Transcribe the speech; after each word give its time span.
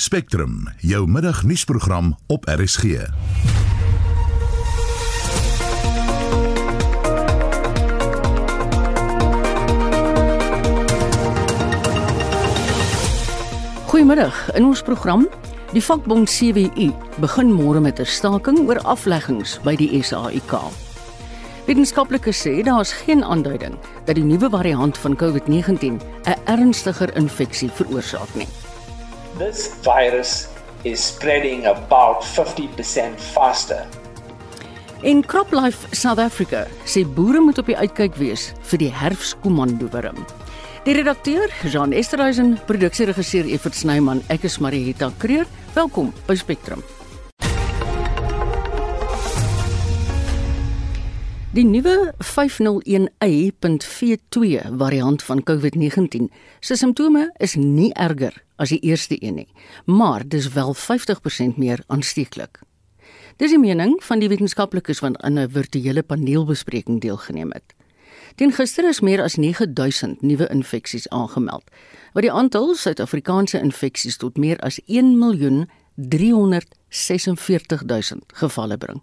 Spectrum, 0.00 0.68
jou 0.76 1.08
middagnuusprogram 1.10 2.16
op 2.26 2.44
RSG. 2.44 2.82
Goeiemiddag. 13.86 14.54
In 14.54 14.64
ons 14.64 14.82
program, 14.82 15.26
die 15.72 15.82
vakbond 15.82 16.30
CWU 16.30 16.92
begin 17.18 17.50
môre 17.52 17.80
met 17.80 17.98
'n 17.98 18.06
staking 18.06 18.58
oor 18.68 18.78
afleggings 18.78 19.58
by 19.66 19.74
die 19.76 20.02
SAIK. 20.02 20.54
Wetenskaplikes 21.66 22.46
sê 22.46 22.62
daar 22.62 22.80
is 22.80 22.92
geen 22.92 23.24
aanduiding 23.24 23.74
dat 24.04 24.14
die 24.14 24.24
nuwe 24.24 24.50
variant 24.50 24.98
van 24.98 25.16
COVID-19 25.16 25.98
'n 26.24 26.38
ernstiger 26.44 27.16
infeksie 27.16 27.70
veroorsaak 27.70 28.34
nie. 28.34 28.48
This 29.36 29.68
virus 29.84 30.48
is 30.84 31.04
spreading 31.04 31.66
about 31.66 32.24
50% 32.24 33.20
faster. 33.20 33.86
In 35.02 35.22
CropLife 35.22 35.94
South 35.94 36.18
Africa 36.18 36.66
sê 36.88 37.04
boere 37.04 37.40
moet 37.44 37.60
op 37.60 37.68
die 37.70 37.76
uitkyk 37.76 38.16
wees 38.18 38.48
vir 38.70 38.82
die 38.82 38.90
herfskomandowurm. 38.90 40.18
Die 40.88 40.96
redakteur, 40.96 41.52
Jean 41.68 41.92
Esterhuizen, 41.92 42.56
produksieregisseur 42.66 43.46
Evert 43.46 43.76
Snyman, 43.76 44.24
ek 44.32 44.48
is 44.48 44.58
Marieta 44.58 45.12
Kreer. 45.20 45.46
Welkom 45.76 46.14
by 46.26 46.38
Spectrum. 46.38 46.82
Die 51.48 51.64
nuwe 51.64 52.12
501Y.V2 52.20 54.40
variant 54.76 55.22
van 55.22 55.42
COVID-19 55.50 56.28
se 56.60 56.76
simptome 56.76 57.30
is 57.40 57.54
nie 57.56 57.88
erger 57.96 58.36
as 58.60 58.68
die 58.68 58.84
eerste 58.84 59.16
een 59.24 59.40
nie, 59.40 59.48
maar 59.86 60.28
dis 60.28 60.52
wel 60.52 60.76
50% 60.76 61.56
meer 61.56 61.80
aansteeklik. 61.86 62.60
Dis 63.40 63.56
die 63.56 63.62
mening 63.62 63.96
van 64.04 64.20
die 64.20 64.28
wetenskaplikes 64.28 65.00
wat 65.00 65.16
aan 65.24 65.38
'n 65.38 65.48
virtuele 65.48 66.02
paneelbespreking 66.02 67.00
deelgeneem 67.00 67.50
het. 67.56 67.74
Teen 68.34 68.52
gister 68.52 68.88
is 68.88 69.00
meer 69.00 69.22
as 69.22 69.36
9000 69.36 70.22
nuwe 70.22 70.48
infeksies 70.48 71.08
aangemeld, 71.08 71.64
wat 72.12 72.22
die 72.22 72.32
aantal 72.32 72.74
Suid-Afrikaanse 72.74 73.60
infeksies 73.60 74.16
tot 74.16 74.36
meer 74.36 74.58
as 74.58 74.80
1 74.86 75.18
miljoen 75.18 75.70
346 75.94 77.82
000 77.84 78.20
gevalle 78.26 78.76
bring. 78.76 79.02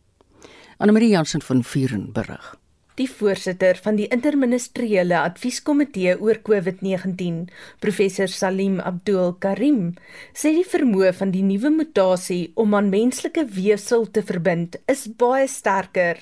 Annelie 0.78 1.10
Jansen 1.10 1.42
van 1.42 1.64
Vuren 1.64 2.12
berig. 2.12 2.56
Die 2.96 3.08
voorsitter 3.12 3.78
van 3.84 3.96
die 3.96 4.08
interministeriële 4.12 5.18
advieskomitee 5.20 6.18
oor 6.20 6.42
COVID-19, 6.48 7.46
professor 7.80 8.28
Salim 8.28 8.80
Abdul 8.80 9.34
Karim, 9.40 9.94
sê 10.36 10.52
die 10.56 10.66
vermoë 10.68 11.14
van 11.16 11.32
die 11.32 11.44
nuwe 11.48 11.72
mutasie 11.72 12.52
om 12.60 12.76
aan 12.76 12.92
menslike 12.92 13.46
weefsel 13.56 14.04
te 14.12 14.24
verbind 14.24 14.76
is 14.92 15.06
baie 15.20 15.48
sterker. 15.48 16.20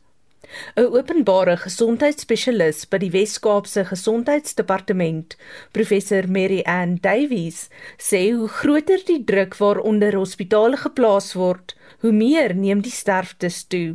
'n 0.77 0.87
Openbare 0.99 1.57
gesondheidsspesialis 1.57 2.87
by 2.91 2.99
die 2.99 3.13
Wes-Kaapse 3.13 3.85
Gesondheidsdepartement, 3.91 5.37
professor 5.73 6.27
Mary 6.27 6.63
Ann 6.67 6.99
Davies, 7.03 7.69
sê 7.99 8.23
hoe 8.33 8.49
groter 8.49 9.05
die 9.07 9.23
druk 9.25 9.57
waaronder 9.61 10.19
hospitale 10.19 10.77
geplaas 10.77 11.35
word, 11.35 11.77
hoe 12.03 12.13
meer 12.13 12.55
neem 12.55 12.83
die 12.83 12.95
sterftes 12.95 13.67
toe. 13.69 13.95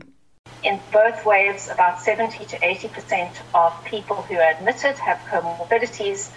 In 0.61 0.79
both 0.91 1.25
waves, 1.25 1.69
about 1.69 1.99
70 1.99 2.45
to 2.45 2.57
80% 2.57 3.41
of 3.53 3.73
people 3.83 4.23
who 4.27 4.35
are 4.35 4.51
admitted 4.55 4.97
have 4.97 5.19
comorbidities, 5.29 6.29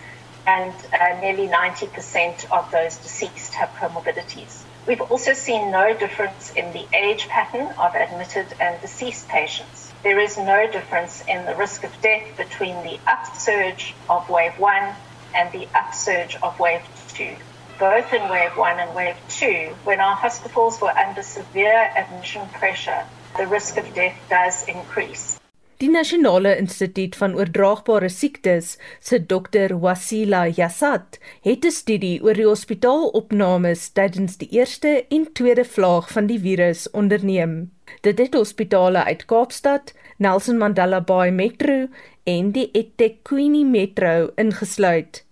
and 0.47 0.73
uh, 0.93 1.21
nearly 1.21 1.47
90% 1.47 2.51
of 2.51 2.71
those 2.71 2.97
deceased 2.97 3.55
have 3.55 3.71
comorbidities. 3.81 4.65
We've 4.87 5.03
also 5.03 5.35
seen 5.35 5.71
no 5.71 5.95
difference 5.95 6.53
in 6.55 6.73
the 6.73 6.87
age 6.97 7.29
pattern 7.29 7.69
of 7.77 7.95
admitted 7.95 8.47
and 8.59 8.81
deceased 8.81 9.29
patients. 9.29 9.88
There 10.03 10.19
is 10.21 10.39
no 10.39 10.71
difference 10.71 11.25
in 11.27 11.45
the 11.45 11.55
risk 11.57 11.85
of 11.85 12.01
death 12.01 12.37
between 12.37 12.83
the 12.83 12.99
upsurge 13.07 13.95
of 14.09 14.29
wave 14.29 14.59
1 14.59 14.95
and 15.35 15.53
the 15.53 15.67
upsurge 15.75 16.37
of 16.37 16.59
wave 16.59 16.83
2. 17.15 17.37
Both 17.79 18.13
in 18.13 18.29
wave 18.29 18.57
1 18.57 18.79
and 18.79 18.95
wave 18.95 19.17
2, 19.29 19.75
when 19.85 20.01
our 20.01 20.15
hospitals 20.15 20.81
were 20.81 20.91
under 20.91 21.23
severe 21.23 21.91
admission 21.97 22.49
pressure, 22.49 23.05
the 23.37 23.47
risk 23.47 23.77
of 23.77 23.93
death 23.95 24.17
does 24.29 24.67
increase. 24.69 25.38
Die 25.79 25.89
Nasionale 25.89 26.57
Instituut 26.59 27.15
van 27.15 27.37
Oordraagbare 27.39 28.09
Siektes 28.11 28.73
se 28.99 29.21
dokter 29.31 29.77
Wasila 29.79 30.41
Yassat 30.51 31.21
het 31.47 31.65
'n 31.65 31.71
studie 31.71 32.19
oor 32.23 32.35
die 32.35 32.47
hospitaalopnames 32.49 33.85
tydens 33.95 34.35
die 34.41 34.49
eerste 34.59 35.07
en 35.09 35.29
tweede 35.33 35.65
vlaag 35.65 36.11
van 36.11 36.27
die 36.27 36.41
virus 36.41 36.91
onderneem. 36.91 37.71
Dit 38.01 38.19
het 38.19 38.35
hospitale 38.35 39.05
uit 39.05 39.25
Kaapstad, 39.25 39.95
Nelson 40.17 40.59
Mandela 40.59 41.01
Bay 41.01 41.31
Metro 41.31 41.87
en 42.25 42.51
die 42.51 42.71
eThekwini 42.73 43.65
Metro 43.65 44.31
ingesluit. 44.35 45.25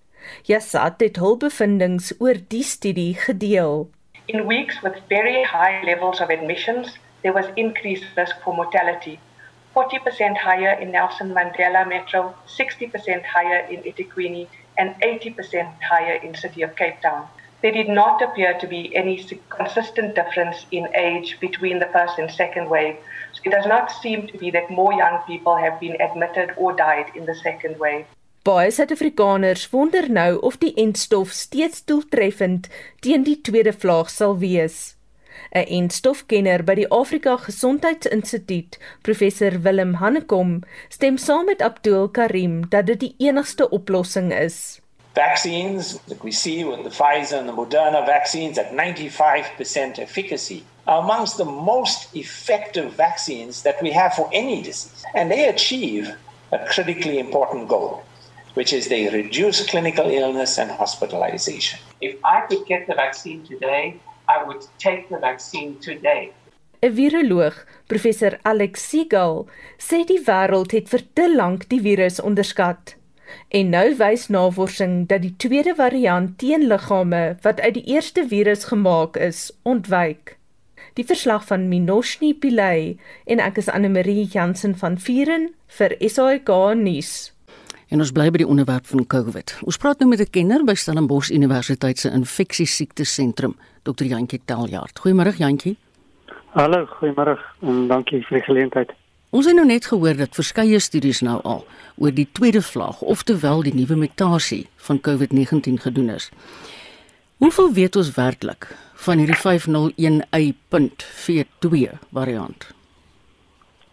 Yassat 0.42 1.00
het 1.00 1.16
hul 1.16 1.36
bevindinge 1.36 2.14
oor 2.18 2.36
die 2.48 2.62
studie 2.62 3.14
gedeel. 3.14 3.90
In 4.26 4.46
weeks 4.46 4.80
with 4.80 5.02
very 5.08 5.42
high 5.42 5.82
levels 5.82 6.20
of 6.20 6.30
admissions, 6.30 6.98
there 7.22 7.34
was 7.34 7.46
increased 7.54 8.06
risk 8.14 8.36
for 8.42 8.54
mortality. 8.54 9.18
40% 9.76 10.38
higher 10.38 10.72
in 10.80 10.90
Nelson 10.90 11.34
Mandela 11.34 11.86
Metro, 11.86 12.34
60% 12.48 13.24
higher 13.24 13.58
in 13.70 13.82
eThekwini, 13.82 14.48
and 14.78 14.94
80% 15.02 15.74
higher 15.82 16.14
in 16.14 16.34
City 16.34 16.62
of 16.62 16.74
Cape 16.76 17.02
Town. 17.02 17.28
There 17.60 17.72
did 17.72 17.88
not 17.88 18.22
appear 18.22 18.54
to 18.58 18.66
be 18.66 18.94
any 18.96 19.22
consistent 19.50 20.14
difference 20.14 20.64
in 20.70 20.88
age 20.94 21.38
between 21.40 21.78
the 21.78 21.90
first 21.92 22.18
and 22.18 22.30
second 22.30 22.70
wave. 22.70 22.96
So 23.34 23.42
it 23.44 23.50
does 23.50 23.66
not 23.66 23.90
seem 23.90 24.26
to 24.28 24.38
be 24.38 24.50
that 24.50 24.70
more 24.70 24.94
young 24.94 25.18
people 25.26 25.56
have 25.56 25.78
been 25.78 26.00
admitted 26.00 26.54
or 26.56 26.72
died 26.72 27.10
in 27.14 27.26
the 27.26 27.34
second 27.34 27.78
wave. 27.78 28.06
Baie 28.44 28.70
Suid-Afrikaners 28.70 29.68
wonder 29.72 30.08
nou 30.08 30.38
of 30.40 30.58
die 30.58 30.72
entstof 30.76 31.32
steeds 31.32 31.84
doeltreffend 31.84 32.68
teen 33.00 33.24
die 33.24 33.40
tweede 33.42 33.72
vlaag 33.72 34.08
sal 34.08 34.38
wees. 34.38 34.95
'n 35.56 35.68
enstofkenner 35.68 36.62
by 36.64 36.74
die 36.74 36.90
Afrika 36.92 37.36
Gesondheidsinstituut, 37.36 38.78
professor 39.02 39.62
Willem 39.64 39.94
Hannekom, 40.00 40.60
stem 40.88 41.16
saam 41.16 41.46
met 41.46 41.62
Abdul 41.62 42.08
Karim 42.08 42.68
dat 42.68 42.86
dit 42.86 43.00
die 43.00 43.14
enigste 43.18 43.68
oplossing 43.70 44.32
is. 44.32 44.80
Vaccines, 45.14 45.98
like 46.08 46.22
we 46.22 46.30
see 46.30 46.64
with 46.64 46.82
the 46.82 46.90
Pfizer 46.90 47.38
and 47.38 47.48
the 47.48 47.54
Moderna 47.54 48.04
vaccines 48.04 48.58
at 48.58 48.72
95% 48.72 49.98
efficacy, 49.98 50.62
are 50.86 51.02
amongst 51.02 51.38
the 51.38 51.44
most 51.44 52.14
effective 52.14 52.92
vaccines 52.92 53.62
that 53.62 53.80
we 53.80 53.90
have 53.90 54.12
for 54.12 54.28
any 54.32 54.62
disease. 54.62 55.04
And 55.14 55.30
they 55.30 55.48
achieve 55.48 56.14
a 56.52 56.58
critically 56.66 57.18
important 57.18 57.68
goal, 57.68 58.02
which 58.54 58.72
is 58.72 58.88
they 58.88 59.08
reduce 59.08 59.64
clinical 59.66 60.10
illness 60.10 60.58
and 60.58 60.70
hospitalization. 60.70 61.78
If 62.02 62.16
I 62.22 62.42
could 62.42 62.66
get 62.66 62.86
the 62.86 62.94
vaccine 62.94 63.42
today, 63.46 63.96
I 64.36 64.44
would 64.46 64.66
take 64.78 65.08
the 65.08 65.18
vaccine 65.18 65.78
today. 65.80 66.32
'n 66.82 66.92
Viroloog, 66.92 67.64
professor 67.86 68.38
Alex 68.42 68.88
Siegel, 68.88 69.46
sê 69.78 70.04
die 70.04 70.20
wêreld 70.20 70.72
het 70.76 70.88
vir 70.92 71.02
te 71.14 71.26
lank 71.34 71.68
die 71.68 71.80
virus 71.80 72.20
onderskat. 72.20 72.96
En 73.48 73.70
nou 73.70 73.96
wys 73.98 74.28
navorsing 74.28 75.06
dat 75.08 75.22
die 75.22 75.34
tweede 75.36 75.74
variant 75.74 76.38
teenliggame 76.38 77.36
wat 77.42 77.60
uit 77.60 77.74
die 77.74 77.86
eerste 77.96 78.26
virus 78.28 78.64
gemaak 78.64 79.16
is, 79.16 79.50
ontwyk. 79.62 80.36
Die 80.94 81.04
verslag 81.04 81.44
van 81.46 81.68
Minoshni 81.68 82.34
Pillay 82.34 82.96
en 83.26 83.40
ek 83.40 83.58
is 83.60 83.68
Anne 83.68 83.88
Marie 83.88 84.24
Jansen 84.24 84.76
van 84.76 84.98
Vieren 84.98 85.50
vir 85.78 85.96
SAK 86.00 86.52
nuus. 86.76 87.32
En 87.88 88.02
ons 88.02 88.10
bly 88.10 88.32
by 88.34 88.40
die 88.42 88.48
onderwerp 88.50 88.88
van 88.90 89.04
COVID. 89.06 89.52
Ons 89.62 89.76
praat 89.78 90.00
nou 90.02 90.08
met 90.10 90.20
'n 90.20 90.30
kenner 90.30 90.64
by 90.64 90.74
Stellenbosch 90.74 91.30
Universiteit 91.30 91.98
se 91.98 92.10
Infeksiesiektes 92.10 93.14
Sentrum, 93.14 93.56
Dr. 93.82 94.04
Jantjie 94.04 94.40
Taljaard. 94.44 94.98
Goeiemôre 94.98 95.36
Jantjie. 95.36 95.76
Hallo, 96.54 96.86
goeiemôre 96.86 97.38
en 97.60 97.88
dankie 97.88 98.24
vir 98.24 98.38
die 98.38 98.44
geleentheid. 98.44 98.90
Ons 99.30 99.46
het 99.46 99.54
nou 99.54 99.66
net 99.66 99.86
gehoor 99.86 100.16
dat 100.16 100.34
verskeie 100.34 100.78
studies 100.78 101.20
nou 101.20 101.42
al 101.42 101.66
oor 101.96 102.14
die 102.14 102.28
tweede 102.32 102.62
vlaag, 102.62 103.00
oftewel 103.00 103.62
die 103.62 103.74
nuwe 103.74 103.96
mutasie 103.96 104.66
van 104.76 105.00
COVID-19 105.00 105.80
gedoen 105.80 106.10
is. 106.10 106.30
Hoeveel 107.36 107.72
weet 107.72 107.96
ons 107.96 108.14
werklik 108.14 108.76
van 108.94 109.18
hierdie 109.18 109.36
501Y.42 109.36 111.90
variant? 112.12 112.75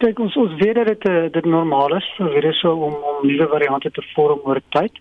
Kyk 0.04 0.18
ons 0.20 0.34
ons 0.36 0.54
weet 0.60 0.76
dat 0.76 0.88
dit 0.90 1.04
eh, 1.08 1.30
dit 1.32 1.46
normaal 1.48 1.94
is 1.96 2.06
vir 2.18 2.26
virusse 2.34 2.68
om 2.68 2.96
om 3.10 3.22
nuwe 3.24 3.46
variante 3.48 3.88
te 3.96 4.02
vorm 4.10 4.42
oor 4.44 4.58
tyd. 4.76 4.98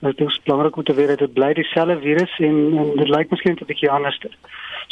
Dit 0.00 0.22
is 0.24 0.38
belangrik 0.46 0.78
om 0.80 0.86
te 0.88 0.94
weet 0.96 1.10
dat 1.12 1.18
dit 1.18 1.34
bly 1.36 1.50
dieselfde 1.58 1.98
virus 2.00 2.36
en, 2.48 2.56
en 2.80 2.88
dit 2.96 3.10
lyk 3.12 3.34
miskien 3.34 3.58
'n 3.60 3.68
bietjie 3.68 3.90
anders. 3.92 4.16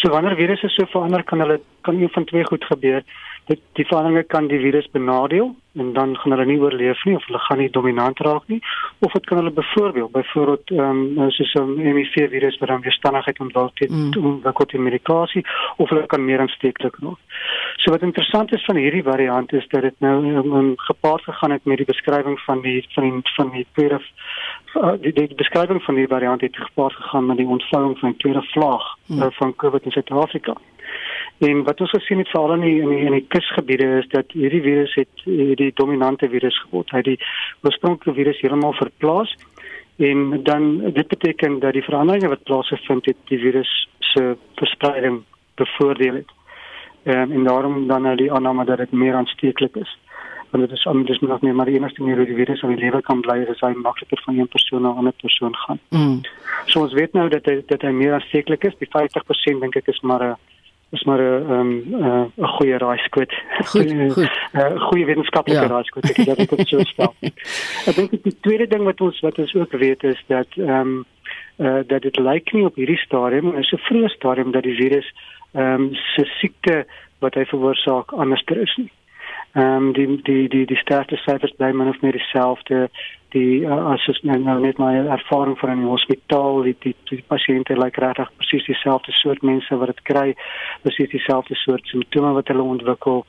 So 0.03 0.12
wanneer 0.12 0.37
virusse 0.37 0.69
so 0.69 0.85
verander 0.93 1.25
kan 1.25 1.41
hulle 1.41 1.61
kan 1.81 1.97
een 1.97 2.12
van 2.12 2.25
twee 2.25 2.45
goed 2.45 2.65
gebeur 2.65 3.00
dit 3.49 3.61
die 3.79 3.87
veranderinge 3.89 4.27
kan 4.29 4.49
die 4.49 4.61
virus 4.61 4.89
benadeel 4.93 5.55
en 5.81 5.93
dan 5.93 6.17
gaan 6.17 6.35
hulle 6.35 6.47
nie 6.49 6.59
oorleef 6.61 7.05
nie 7.06 7.15
of 7.17 7.25
hulle 7.29 7.41
gaan 7.47 7.61
nie 7.62 7.71
dominant 7.73 8.21
raak 8.27 8.49
nie 8.53 8.59
of 9.06 9.12
dit 9.12 9.27
kan 9.27 9.41
hulle 9.41 9.53
byvoorbeeld 9.59 10.12
byvoorbeeld 10.12 10.73
ehm 10.77 11.03
um, 11.19 11.31
soos 11.37 11.55
'n 11.61 11.79
HIV 11.87 12.31
virus 12.35 12.59
wat 12.59 12.69
dan 12.69 12.85
weerstandigheid 12.87 13.41
ontwikkel 13.41 13.73
teen 13.75 13.95
mm. 13.97 14.11
teen 14.67 14.83
medikasie 14.83 15.45
of 15.77 15.89
hulle 15.89 16.06
kan 16.06 16.25
meer 16.25 16.41
aansteeklik 16.41 16.97
raak. 17.00 17.21
So 17.77 17.91
wat 17.91 18.03
interessant 18.03 18.53
is 18.53 18.65
van 18.65 18.77
hierdie 18.77 19.03
variant 19.03 19.53
is 19.53 19.69
dat 19.69 19.83
dit 19.83 19.95
nou 19.99 20.17
um, 20.35 20.73
gepaard 20.77 21.23
gegaan 21.23 21.50
het 21.50 21.65
met 21.65 21.77
die 21.77 21.91
beskrywing 21.93 22.39
van 22.41 22.61
die 22.61 22.85
van 22.95 23.05
die 23.05 23.33
van 23.37 23.50
die 23.50 23.67
tweede 23.73 24.00
uh, 24.75 24.93
die, 25.00 25.12
die 25.12 25.35
beskrywing 25.35 25.83
van 25.83 25.95
die 25.95 26.06
variant 26.06 26.41
het 26.41 26.56
gepaard 26.56 26.95
gegaan 26.95 27.27
met 27.27 27.37
die 27.37 27.47
ontvouing 27.47 27.99
van 27.99 28.11
die 28.11 28.19
tweede 28.19 28.43
vlaag 28.43 28.85
mm. 29.06 29.23
uh, 29.23 29.27
van 29.31 29.56
COVID 29.56 29.85
in 29.85 29.91
Suid-Afrika. 29.91 30.56
En 31.38 31.62
wat 31.62 31.81
ons 31.81 31.90
gesien 31.90 32.19
het 32.19 32.29
veral 32.29 32.52
in 32.52 32.61
die, 32.61 32.81
in 32.82 32.88
die 32.88 33.05
in 33.06 33.14
die 33.14 33.26
kusgebiede 33.31 33.87
is 33.99 34.08
dat 34.11 34.32
hierdie 34.35 34.62
virus 34.62 34.94
het 34.99 35.23
die 35.61 35.70
dominante 35.75 36.29
virus 36.29 36.58
geword. 36.64 36.90
Hy 36.90 37.02
het 37.02 37.11
die 37.12 37.20
oorspronklike 37.62 38.17
virus 38.17 38.40
heeltemal 38.43 38.75
verplaas 38.81 39.37
en 39.99 40.43
dan 40.43 40.67
dit 40.94 41.06
beteken 41.08 41.58
dat 41.62 41.73
die 41.79 41.82
veranderinge 41.82 42.29
wat 42.29 42.43
plaasgevind 42.43 43.06
het 43.06 43.17
die 43.31 43.38
virus 43.38 43.70
se 43.99 44.37
verspreiding 44.58 45.23
bevoordeel 45.55 46.14
het. 46.14 46.35
Ehm 47.02 47.32
en 47.32 47.44
daarom 47.44 47.87
dan 47.87 48.02
nou 48.02 48.17
die 48.17 48.32
aanname 48.32 48.64
dat 48.64 48.79
dit 48.79 48.93
meer 48.93 49.14
aansteeklik 49.14 49.76
is. 49.76 49.99
Want 50.50 50.69
dit 50.69 50.76
is 50.79 50.87
om 50.87 51.05
dis 51.05 51.20
nog 51.20 51.40
nie 51.40 51.52
maar 51.52 51.67
die 51.67 51.79
enigste 51.79 52.02
manier 52.02 52.17
hoe 52.17 52.26
die 52.26 52.35
virus 52.35 52.62
in 52.62 52.75
die 52.75 52.85
lewe 52.85 53.02
kan 53.02 53.20
bly 53.20 53.38
is 53.46 53.61
hy 53.61 53.73
makliker 53.76 54.23
van 54.25 54.38
een 54.38 54.49
persoon 54.49 54.82
na 54.82 54.90
'n 54.90 54.96
ander 54.96 55.14
persoon 55.23 55.56
gaan. 55.56 55.79
Mm. 55.88 56.20
So 56.67 56.81
ons 56.81 56.93
weet 56.93 57.12
nou 57.12 57.29
dat 57.29 57.44
hy, 57.44 57.62
dat 57.67 57.82
hy 57.82 57.90
meer 57.90 58.12
aansteeklik 58.12 58.64
is. 58.64 58.75
Die 58.79 58.88
50% 58.90 59.61
dink 59.61 59.76
ek 59.76 59.87
is 59.87 60.00
maar 60.00 60.23
'n 60.23 60.37
is 60.90 61.02
maar 61.05 61.20
'n 61.20 61.50
um, 61.50 61.70
'n 61.70 62.32
'n 62.37 62.46
goeie 62.46 62.79
raaiskoot. 62.79 63.32
Goed, 63.64 63.93
goed. 64.17 64.31
'n 64.52 64.79
goeie 64.79 65.05
wetenskaplike 65.05 65.61
ja. 65.61 65.67
raaiskoot 65.67 66.11
ek 66.11 66.17
dink 66.17 66.50
dit 66.50 66.58
is 66.64 66.69
so 66.69 66.85
stel. 66.85 67.14
ek 67.87 67.94
dink 67.94 68.11
die 68.23 68.37
tweede 68.40 68.67
ding 68.67 68.85
wat 68.85 69.00
ons 69.00 69.20
wat 69.20 69.38
ons 69.38 69.55
ook 69.55 69.73
weet 69.73 70.05
is 70.05 70.25
dat 70.26 70.46
ehm 70.56 70.70
um, 70.70 71.05
uh, 71.58 71.81
dat 71.87 72.02
dit 72.02 72.19
lyk 72.19 72.52
nie 72.52 72.64
op 72.64 72.75
hierdie 72.75 73.00
stadium 73.05 73.56
is 73.56 73.73
'n 73.73 73.85
vroeë 73.88 74.08
stadium 74.08 74.50
dat 74.50 74.62
die 74.62 74.76
virus 74.76 75.12
ehm 75.52 75.75
um, 75.75 75.94
se 75.94 76.25
siekte 76.25 76.87
wat 77.19 77.35
hy 77.35 77.44
veroorsaak 77.44 78.12
anders 78.12 78.43
is 78.46 78.76
nie. 78.76 78.90
Ehm 79.55 79.87
um, 79.87 79.93
die 79.93 80.23
die 80.23 80.49
die 80.49 80.67
die 80.67 80.77
sterkste 80.77 81.17
syfers 81.17 81.55
bly 81.56 81.73
min 81.73 81.89
of 81.89 82.00
meer 82.03 82.12
dieselfde. 82.12 82.89
Die 83.33 83.62
uh, 83.65 83.93
as 83.93 84.09
ons 84.09 84.21
nou, 84.23 84.39
nou 84.39 84.59
net 84.61 84.79
my 84.79 84.93
ervaring 84.97 85.56
van 85.61 85.71
in 85.71 85.83
die 85.85 85.89
hospitaal 85.89 86.62
die 86.67 86.77
die, 86.85 86.95
die 87.11 87.23
pasiënte 87.33 87.77
lyk 87.77 87.97
like 87.97 88.03
regtig 88.05 88.31
presies 88.37 88.69
dieselfde 88.69 89.12
soort 89.12 89.43
mense 89.43 89.81
wat 89.81 89.93
dit 89.93 90.05
kry 90.11 90.29
presies 90.85 91.11
dieselfde 91.12 91.56
soort 91.65 91.89
simptome 91.93 92.33
wat 92.37 92.49
hulle 92.53 92.69
ontwikkel 92.77 93.25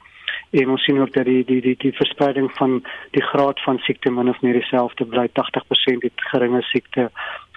en 0.50 0.70
ons 0.70 0.84
sien 0.84 1.00
ook 1.02 1.14
dat 1.14 1.26
die 1.26 1.44
die 1.46 1.62
die 1.62 1.76
die 1.78 1.94
verspreiding 1.94 2.52
van 2.58 2.80
die 3.12 3.24
graad 3.24 3.62
van 3.62 3.78
siekte 3.78 4.12
min 4.12 4.30
of 4.30 4.42
meer 4.42 4.54
dieselfde 4.54 5.06
bly 5.06 5.28
80% 5.28 6.08
het 6.08 6.26
geringe 6.32 6.62
siekte 6.62 7.10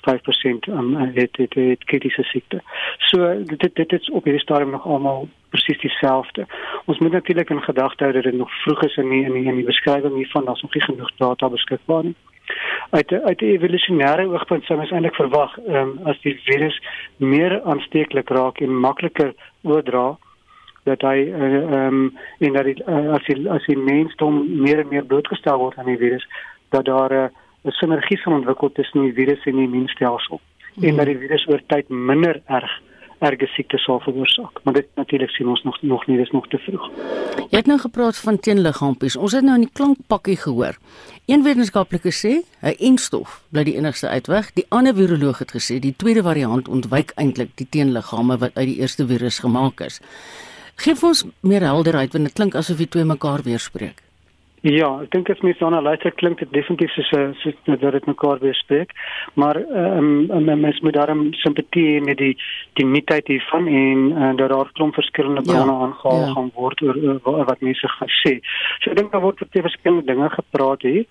5% 0.02 0.68
um, 0.68 0.96
het 0.96 1.36
het 1.36 1.54
het 1.54 1.84
kritiese 1.84 2.22
siekte. 2.22 2.60
So 2.98 3.44
dit 3.44 3.74
dit 3.74 3.92
is 3.92 4.10
op 4.10 4.24
hierdie 4.24 4.42
stadium 4.42 4.70
nog 4.70 4.86
almal 4.86 5.28
presies 5.48 5.80
dieselfde. 5.80 6.46
Ons 6.84 6.98
moet 6.98 7.12
natuurlik 7.12 7.50
in 7.50 7.62
gedagte 7.62 8.04
hou 8.04 8.12
dat 8.12 8.22
dit 8.22 8.34
nog 8.34 8.50
vroeg 8.62 8.82
is 8.82 8.96
in 8.96 9.08
die, 9.08 9.24
in 9.24 9.32
die, 9.32 9.44
in 9.44 9.56
die 9.56 9.64
beskrywing 9.64 10.14
hiervan, 10.14 10.44
daar's 10.44 10.62
nog 10.62 10.74
nie 10.74 10.82
genoeg 10.82 11.10
data 11.16 11.48
beskikbaar 11.48 12.04
nie 12.04 12.16
uit 12.90 13.12
uit 13.12 13.38
die 13.38 13.52
evolusionêre 13.56 14.26
oogpunt 14.28 14.66
sou 14.66 14.76
mens 14.78 14.90
eintlik 14.92 15.16
verwag 15.16 15.54
um, 15.62 15.92
as 16.10 16.18
die 16.24 16.34
virus 16.46 16.76
meer 17.16 17.60
aansteeklik 17.62 18.30
raak 18.36 18.60
en 18.64 18.74
makliker 18.86 19.32
oordra 19.62 20.16
dat 20.88 21.00
hy 21.00 21.18
eh, 21.30 21.54
ehm 21.54 21.72
uh, 21.72 21.84
um, 21.86 22.16
en 22.38 22.52
dat 22.52 22.64
die, 22.64 22.76
uh, 22.86 23.12
as 23.14 23.24
die, 23.26 23.50
as 23.50 23.66
die 23.66 23.78
mensdom 23.78 24.62
meer 24.62 24.82
en 24.82 24.88
meer 24.88 25.04
blootgestel 25.06 25.58
word 25.58 25.78
aan 25.78 25.90
die 25.90 26.00
virus 26.00 26.26
dat 26.74 26.84
daar 26.84 27.10
eh, 27.10 27.28
'n 27.62 27.68
uh, 27.68 27.72
sinergie 27.72 28.18
sal 28.18 28.32
ontwikkel 28.32 28.72
tussen 28.72 29.02
die 29.02 29.12
virus 29.12 29.44
en 29.44 29.56
die 29.56 29.66
immuunstelsel 29.66 30.40
mm. 30.74 30.84
en 30.84 30.96
dat 30.96 31.06
die 31.06 31.18
virus 31.18 31.46
oor 31.48 31.62
tyd 31.66 31.88
minder 31.88 32.40
erg 32.46 32.80
erge 33.22 33.46
siekte 33.54 33.78
sal 33.78 34.00
veroorsaak. 34.02 34.60
Maar 34.64 34.74
dit 34.74 34.88
natuurlik 34.94 35.30
sien 35.30 35.48
ons 35.48 35.62
nog 35.62 35.78
nog 35.82 36.06
nie, 36.06 36.16
dis 36.18 36.30
nog 36.30 36.48
te 36.48 36.58
vroeg. 36.58 36.88
Jy 37.50 37.60
het 37.60 37.66
nou 37.70 37.78
gepraat 37.78 38.18
van 38.18 38.38
teenliggaampies. 38.38 39.16
Ons 39.16 39.36
het 39.38 39.44
nou 39.46 39.54
in 39.60 39.66
die 39.66 39.72
klankpakkie 39.72 40.36
gehoor. 40.36 40.78
Een 41.30 41.44
wetenskaplike 41.46 42.10
sê, 42.10 42.32
'n 42.62 42.74
enstof 42.78 43.42
bly 43.50 43.64
die 43.64 43.76
enigste 43.76 44.08
uitweg. 44.08 44.52
Die 44.52 44.66
ander 44.68 44.94
viroloog 44.94 45.38
het 45.38 45.52
gesê 45.54 45.78
die 45.78 45.94
tweede 45.96 46.22
variant 46.22 46.68
ontwyk 46.68 47.12
eintlik 47.14 47.50
die 47.54 47.66
teenliggame 47.70 48.38
wat 48.38 48.50
uit 48.54 48.66
die 48.66 48.80
eerste 48.80 49.06
virus 49.06 49.38
gemaak 49.38 49.80
is. 49.80 50.00
Geef 50.76 51.02
ons 51.04 51.26
meer 51.40 51.60
helderheid 51.60 52.12
want 52.12 52.24
dit 52.24 52.34
klink 52.34 52.54
asof 52.54 52.76
die 52.76 52.88
twee 52.88 53.04
mekaar 53.04 53.42
weerspreek. 53.42 54.02
Ja, 54.62 55.00
ek 55.02 55.10
dink 55.10 55.30
as 55.32 55.40
mens 55.42 55.58
dan 55.58 55.74
luister 55.74 56.12
klink 56.14 56.38
dit 56.38 56.50
definitief 56.54 56.92
soos 56.94 57.10
'n 57.18 57.34
soos 57.42 57.54
dat 57.66 57.92
dit 57.92 58.06
mekaar 58.06 58.38
weerspreek, 58.38 58.92
maar 59.34 59.56
ehm 59.56 60.30
um, 60.30 60.60
mens 60.60 60.80
moet 60.80 60.94
daarom 60.94 61.32
simpatie 61.34 62.00
met 62.00 62.16
die 62.18 62.38
die 62.78 62.86
nuutheid 62.86 63.26
hiervan 63.26 63.66
en 63.66 63.98
uh, 64.12 64.36
dat 64.36 64.50
daar 64.50 64.70
klomp 64.72 64.94
verskillende 64.94 65.42
ja, 65.42 65.52
bronne 65.52 65.72
ja, 65.72 65.78
aangehaal 65.78 66.26
ja. 66.26 66.32
gaan 66.32 66.50
word 66.54 66.82
oor, 66.82 66.96
oor 67.24 67.44
wat 67.44 67.60
mense 67.60 67.88
gesê. 67.88 68.38
So 68.78 68.90
ek 68.90 68.96
dink 68.96 69.10
daar 69.12 69.26
word 69.26 69.42
oor 69.42 69.50
twee 69.50 69.66
verskillende 69.66 70.06
dinge 70.06 70.30
gepraat 70.30 70.82
hier. 70.82 71.04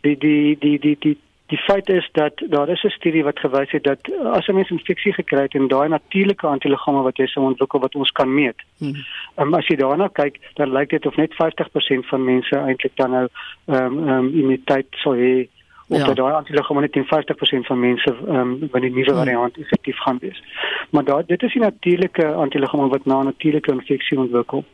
Die 0.00 0.18
die 0.18 0.58
die 0.58 0.78
die 0.78 0.96
die 0.98 1.16
Die 1.46 1.58
feit 1.58 1.88
is 1.88 2.08
dat 2.12 2.32
daar 2.48 2.68
is 2.68 2.82
'n 2.82 2.88
studie 2.88 3.24
wat 3.24 3.38
gewys 3.38 3.70
het 3.70 3.84
dat 3.84 3.98
as 4.24 4.46
'n 4.46 4.54
mens 4.54 4.70
infeksie 4.70 5.12
gekry 5.12 5.42
het 5.42 5.54
en 5.54 5.68
daai 5.68 5.88
natuurlike 5.88 6.46
antiliggame 6.46 7.02
wat 7.02 7.16
jy 7.16 7.26
sou 7.26 7.46
ontwikkel 7.46 7.80
wat 7.80 7.94
ons 7.94 8.10
kan 8.10 8.34
meet. 8.34 8.56
Hmm. 8.78 8.94
Um, 9.36 9.54
as 9.54 9.66
jy 9.66 9.76
daarna 9.76 10.08
kyk, 10.08 10.40
dan 10.54 10.72
lyk 10.72 10.90
dit 10.90 11.06
of 11.06 11.16
net 11.16 11.34
50% 11.34 12.06
van 12.06 12.24
mense 12.24 12.56
eintlik 12.56 12.96
dan 12.96 13.10
nou 13.10 13.28
ehm 13.66 13.84
um, 13.84 14.08
ehm 14.08 14.18
um, 14.18 14.26
immuniteit 14.34 14.86
sou 14.90 15.16
hê 15.16 15.48
of 15.88 15.98
ja. 15.98 16.06
dat 16.06 16.16
daai 16.16 16.34
antiliggame 16.34 16.80
net 16.80 16.96
in 16.96 17.04
50% 17.04 17.66
van 17.66 17.80
mense 17.80 18.14
ehm 18.26 18.36
um, 18.36 18.68
wanneer 18.70 18.90
die 18.90 18.98
nuwe 18.98 19.10
hmm. 19.10 19.18
variant 19.18 19.58
effektief 19.58 19.98
gaan 19.98 20.18
wees. 20.20 20.42
Maar 20.90 21.04
daar 21.04 21.26
dit 21.26 21.42
is 21.42 21.52
die 21.52 21.62
natuurlike 21.62 22.26
antiliggame 22.26 22.88
wat 22.88 23.04
na 23.04 23.20
'n 23.20 23.24
natuurlike 23.24 23.72
infeksie 23.72 24.18
ontwikkel. 24.18 24.64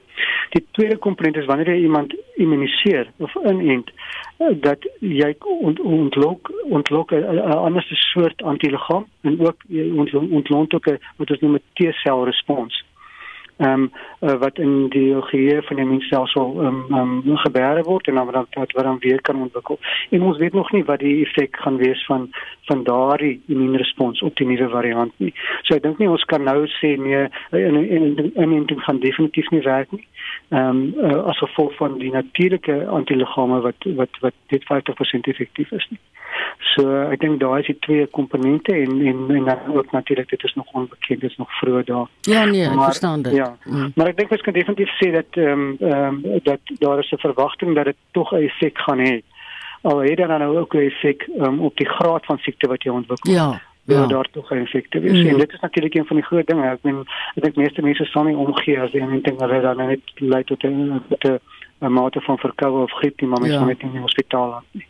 Die 0.50 0.64
tweede 0.70 0.96
komponent 0.96 1.36
is 1.36 1.46
wanneer 1.46 1.72
jy 1.74 1.82
iemand 1.82 2.14
immuniseer 2.36 3.10
of 3.16 3.34
inent 3.34 3.90
eh, 4.38 4.52
dat 4.60 4.86
jy 5.00 5.34
ont, 5.40 5.80
ontlok 5.80 6.52
ontlok 6.68 7.12
'n 7.12 7.40
ander 7.40 7.84
soort 7.88 8.42
antiliggaam 8.42 9.06
en 9.20 9.40
ook 9.40 9.56
jy 9.68 9.90
ontlont 10.30 10.74
ook 10.74 10.86
'n 10.86 10.98
wat 11.16 11.30
ons 11.30 11.40
noem 11.40 11.54
'n 11.54 11.62
T-sel 11.72 12.24
respons 12.24 12.84
ehm 13.62 13.82
um, 13.82 13.90
uh, 14.20 14.36
wat 14.42 14.58
in 14.58 14.88
die 14.88 15.22
geheue 15.22 15.62
van 15.62 15.76
die 15.76 15.84
mensstelsel 15.84 16.62
ehm 16.62 16.94
um, 16.98 17.22
um, 17.26 17.36
gebeure 17.44 17.82
word 17.82 18.08
en 18.08 18.14
dan 18.14 18.30
wat 18.30 18.56
wat 18.58 18.72
wat 18.72 18.84
dan 18.84 18.98
weer 18.98 19.20
kan 19.20 19.42
ontwikkel. 19.42 19.78
En 20.10 20.22
ons 20.22 20.38
weet 20.38 20.52
nog 20.52 20.72
nie 20.72 20.84
wat 20.84 20.98
die 20.98 21.24
effek 21.24 21.56
gaan 21.56 21.76
wees 21.76 22.04
van 22.06 22.30
van 22.64 22.84
daardie 22.84 23.42
immuunrespons 23.46 24.22
op 24.22 24.36
die 24.36 24.46
nuwe 24.46 24.68
variant 24.68 25.12
nie. 25.16 25.34
So 25.62 25.74
ek 25.74 25.82
dink 25.82 25.98
nie 25.98 26.10
ons 26.10 26.24
kan 26.24 26.42
nou 26.42 26.66
sê 26.78 26.94
nee 26.98 27.26
in 27.50 27.76
in 27.98 28.32
in 28.34 28.52
in 28.52 28.80
gaan 28.86 29.00
definitief 29.00 29.50
nie 29.50 29.62
werk 29.62 29.92
nie. 29.92 30.06
Ehm 30.48 30.68
um, 30.68 30.94
uh, 31.10 31.22
as 31.30 31.38
gevolg 31.38 31.76
van 31.76 31.98
die 31.98 32.12
natuurlike 32.12 32.86
antiliggame 32.86 33.60
wat 33.60 33.90
wat 34.00 34.18
wat 34.20 34.34
dit 34.46 34.64
50% 34.72 35.30
effektief 35.34 35.70
is 35.70 35.86
nie. 35.90 36.00
So 36.74 36.88
ek 37.12 37.20
dink 37.20 37.40
daai 37.40 37.60
is 37.60 37.68
die 37.68 37.78
twee 37.86 38.06
komponente 38.18 38.74
en 38.76 39.00
en 39.10 39.24
en 39.36 39.44
dan 39.44 39.76
ook 39.76 39.92
natuurlik 39.92 40.28
dit 40.28 40.44
is 40.44 40.54
nog 40.54 40.72
onbekend, 40.72 41.20
dit 41.20 41.30
is 41.30 41.36
nog 41.36 41.58
vroeg 41.58 41.84
daar. 41.84 42.06
Ja 42.20 42.44
nee, 42.44 42.64
ek 42.64 42.74
maar, 42.74 42.84
verstaan 42.84 43.22
dit. 43.22 43.34
Ja. 43.34 43.51
Mm. 43.64 43.92
Maar 43.94 44.06
ek 44.08 44.16
dink 44.16 44.30
ons 44.30 44.40
kan 44.40 44.52
definitief 44.52 44.90
sê 45.02 45.12
dat 45.12 45.26
ehm 45.30 45.48
um, 45.48 45.76
ehm 45.80 46.24
um, 46.24 46.40
dat 46.42 46.60
daar 46.78 46.98
is 46.98 47.10
'n 47.12 47.18
verwagting 47.18 47.74
dat 47.74 47.84
dit 47.84 47.96
tog 48.12 48.32
'n 48.32 48.36
effek 48.48 48.78
gaan 48.78 48.98
hê. 48.98 49.22
al 49.82 49.98
het 49.98 50.16
dit 50.16 50.28
dan 50.28 50.38
nou 50.38 50.58
ook 50.58 50.74
'n 50.74 50.78
effek 50.78 51.28
um, 51.38 51.60
op 51.60 51.76
die 51.76 51.88
graad 51.88 52.24
van 52.26 52.38
siekte 52.38 52.68
wat 52.68 52.82
jy 52.82 52.90
ontwikkel. 52.90 53.32
Ja. 53.32 53.60
Ja, 53.84 54.00
Ja. 54.00 54.06
daar 54.06 54.28
tog 54.32 54.50
'n 54.50 54.54
effek 54.62 54.86
te 54.90 54.98
wees. 55.00 55.22
Mm. 55.22 55.28
En 55.28 55.38
dit 55.38 55.52
is 55.52 55.60
natuurlik 55.60 55.94
een 55.94 56.06
van 56.06 56.16
die 56.16 56.24
groot 56.24 56.46
dinge. 56.46 56.70
Ek 56.70 56.78
meen 56.82 56.98
ek 57.34 57.42
dink 57.42 57.56
meeste 57.56 57.82
mense 57.82 58.04
sal 58.04 58.24
nie 58.24 58.36
omgee 58.36 58.80
as 58.80 58.90
die 58.92 59.20
ding 59.22 59.40
hulle 59.40 59.60
dan 59.60 59.76
net 59.76 60.00
lei 60.14 60.44
tot 60.44 60.62
'n 60.64 61.02
tot 61.08 61.40
'n 61.80 61.92
mate 61.92 62.20
van 62.20 62.38
verkoue 62.38 62.82
of 62.82 62.90
griep 62.92 63.20
nie, 63.20 63.30
maar 63.30 63.40
mense 63.40 63.54
Ja. 63.54 63.60
ja. 63.60 63.66
net 63.66 63.80
in 63.80 63.90
die 63.92 64.00
hospitaal 64.00 64.48
land 64.48 64.64
nie. 64.70 64.86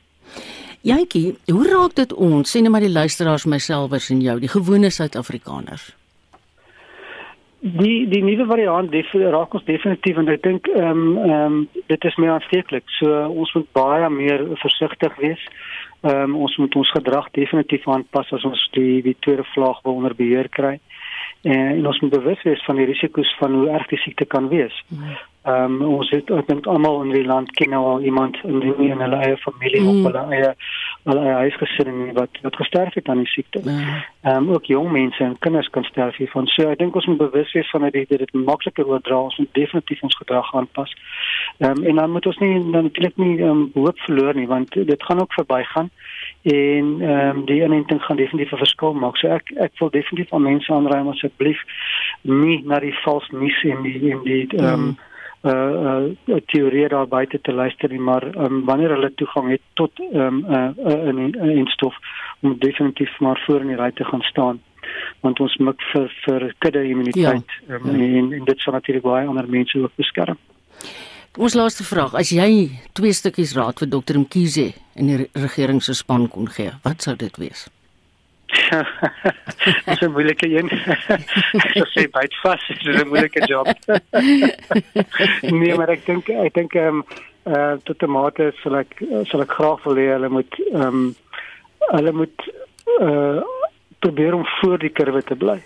Jantjie, 0.81 1.37
hoe 1.53 1.69
raak 1.69 1.95
dit 1.95 2.13
ons, 2.13 2.57
sê 2.57 2.61
net 2.61 2.71
maar 2.71 2.81
die 2.81 2.91
luisteraars 2.91 3.45
myselfers 3.45 4.11
en 4.11 4.21
jou, 4.21 4.39
die 4.41 4.49
gewone 4.49 4.91
Suid-Afrikaners? 4.91 5.97
Die 7.63 8.09
die 8.11 8.25
nuwe 8.27 8.43
variant 8.51 8.91
def, 8.91 9.13
raak 9.15 9.53
ons 9.55 9.63
definitief 9.69 10.17
en 10.19 10.31
ek 10.33 10.41
dink 10.43 10.67
ehm 10.73 10.89
um, 10.91 11.19
ehm 11.23 11.59
um, 11.59 11.59
dit 11.87 12.05
is 12.09 12.17
meer 12.19 12.33
aansteeklik. 12.35 12.89
So 12.99 13.21
ons 13.31 13.53
moet 13.55 13.69
baie 13.79 14.09
meer 14.11 14.43
versigtig 14.65 15.15
wees. 15.23 15.45
Ehm 16.03 16.33
um, 16.33 16.41
ons 16.43 16.57
moet 16.59 16.75
ons 16.81 16.91
gedrag 16.97 17.29
definitief 17.39 17.87
aanpas 17.87 18.33
as 18.35 18.47
ons 18.51 18.65
die 18.75 18.99
die 19.07 19.15
tweede 19.23 19.47
vlaag 19.55 19.79
wil 19.85 20.01
onder 20.01 20.17
beheer 20.19 20.51
kry. 20.51 20.81
En, 21.43 21.69
en 21.77 21.87
ons 21.87 22.01
moet 22.03 22.17
bewus 22.17 22.43
wees 22.43 22.65
van 22.67 22.83
die 22.83 22.89
risiko's 22.91 23.31
van 23.39 23.55
hoe 23.55 23.71
erg 23.79 23.87
die 23.95 24.03
siekte 24.03 24.27
kan 24.27 24.51
wees. 24.51 24.83
Ehm 25.43 25.83
um, 25.83 25.95
ons 25.99 26.11
het 26.15 26.29
ek 26.31 26.47
dink 26.47 26.67
almal 26.71 27.01
in 27.03 27.09
die 27.11 27.25
land 27.27 27.49
ken 27.59 27.73
nou 27.75 27.81
al 27.93 28.03
iemand 28.07 28.37
in 28.47 28.61
die 28.63 28.75
in 28.85 29.01
hulle 29.03 29.17
eie 29.27 29.37
familie 29.43 29.81
mm. 29.81 29.89
of 29.89 30.05
hulle 30.07 30.37
eie 30.37 30.51
hulle 31.11 31.25
eie 31.25 31.33
huisgesin 31.41 32.13
wat 32.15 32.39
wat 32.45 32.59
gesterf 32.61 32.95
het 32.95 33.11
aan 33.11 33.25
die 33.25 33.33
siekte. 33.33 33.63
Ja. 33.65 33.97
Ehm 34.23 34.37
um, 34.37 34.53
ook 34.55 34.71
jong 34.71 34.93
mense 34.95 35.25
en 35.25 35.35
kinders 35.39 35.71
kan 35.75 35.85
sterf 35.85 36.17
hiervan. 36.17 36.47
So 36.47 36.71
ek 36.71 36.79
dink 36.79 36.95
ons 36.95 37.11
moet 37.11 37.19
bewus 37.19 37.51
wees 37.59 37.71
van 37.75 37.89
dat 37.89 37.99
dit 37.99 38.09
dit 38.09 38.33
makliker 38.33 38.87
oordra. 38.87 39.19
Ons 39.19 39.41
moet 39.43 39.55
definitief 39.59 40.07
ons 40.07 40.17
gedrag 40.23 40.55
aanpas. 40.55 40.95
Ehm 41.59 41.71
um, 41.71 41.85
en 41.91 41.97
dan 41.97 42.11
moet 42.11 42.27
ons 42.27 42.39
nie 42.39 42.55
dan 42.71 42.83
natuurlik 42.83 43.17
nie 43.17 43.39
ehm 43.41 43.51
um, 43.51 43.69
hoop 43.75 43.99
verloor 44.07 44.35
nie 44.39 44.47
want 44.47 44.71
dit 44.73 45.03
gaan 45.03 45.27
ook 45.27 45.39
verbygaan 45.43 45.91
en 46.43 46.97
ehm 47.01 47.37
um, 47.37 47.47
die 47.51 47.63
inenting 47.63 48.03
gaan 48.03 48.17
definitief 48.17 48.53
'n 48.53 48.63
verskil 48.63 48.95
maak. 48.95 49.17
So 49.17 49.27
ek 49.29 49.51
ek 49.59 49.73
wil 49.79 49.91
definitief 49.91 50.33
aan 50.33 50.43
mense 50.43 50.73
aanraai 50.73 51.01
om 51.01 51.09
asseblief 51.09 51.59
nie 52.21 52.63
na 52.65 52.79
die 52.79 52.95
vals 53.03 53.29
nuus 53.31 53.63
en 53.63 53.83
die 53.83 54.13
en 54.13 54.23
die 54.23 54.47
ehm 54.47 54.75
um, 54.75 54.99
uh 55.43 56.11
uh 56.27 56.41
teorie 56.47 56.89
daar 56.89 57.09
buite 57.09 57.41
te 57.41 57.53
luister 57.53 57.91
nie 57.91 57.99
maar 58.01 58.25
um, 58.37 58.65
wanneer 58.65 58.95
hulle 58.95 59.15
toegang 59.15 59.51
het 59.51 59.63
tot 59.75 59.91
um, 59.99 60.45
uh, 60.49 60.71
uh, 60.79 61.13
'n 61.13 61.35
'n 61.35 61.57
instof 61.57 61.95
om 62.41 62.59
definitief 62.59 63.19
maar 63.21 63.43
voor 63.47 63.61
in 63.61 63.67
die 63.67 63.77
ry 63.77 63.91
te 63.91 64.05
gaan 64.05 64.23
staan 64.23 64.61
want 65.21 65.41
ons 65.41 65.57
mik 65.57 65.83
vir 65.93 66.09
vir 66.27 66.55
kudde 66.59 66.85
immuniteit 66.89 67.51
ja. 67.69 67.75
um, 67.75 67.91
en, 67.91 68.33
en 68.33 68.45
dit 68.45 68.59
sal 68.61 68.73
natuurlik 68.73 69.03
baie 69.03 69.27
ander 69.27 69.49
mense 69.49 69.79
ook 69.79 69.95
beskerm. 69.97 70.39
Ons 71.39 71.55
laaste 71.55 71.85
vraag, 71.85 72.15
as 72.15 72.29
jy 72.29 72.71
twee 72.93 73.13
stukkies 73.13 73.55
raad 73.57 73.79
vir 73.81 73.89
dokter 73.89 74.19
Mkhize 74.21 74.73
in 74.95 75.07
die 75.09 75.29
regering 75.33 75.81
se 75.83 75.95
span 75.95 76.29
kon 76.29 76.51
gee, 76.53 76.75
wat 76.85 77.03
sou 77.03 77.17
dit 77.17 77.39
wees? 77.41 77.71
Dis 79.87 80.01
'n 80.01 80.11
moeilike 80.13 80.49
een. 80.49 80.69
Ek 80.71 81.89
sê 81.95 82.07
byt 82.11 82.35
vas, 82.43 82.67
dit 82.69 82.87
is 82.95 83.03
'n 83.03 83.09
moeilike 83.09 83.47
job. 83.47 83.69
nee, 85.61 85.75
maar 85.75 85.89
ek 85.89 86.07
dink 86.07 86.29
ek 86.29 86.55
dink 86.55 86.75
ehm 86.75 87.03
um, 87.03 87.05
uh 87.47 87.75
tot 87.85 88.03
'n 88.03 88.11
mate 88.11 88.53
sal 88.63 88.77
ek 88.83 89.03
sal 89.31 89.43
ek 89.43 89.57
graag 89.59 89.83
wil 89.85 89.97
hê 89.97 90.09
hulle 90.13 90.29
moet 90.29 90.53
ehm 90.73 90.87
um, 90.87 91.15
hulle 91.91 92.13
moet 92.13 92.39
uh 93.01 93.43
probeer 93.99 94.35
om 94.35 94.47
voor 94.61 94.79
die 94.79 94.93
kurwe 94.93 95.23
te 95.23 95.37
bly 95.37 95.61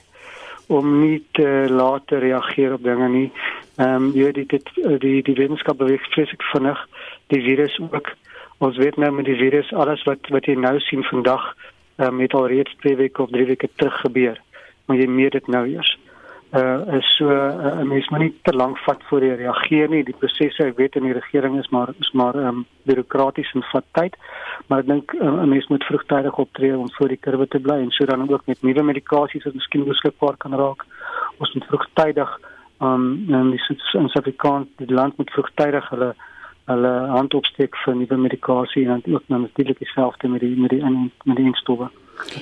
om 0.66 1.00
nie 1.00 1.24
te 1.32 1.66
laat 1.70 2.06
te 2.06 2.18
reageer 2.18 2.72
op 2.72 2.82
dinge 2.82 3.08
nie. 3.08 3.30
Ehm 3.76 3.94
um, 3.94 4.12
jy 4.14 4.24
weet 4.24 4.48
dit 4.48 4.70
die 4.74 4.98
die, 4.98 5.22
die 5.22 5.38
wetenskap 5.42 5.78
beweeg 5.78 6.06
vreeslik 6.14 6.42
vinnig. 6.52 6.78
Die 7.26 7.42
virus 7.42 7.78
ook. 7.80 8.14
Ons 8.58 8.76
weet 8.76 8.96
nou 8.96 9.10
met 9.12 9.24
die 9.24 9.36
virus 9.36 9.72
alles 9.72 10.02
wat 10.08 10.28
wat 10.32 10.46
jy 10.46 10.54
nou 10.54 10.78
sien 10.80 11.04
vandag 11.04 11.54
um, 11.96 12.20
het 12.20 12.34
al 12.34 12.48
reeds 12.48 12.74
2 12.78 12.96
weke 12.96 13.22
of 13.22 13.30
3 13.30 13.46
weke 13.46 13.68
terug 13.74 14.00
gebeur. 14.00 14.40
Maar 14.86 14.96
jy 14.96 15.06
meet 15.06 15.32
dit 15.32 15.46
nou 15.46 15.66
eers. 15.68 15.98
Uh 16.54 16.94
is 16.94 17.16
so 17.16 17.26
'n 17.28 17.66
uh, 17.66 17.82
mens 17.82 18.08
moet 18.08 18.20
nie 18.20 18.34
te 18.42 18.52
lank 18.52 18.78
vat 18.78 19.02
voor 19.08 19.24
jy 19.24 19.34
reageer 19.34 19.88
nie. 19.88 20.04
Die 20.04 20.14
prosesse, 20.18 20.64
ek 20.64 20.76
weet 20.76 20.96
in 20.96 21.02
die 21.02 21.12
regering 21.12 21.58
is 21.58 21.68
maar 21.68 21.88
is 21.98 22.12
maar 22.12 22.34
ehm 22.34 22.46
um, 22.46 22.66
bureaukraties 22.82 23.52
en 23.54 23.62
vat 23.62 23.84
tyd. 23.92 24.16
Maar 24.66 24.78
ek 24.78 24.86
dink 24.86 25.12
uh, 25.12 25.42
'n 25.42 25.48
mens 25.48 25.66
moet 25.66 25.84
vroegtydig 25.84 26.38
optree 26.38 26.78
om 26.78 26.90
voor 26.90 27.08
die 27.08 27.20
kurwe 27.20 27.48
te 27.48 27.58
bly 27.58 27.78
en 27.82 27.90
so 27.90 28.04
dan 28.04 28.30
ook 28.30 28.46
met 28.46 28.62
nuwe 28.62 28.82
medikasies 28.82 29.44
wat 29.44 29.54
miskien 29.54 29.84
beskikbaar 29.84 30.36
kan 30.36 30.54
raak. 30.54 30.84
Ons 31.38 31.54
moet 31.54 31.64
vroegtydig 31.64 32.40
um 32.80 33.26
en 33.32 33.50
die 33.50 33.60
Suid-Afrikaans 33.60 34.68
die 34.76 34.92
land 34.92 35.16
moet 35.16 35.30
vroegtydig 35.30 35.88
hulle 35.88 36.14
hulle 36.66 36.92
hand 37.12 37.34
opsteek 37.34 37.76
vir 37.84 37.96
nuwe 37.96 38.16
medikasie 38.16 38.84
en 38.86 39.00
dan 39.00 39.14
ook 39.14 39.22
dan 39.28 39.46
natuurlik 39.46 39.78
dieselfde 39.78 40.28
met 40.28 40.40
die 40.40 40.56
met 40.56 40.70
die 40.70 40.80
in, 40.80 41.10
met 41.24 41.36
die 41.36 41.46
instowwe. 41.46 41.90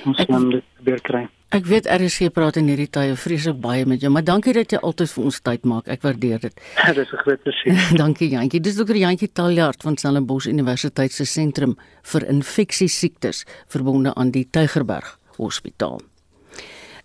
Ons 0.05 0.21
gaan 0.27 0.49
dit 0.49 0.63
weer 0.87 1.01
kry. 1.01 1.25
Ek 1.55 1.67
weet 1.69 1.85
RSG 1.87 2.31
praat 2.33 2.57
in 2.59 2.67
hierdie 2.71 2.89
tye 2.91 3.13
vreeslik 3.19 3.59
baie 3.61 3.85
met 3.87 4.01
jou, 4.01 4.09
maar 4.11 4.25
dankie 4.25 4.53
dat 4.55 4.73
jy 4.73 4.79
altyd 4.81 5.11
vir 5.13 5.27
ons 5.29 5.37
tyd 5.45 5.67
maak. 5.69 5.87
Ek 5.91 6.01
waardeer 6.03 6.41
dit. 6.41 6.55
Dis 6.97 7.13
'n 7.13 7.21
groot 7.21 7.41
plesier. 7.43 7.77
dankie 8.03 8.29
Jantjie. 8.33 8.61
Dis 8.61 8.75
dokter 8.75 8.97
Jantjie 8.97 9.29
Taljaard 9.31 9.83
van 9.83 9.97
Stellenbosch 9.97 10.49
Universiteit 10.49 11.11
se 11.11 11.25
sentrum 11.25 11.77
vir 12.03 12.27
infeksiesiektes 12.27 13.45
verbonde 13.67 14.15
aan 14.15 14.31
die 14.31 14.47
Tygerberg 14.49 15.19
Hospitaal. 15.37 16.01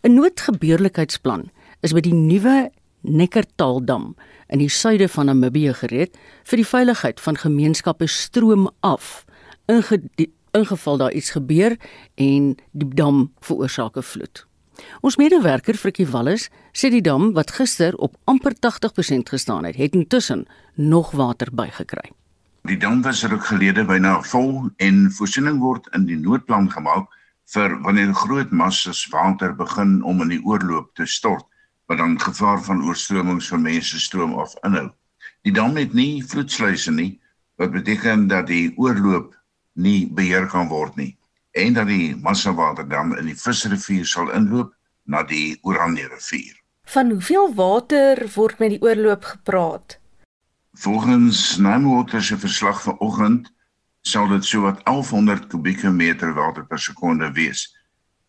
'n 0.02 0.14
Noodgebeurlikheidsplan 0.14 1.50
is 1.82 1.92
by 1.92 2.00
die 2.00 2.14
nuwe 2.14 2.70
Nekkertaaldam 3.00 4.14
in 4.48 4.58
die 4.58 4.68
suide 4.68 5.08
van 5.08 5.26
Namibië 5.26 5.72
gereed 5.74 6.18
vir 6.44 6.60
die 6.60 6.66
veiligheid 6.66 7.20
van 7.20 7.36
gemeenskappe 7.36 8.06
stroom 8.06 8.68
af. 8.80 9.24
Inge 9.66 10.02
ingeval 10.50 10.96
daar 10.96 11.12
iets 11.12 11.30
gebeur 11.30 11.76
en 12.14 12.54
die 12.70 12.94
dam 12.94 13.32
veroorsaak 13.40 13.96
'n 13.96 14.02
vloed. 14.02 14.46
Ons 15.00 15.16
medewerker 15.16 15.74
Frikkie 15.74 16.06
Wallis 16.06 16.48
sê 16.72 16.90
die 16.90 17.02
dam 17.02 17.32
wat 17.32 17.50
gister 17.50 17.96
op 17.96 18.16
amper 18.24 18.54
80% 18.54 19.28
gestaan 19.28 19.64
het, 19.64 19.76
het 19.76 19.94
intussen 19.94 20.46
nog 20.74 21.10
water 21.10 21.48
bygekry. 21.52 22.10
Die 22.62 22.76
dam 22.76 23.02
was 23.02 23.24
ruk 23.24 23.44
gelede 23.44 23.84
byna 23.84 24.22
vol 24.22 24.70
en 24.76 25.10
voorsiening 25.10 25.58
word 25.58 25.88
in 25.96 26.06
die 26.06 26.18
noodplan 26.18 26.70
gemaak 26.70 27.08
vir 27.54 27.80
wanneer 27.82 28.14
groot 28.14 28.50
massas 28.50 29.06
water 29.10 29.54
begin 29.56 30.02
om 30.02 30.20
in 30.22 30.28
die 30.28 30.42
oorloop 30.44 30.94
te 30.94 31.06
stort 31.06 31.46
wat 31.90 31.98
dan 31.98 32.20
gevaar 32.20 32.62
van 32.62 32.84
oorstromings 32.86 33.48
van 33.48 33.62
mense 33.62 34.00
stroom 34.00 34.34
of 34.38 34.54
inhou. 34.62 34.92
Die 35.42 35.52
dam 35.52 35.74
het 35.74 35.92
nie 35.92 36.22
vloedsluise 36.22 36.92
nie 36.94 37.16
wat 37.58 37.72
beteken 37.74 38.28
dat 38.30 38.46
die 38.46 38.70
oorloop 38.78 39.34
nie 39.74 40.06
beheer 40.06 40.46
kan 40.46 40.70
word 40.70 40.94
nie 41.00 41.16
en 41.58 41.74
dat 41.74 41.90
die 41.90 42.14
massawater 42.14 42.86
dan 42.88 43.16
in 43.18 43.26
die 43.32 43.34
visrivier 43.34 44.06
sal 44.06 44.30
inloop 44.38 44.70
na 45.02 45.24
die 45.26 45.58
Oranje 45.66 46.06
rivier. 46.14 46.54
Van 46.94 47.10
hoeveel 47.10 47.50
water 47.58 48.22
word 48.36 48.62
met 48.62 48.76
die 48.76 48.82
oorloop 48.86 49.26
gepraat? 49.34 49.98
Volgens 50.78 51.56
Namewater 51.58 52.22
se 52.22 52.38
verslag 52.38 52.86
vanoggend 52.86 53.50
sal 54.06 54.30
dit 54.30 54.46
sowat 54.46 54.84
1100 54.86 55.50
kubieke 55.50 55.90
meter 55.90 56.38
water 56.38 56.62
per 56.66 56.78
sekonde 56.78 57.34
wees. 57.34 57.66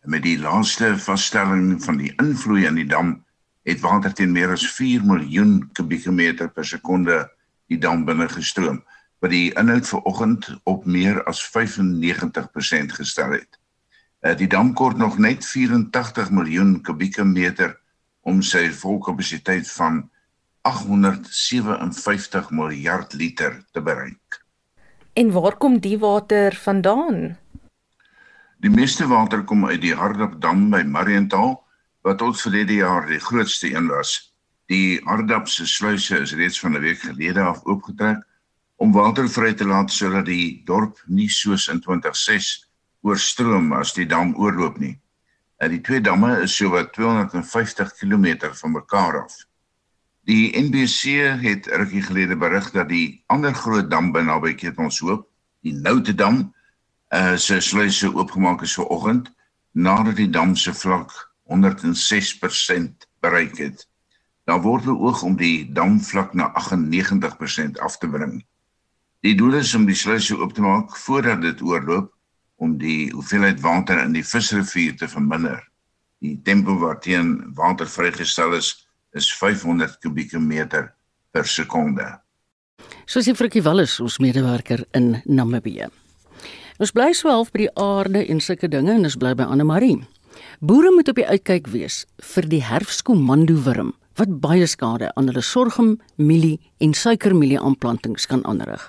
En 0.02 0.10
met 0.10 0.26
die 0.26 0.38
laaste 0.38 0.96
vaststelling 0.98 1.76
van 1.84 2.02
die 2.02 2.10
invloei 2.18 2.66
in 2.66 2.82
die 2.82 2.90
dam 2.90 3.20
het 3.62 3.80
water 3.80 4.14
teen 4.14 4.32
meer 4.32 4.50
as 4.54 4.66
4 4.74 5.04
miljoen 5.06 5.70
kubieke 5.72 6.12
meter 6.12 6.50
per 6.50 6.66
sekonde 6.66 7.22
die 7.70 7.78
dam 7.78 8.04
binne 8.04 8.28
gestroom 8.28 8.82
wat 9.22 9.30
die 9.30 9.52
inhoud 9.54 9.86
vanoggend 9.86 10.48
op 10.66 10.84
meer 10.84 11.22
as 11.30 11.40
95% 11.46 12.96
gestel 12.98 13.36
het. 13.38 13.58
Uh, 14.22 14.34
die 14.38 14.48
dam 14.50 14.72
kort 14.74 14.98
nog 14.98 15.18
net 15.18 15.46
84 15.46 16.30
miljoen 16.30 16.80
kubieke 16.82 17.24
meter 17.24 17.76
om 18.26 18.42
sy 18.42 18.68
volkapasiteit 18.70 19.70
van 19.78 20.10
857 20.66 22.50
miljard 22.50 23.14
liter 23.14 23.62
te 23.70 23.82
bereik. 23.82 24.42
En 25.12 25.30
waar 25.30 25.56
kom 25.56 25.78
die 25.78 25.98
water 25.98 26.54
vandaan? 26.54 27.38
Die 28.62 28.70
meeste 28.70 29.06
water 29.06 29.42
kom 29.44 29.66
uit 29.66 29.82
die 29.82 29.94
Hardapdam 29.94 30.70
by 30.70 30.82
Mariental 30.86 31.58
wat 32.02 32.18
tot 32.18 32.40
verlede 32.40 32.74
jaar 32.74 33.06
die 33.06 33.20
grootste 33.20 33.74
een 33.74 33.86
was. 33.86 34.34
Die 34.66 35.00
Hardap 35.04 35.48
se 35.48 35.66
sluise 35.66 36.18
is 36.18 36.34
reeds 36.34 36.60
van 36.60 36.74
'n 36.76 36.80
week 36.80 36.98
gelede 36.98 37.40
af 37.40 37.64
oopgetrek 37.64 38.22
om 38.76 38.92
water 38.92 39.28
vry 39.28 39.52
te 39.54 39.64
laat 39.64 39.90
sodat 39.90 40.26
die 40.26 40.62
dorp 40.64 41.02
nie 41.06 41.28
soos 41.30 41.68
in 41.68 41.80
2006 41.80 42.68
oorstroom 43.02 43.72
as 43.72 43.92
die 43.94 44.06
dam 44.06 44.34
oorloop 44.34 44.78
nie. 44.78 45.00
En 45.56 45.70
die 45.70 45.80
twee 45.80 46.00
damme 46.00 46.40
is 46.42 46.56
sowat 46.56 46.92
250 46.92 47.94
km 47.94 48.50
van 48.52 48.72
mekaar 48.72 49.22
af. 49.22 49.34
Die 50.24 50.50
NBC 50.58 51.02
het 51.42 51.66
rukkie 51.66 52.02
gelede 52.02 52.36
berig 52.36 52.70
dat 52.70 52.88
die 52.88 53.22
ander 53.26 53.54
groot 53.54 53.90
dam 53.90 54.12
by 54.12 54.20
naby 54.20 54.54
Keetmanshoop, 54.54 55.26
die 55.62 55.74
Noude 55.74 56.14
dam, 56.14 56.54
uh 57.14 57.36
se 57.36 57.60
sluise 57.60 58.14
oopgemaak 58.14 58.62
is 58.62 58.74
vanoggend 58.74 59.32
nadat 59.72 60.16
die 60.16 60.30
dam 60.30 60.56
se 60.56 60.74
vlak 60.74 61.31
106% 61.50 63.08
bereik 63.20 63.58
het. 63.58 63.86
Daar 64.44 64.62
word 64.62 64.84
beoog 64.84 65.22
om 65.22 65.36
die 65.36 65.72
damvlak 65.72 66.34
na 66.34 66.50
98% 66.58 67.78
af 67.78 67.98
te 67.98 68.08
bring. 68.08 68.40
Die 69.22 69.34
doel 69.38 69.60
is 69.60 69.74
om 69.74 69.86
die 69.86 69.94
sluise 69.94 70.34
oop 70.38 70.54
te 70.54 70.64
maak 70.64 70.96
voordat 71.04 71.42
dit 71.42 71.62
oorloop 71.62 72.10
om 72.62 72.74
die 72.78 73.10
hoeveelheid 73.14 73.60
water 73.62 74.00
in 74.02 74.16
die 74.16 74.24
visrivier 74.26 74.96
te 74.98 75.08
verminder. 75.08 75.60
Die 76.22 76.34
tempo 76.42 76.74
waarteen 76.78 77.54
water 77.54 77.86
vrygestel 77.86 78.54
is, 78.58 78.74
is 79.12 79.30
500 79.34 79.98
kubieke 80.02 80.38
meter 80.38 80.92
per 81.30 81.46
sekonde. 81.46 82.06
Soos 83.06 83.26
die 83.26 83.34
Frikkie 83.34 83.62
Wallis, 83.62 83.98
ons 84.02 84.18
medewerker 84.22 84.84
in 84.96 85.20
Namibië. 85.24 85.88
Ons 86.82 86.94
bly 86.94 87.12
so 87.14 87.30
half 87.30 87.50
by 87.54 87.66
die 87.66 87.72
aarde 87.78 88.24
en 88.26 88.40
sulke 88.42 88.70
dinge 88.70 88.94
en 88.94 89.06
ons 89.06 89.18
bly 89.18 89.34
by 89.38 89.46
Anne 89.46 89.66
Marie. 89.66 90.00
Boere 90.62 90.92
moet 90.94 91.08
op 91.10 91.16
die 91.18 91.26
uitkyk 91.26 91.66
wees 91.72 91.94
vir 92.22 92.46
die 92.46 92.60
herfskomando 92.62 93.56
wurm 93.64 93.88
wat 94.20 94.36
baie 94.44 94.68
skade 94.70 95.08
aan 95.18 95.26
hulle 95.26 95.42
sorghum, 95.42 95.96
mielie 96.22 96.60
en 96.78 96.92
suikermielie 96.94 97.58
aanplantings 97.58 98.28
kan 98.30 98.44
aanrig. 98.46 98.84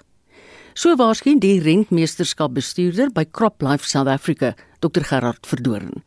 So 0.78 0.94
waarskyn 1.02 1.42
die 1.42 1.56
rentmeesterskap 1.66 2.54
bestuurder 2.54 3.10
by 3.10 3.26
CropLife 3.26 3.90
South 3.90 4.12
Africa, 4.14 4.54
Dr 4.86 5.02
Gerard 5.02 5.50
Verdoorn. 5.50 6.04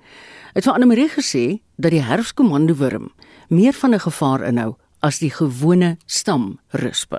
Het 0.55 0.69
vir 0.69 0.77
Anne 0.77 0.87
Marie 0.87 1.11
gesê 1.11 1.59
dat 1.83 1.91
die 1.91 2.05
herfskomando 2.07 2.79
wurm 2.79 3.11
meer 3.51 3.75
van 3.75 3.95
'n 3.95 4.07
gevaar 4.07 4.47
inhou 4.47 4.77
as 5.03 5.19
die 5.19 5.35
gewone 5.35 5.97
stamrispe. 6.07 7.19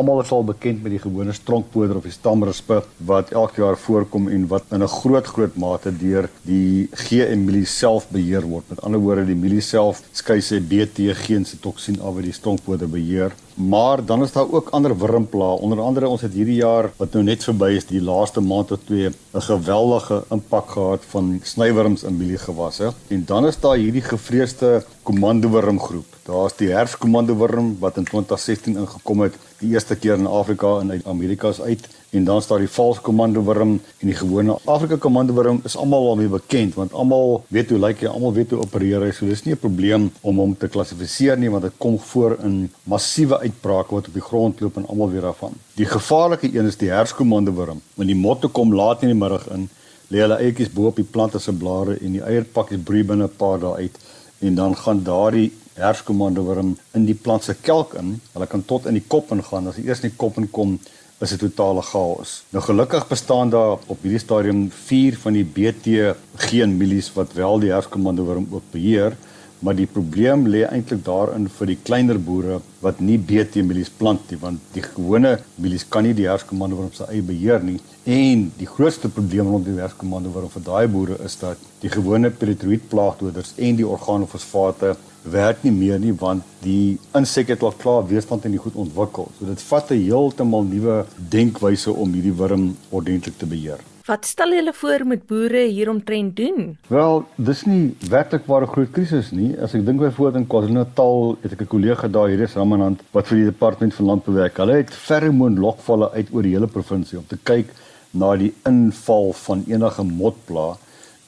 Almal 0.00 0.22
is 0.22 0.30
al 0.32 0.44
bekend 0.48 0.78
met 0.80 0.94
die 0.94 0.98
gewone 1.02 1.34
stronkpoder 1.36 1.98
of 1.98 2.06
die 2.08 2.14
stamrispe 2.14 2.78
wat 3.08 3.32
elke 3.36 3.60
jaar 3.60 3.76
voorkom 3.76 4.30
en 4.32 4.46
wat 4.48 4.70
in 4.72 4.82
'n 4.82 4.88
groot 4.88 5.26
groot 5.26 5.56
mate 5.64 5.90
deur 5.92 6.30
die 6.48 6.88
GM 6.92 7.44
mielie 7.44 7.66
self 7.66 8.06
beheer 8.08 8.40
word. 8.40 8.64
Met 8.70 8.80
ander 8.80 9.00
woorde, 9.00 9.26
die 9.26 9.36
mielie 9.36 9.60
self 9.60 10.00
skei 10.12 10.40
sy 10.40 10.60
BT 10.60 11.12
geen 11.26 11.44
se 11.44 11.60
toksien 11.60 12.00
af 12.00 12.14
wat 12.14 12.24
die 12.24 12.32
stronkpoder 12.32 12.88
beheer. 12.88 13.36
Maar 13.54 14.04
dan 14.04 14.22
is 14.22 14.32
daar 14.32 14.50
ook 14.50 14.68
ander 14.68 14.98
wurmplae. 14.98 15.58
Onder 15.58 15.80
andere 15.80 16.08
ons 16.08 16.20
het 16.20 16.32
hierdie 16.32 16.54
jaar 16.54 16.90
wat 16.96 17.12
nou 17.12 17.24
net 17.24 17.44
verby 17.44 17.72
is, 17.76 17.86
die 17.86 18.02
laaste 18.02 18.40
maand 18.40 18.72
of 18.72 18.78
twee, 18.84 19.08
'n 19.08 19.40
geweldige 19.40 20.24
impak 20.30 20.70
gehad 20.70 21.02
van 21.08 21.40
snywurms 21.42 22.02
in 22.02 22.16
mieliegewasse. 22.16 22.92
En 23.08 23.24
dan 23.24 23.46
is 23.46 23.60
daar 23.60 23.76
hierdie 23.76 24.02
gevreesde 24.02 24.84
komandowurmgroep. 25.02 26.06
Daar's 26.22 26.56
die 26.56 26.70
herfskomandowurm 26.70 27.76
wat 27.78 27.96
in 27.96 28.04
2016 28.04 28.76
ingekom 28.76 29.20
het, 29.20 29.34
die 29.58 29.70
eerste 29.70 29.96
keer 29.96 30.14
in 30.14 30.26
Afrika 30.26 30.78
en 30.78 30.90
uit 30.90 31.06
Amerika 31.06 31.52
se 31.52 31.62
uit 31.62 31.88
en 32.12 32.24
dan 32.24 32.42
staan 32.42 32.60
die 32.60 32.68
vals 32.68 33.00
komandowurm 33.00 33.70
en 33.80 34.08
die 34.10 34.16
gewone 34.16 34.58
Afrika 34.68 34.98
komandowurm 35.00 35.62
is 35.64 35.76
almal 35.80 36.10
al 36.10 36.18
mee 36.20 36.28
bekend 36.28 36.74
want 36.76 36.92
almal 36.92 37.44
weet 37.48 37.70
hoe 37.72 37.78
lyk 37.80 38.02
hy, 38.04 38.10
almal 38.10 38.34
weet 38.36 38.52
hoe 38.52 38.60
opereer 38.60 39.06
hy. 39.06 39.10
So 39.16 39.26
dis 39.26 39.44
nie 39.46 39.54
'n 39.54 39.62
probleem 39.62 40.10
om 40.20 40.36
hom 40.36 40.52
te 40.56 40.68
klassifiseer 40.68 41.38
nie 41.38 41.50
want 41.50 41.64
dit 41.64 41.78
kom 41.78 41.98
voor 41.98 42.36
in 42.44 42.70
massiewe 42.84 43.38
uitbrake 43.38 43.94
wat 43.94 44.08
op 44.08 44.14
die 44.14 44.28
grond 44.28 44.60
loop 44.60 44.76
en 44.76 44.86
almal 44.86 45.10
weet 45.10 45.22
daarvan. 45.22 45.54
Die 45.74 45.86
gevaarlike 45.86 46.52
een 46.52 46.66
is 46.66 46.76
die 46.76 46.90
herskomandowurm. 46.90 47.80
Wanneer 47.94 48.14
die 48.14 48.22
motte 48.22 48.48
kom 48.48 48.74
laat 48.74 49.02
in 49.02 49.08
die 49.08 49.22
middag 49.24 49.48
in, 49.48 49.68
lê 50.08 50.20
hulle 50.20 50.36
eitjies 50.36 50.72
bo 50.72 50.86
op 50.86 50.96
die 50.96 51.10
plante 51.10 51.38
se 51.38 51.52
blare 51.52 51.96
en 51.96 52.12
die 52.12 52.22
eierpakkies 52.22 52.84
broei 52.84 53.04
binne 53.04 53.24
'n 53.24 53.36
paar 53.36 53.58
dae 53.58 53.74
uit 53.74 53.98
en 54.40 54.54
dan 54.54 54.76
gaan 54.76 55.02
daardie 55.02 55.52
herskomandowurm 55.74 56.76
in 56.94 57.06
die 57.06 57.14
plant 57.14 57.44
se 57.44 57.54
kelk 57.54 57.94
in. 57.94 58.20
Hulle 58.32 58.46
kan 58.46 58.64
tot 58.64 58.86
in 58.86 58.94
die 58.94 59.06
kop 59.08 59.30
ingaan. 59.32 59.68
As 59.68 59.76
hy 59.76 59.86
eers 59.86 60.02
in 60.02 60.10
die 60.10 60.18
kop 60.18 60.36
inkom, 60.36 60.78
is 61.22 61.34
dit 61.34 61.42
totale 61.46 61.82
chaos. 61.86 62.40
Nou 62.50 62.62
gelukkig 62.64 63.06
bestaan 63.08 63.50
daar 63.50 63.78
op 63.86 64.02
hierdie 64.02 64.22
stadium 64.22 64.64
4 64.70 65.18
van 65.22 65.36
die 65.38 65.44
BT 65.46 66.16
geen 66.48 66.74
mielies 66.78 67.12
wat 67.14 67.36
wel 67.38 67.62
die 67.62 67.70
herskomandowurm 67.70 68.48
ook 68.50 68.72
beheer, 68.74 69.14
maar 69.62 69.76
die 69.78 69.86
probleem 69.86 70.48
lê 70.50 70.64
eintlik 70.66 71.04
daarin 71.06 71.46
vir 71.56 71.70
die 71.70 71.78
kleiner 71.86 72.18
boere 72.18 72.58
wat 72.82 72.98
nie 72.98 73.18
BT 73.18 73.62
mielies 73.62 73.92
plant 73.94 74.32
nie, 74.32 74.40
want 74.42 74.74
die 74.74 74.82
gewone 74.82 75.36
mielies 75.54 75.86
kan 75.86 76.02
nie 76.02 76.16
die 76.18 76.26
herskomandowurm 76.26 76.90
se 76.96 77.06
eie 77.06 77.22
beheer 77.22 77.62
nie. 77.62 77.78
En 78.02 78.48
die 78.58 78.66
grootste 78.66 79.08
probleem 79.08 79.52
rond 79.54 79.68
die 79.68 79.78
herskomandowurm 79.78 80.50
vir 80.50 80.66
daai 80.66 80.88
boere 80.90 81.20
is 81.22 81.38
dat 81.38 81.62
die 81.84 81.92
gewone 81.92 82.32
pyrethroïed 82.34 82.90
plaagdoders 82.90 83.54
en 83.62 83.78
die 83.78 83.86
organofosfate 83.86 84.96
werk 85.24 85.62
nie 85.62 85.72
meer 85.72 85.98
nie 85.98 86.12
want 86.12 86.42
die 86.62 86.98
insek 87.18 87.48
het 87.48 87.62
al 87.62 87.74
klaar 87.78 88.06
weerstand 88.08 88.42
teen 88.42 88.56
die 88.56 88.62
goed 88.62 88.74
ontwikkel. 88.74 89.30
So 89.38 89.46
dit 89.46 89.62
vat 89.70 89.90
'n 89.90 90.02
heeltemal 90.02 90.64
nuwe 90.64 91.06
denkwyse 91.16 91.92
om 91.92 92.12
hierdie 92.12 92.36
wurm 92.36 92.76
ordentlik 92.90 93.38
te 93.38 93.46
beheer. 93.46 93.78
Wat 94.06 94.24
stel 94.26 94.50
julle 94.50 94.72
voor 94.74 95.04
met 95.06 95.26
boere 95.26 95.60
hieromtrent 95.70 96.36
doen? 96.36 96.76
Wel, 96.88 97.24
dis 97.36 97.62
nie 97.64 97.94
werklik 98.10 98.46
waar 98.46 98.62
'n 98.62 98.72
groot 98.74 98.90
krisis 98.90 99.30
nie. 99.30 99.54
As 99.62 99.74
ek 99.74 99.86
dink 99.86 100.00
byvoorbeeld 100.00 100.42
in 100.42 100.46
KwaZulu-Natal, 100.46 101.36
het 101.42 101.52
ek 101.52 101.60
'n 101.60 101.66
kollega 101.66 102.08
daar 102.08 102.28
hier 102.28 102.40
is 102.40 102.54
Ramanand 102.54 103.00
wat 103.12 103.26
vir 103.26 103.36
die 103.36 103.44
departement 103.44 103.94
van 103.94 104.06
landbou 104.06 104.34
werk. 104.34 104.56
Hulle 104.56 104.74
het 104.74 104.90
feromoon 104.90 105.58
lokvalle 105.58 106.10
uit 106.10 106.28
oor 106.32 106.42
die 106.42 106.52
hele 106.52 106.66
provinsie 106.66 107.18
om 107.18 107.26
te 107.26 107.38
kyk 107.42 107.66
na 108.10 108.36
die 108.36 108.52
inval 108.66 109.32
van 109.32 109.64
enige 109.68 110.02
motplaag 110.02 110.78